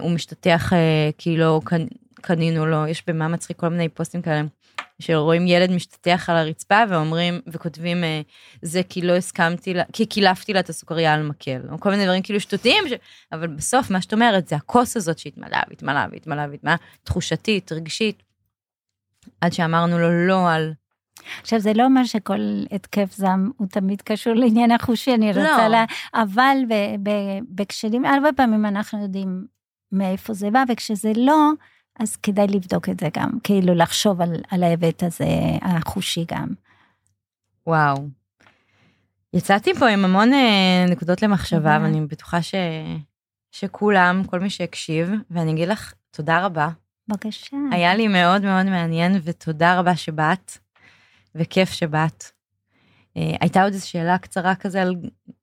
[0.00, 0.72] הוא משתטח
[1.18, 1.60] כאילו
[2.14, 4.42] קנינו לו, יש במה מצחיק כל מיני פוסטים כאלה.
[5.02, 8.20] שרואים ילד משתטח על הרצפה ואומרים, וכותבים, אה,
[8.62, 12.04] זה כי לא הסכמתי, לה, כי קילפתי לה את הסוכריה על מקל, או כל מיני
[12.04, 12.92] דברים כאילו שטותיים, ש...
[13.32, 18.22] אבל בסוף מה שאת אומרת זה הכוס הזאת שהתמלאה והתמלאה והתמלאה והתמלאה, תחושתית, רגשית,
[19.40, 20.72] עד שאמרנו לו לא על...
[21.40, 22.40] עכשיו זה לא אומר שכל
[22.72, 25.68] התקף זעם הוא תמיד קשור לעניין החושי, אני רוצה לא.
[25.68, 25.84] לה...
[26.14, 26.56] אבל
[27.48, 29.46] בכשלים, הרבה פעמים אנחנו יודעים
[29.92, 31.50] מאיפה זה בא, וכשזה לא,
[31.98, 35.26] אז כדאי לבדוק את זה גם, כאילו לחשוב על, על ההיבט הזה
[35.62, 36.48] החושי גם.
[37.66, 38.08] וואו.
[39.32, 41.78] יצאתי פה עם המון אה, נקודות למחשבה, תודה.
[41.82, 42.54] ואני בטוחה ש...
[43.52, 46.68] שכולם, כל מי שהקשיב, ואני אגיד לך תודה רבה.
[47.08, 47.56] בבקשה.
[47.72, 50.58] היה לי מאוד מאוד מעניין, ותודה רבה שבאת,
[51.34, 52.24] וכיף שבאת.
[53.16, 54.96] אה, הייתה עוד איזו שאלה קצרה כזה על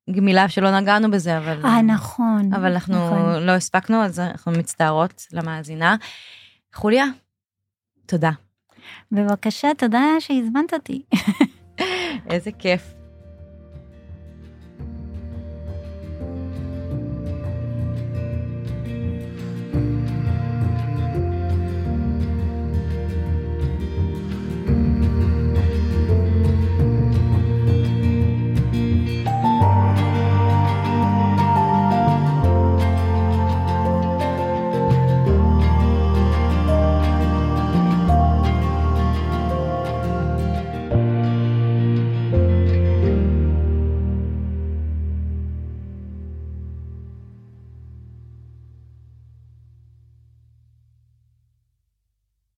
[0.09, 1.65] גמילה שלא נגענו בזה, אבל...
[1.65, 2.53] אה, נכון.
[2.53, 3.43] אבל אנחנו נכון.
[3.43, 5.95] לא הספקנו, אז אנחנו מצטערות למאזינה.
[6.75, 7.05] חוליה,
[8.05, 8.31] תודה.
[9.11, 11.01] בבקשה, תודה שהזמנת אותי.
[12.31, 12.94] איזה כיף.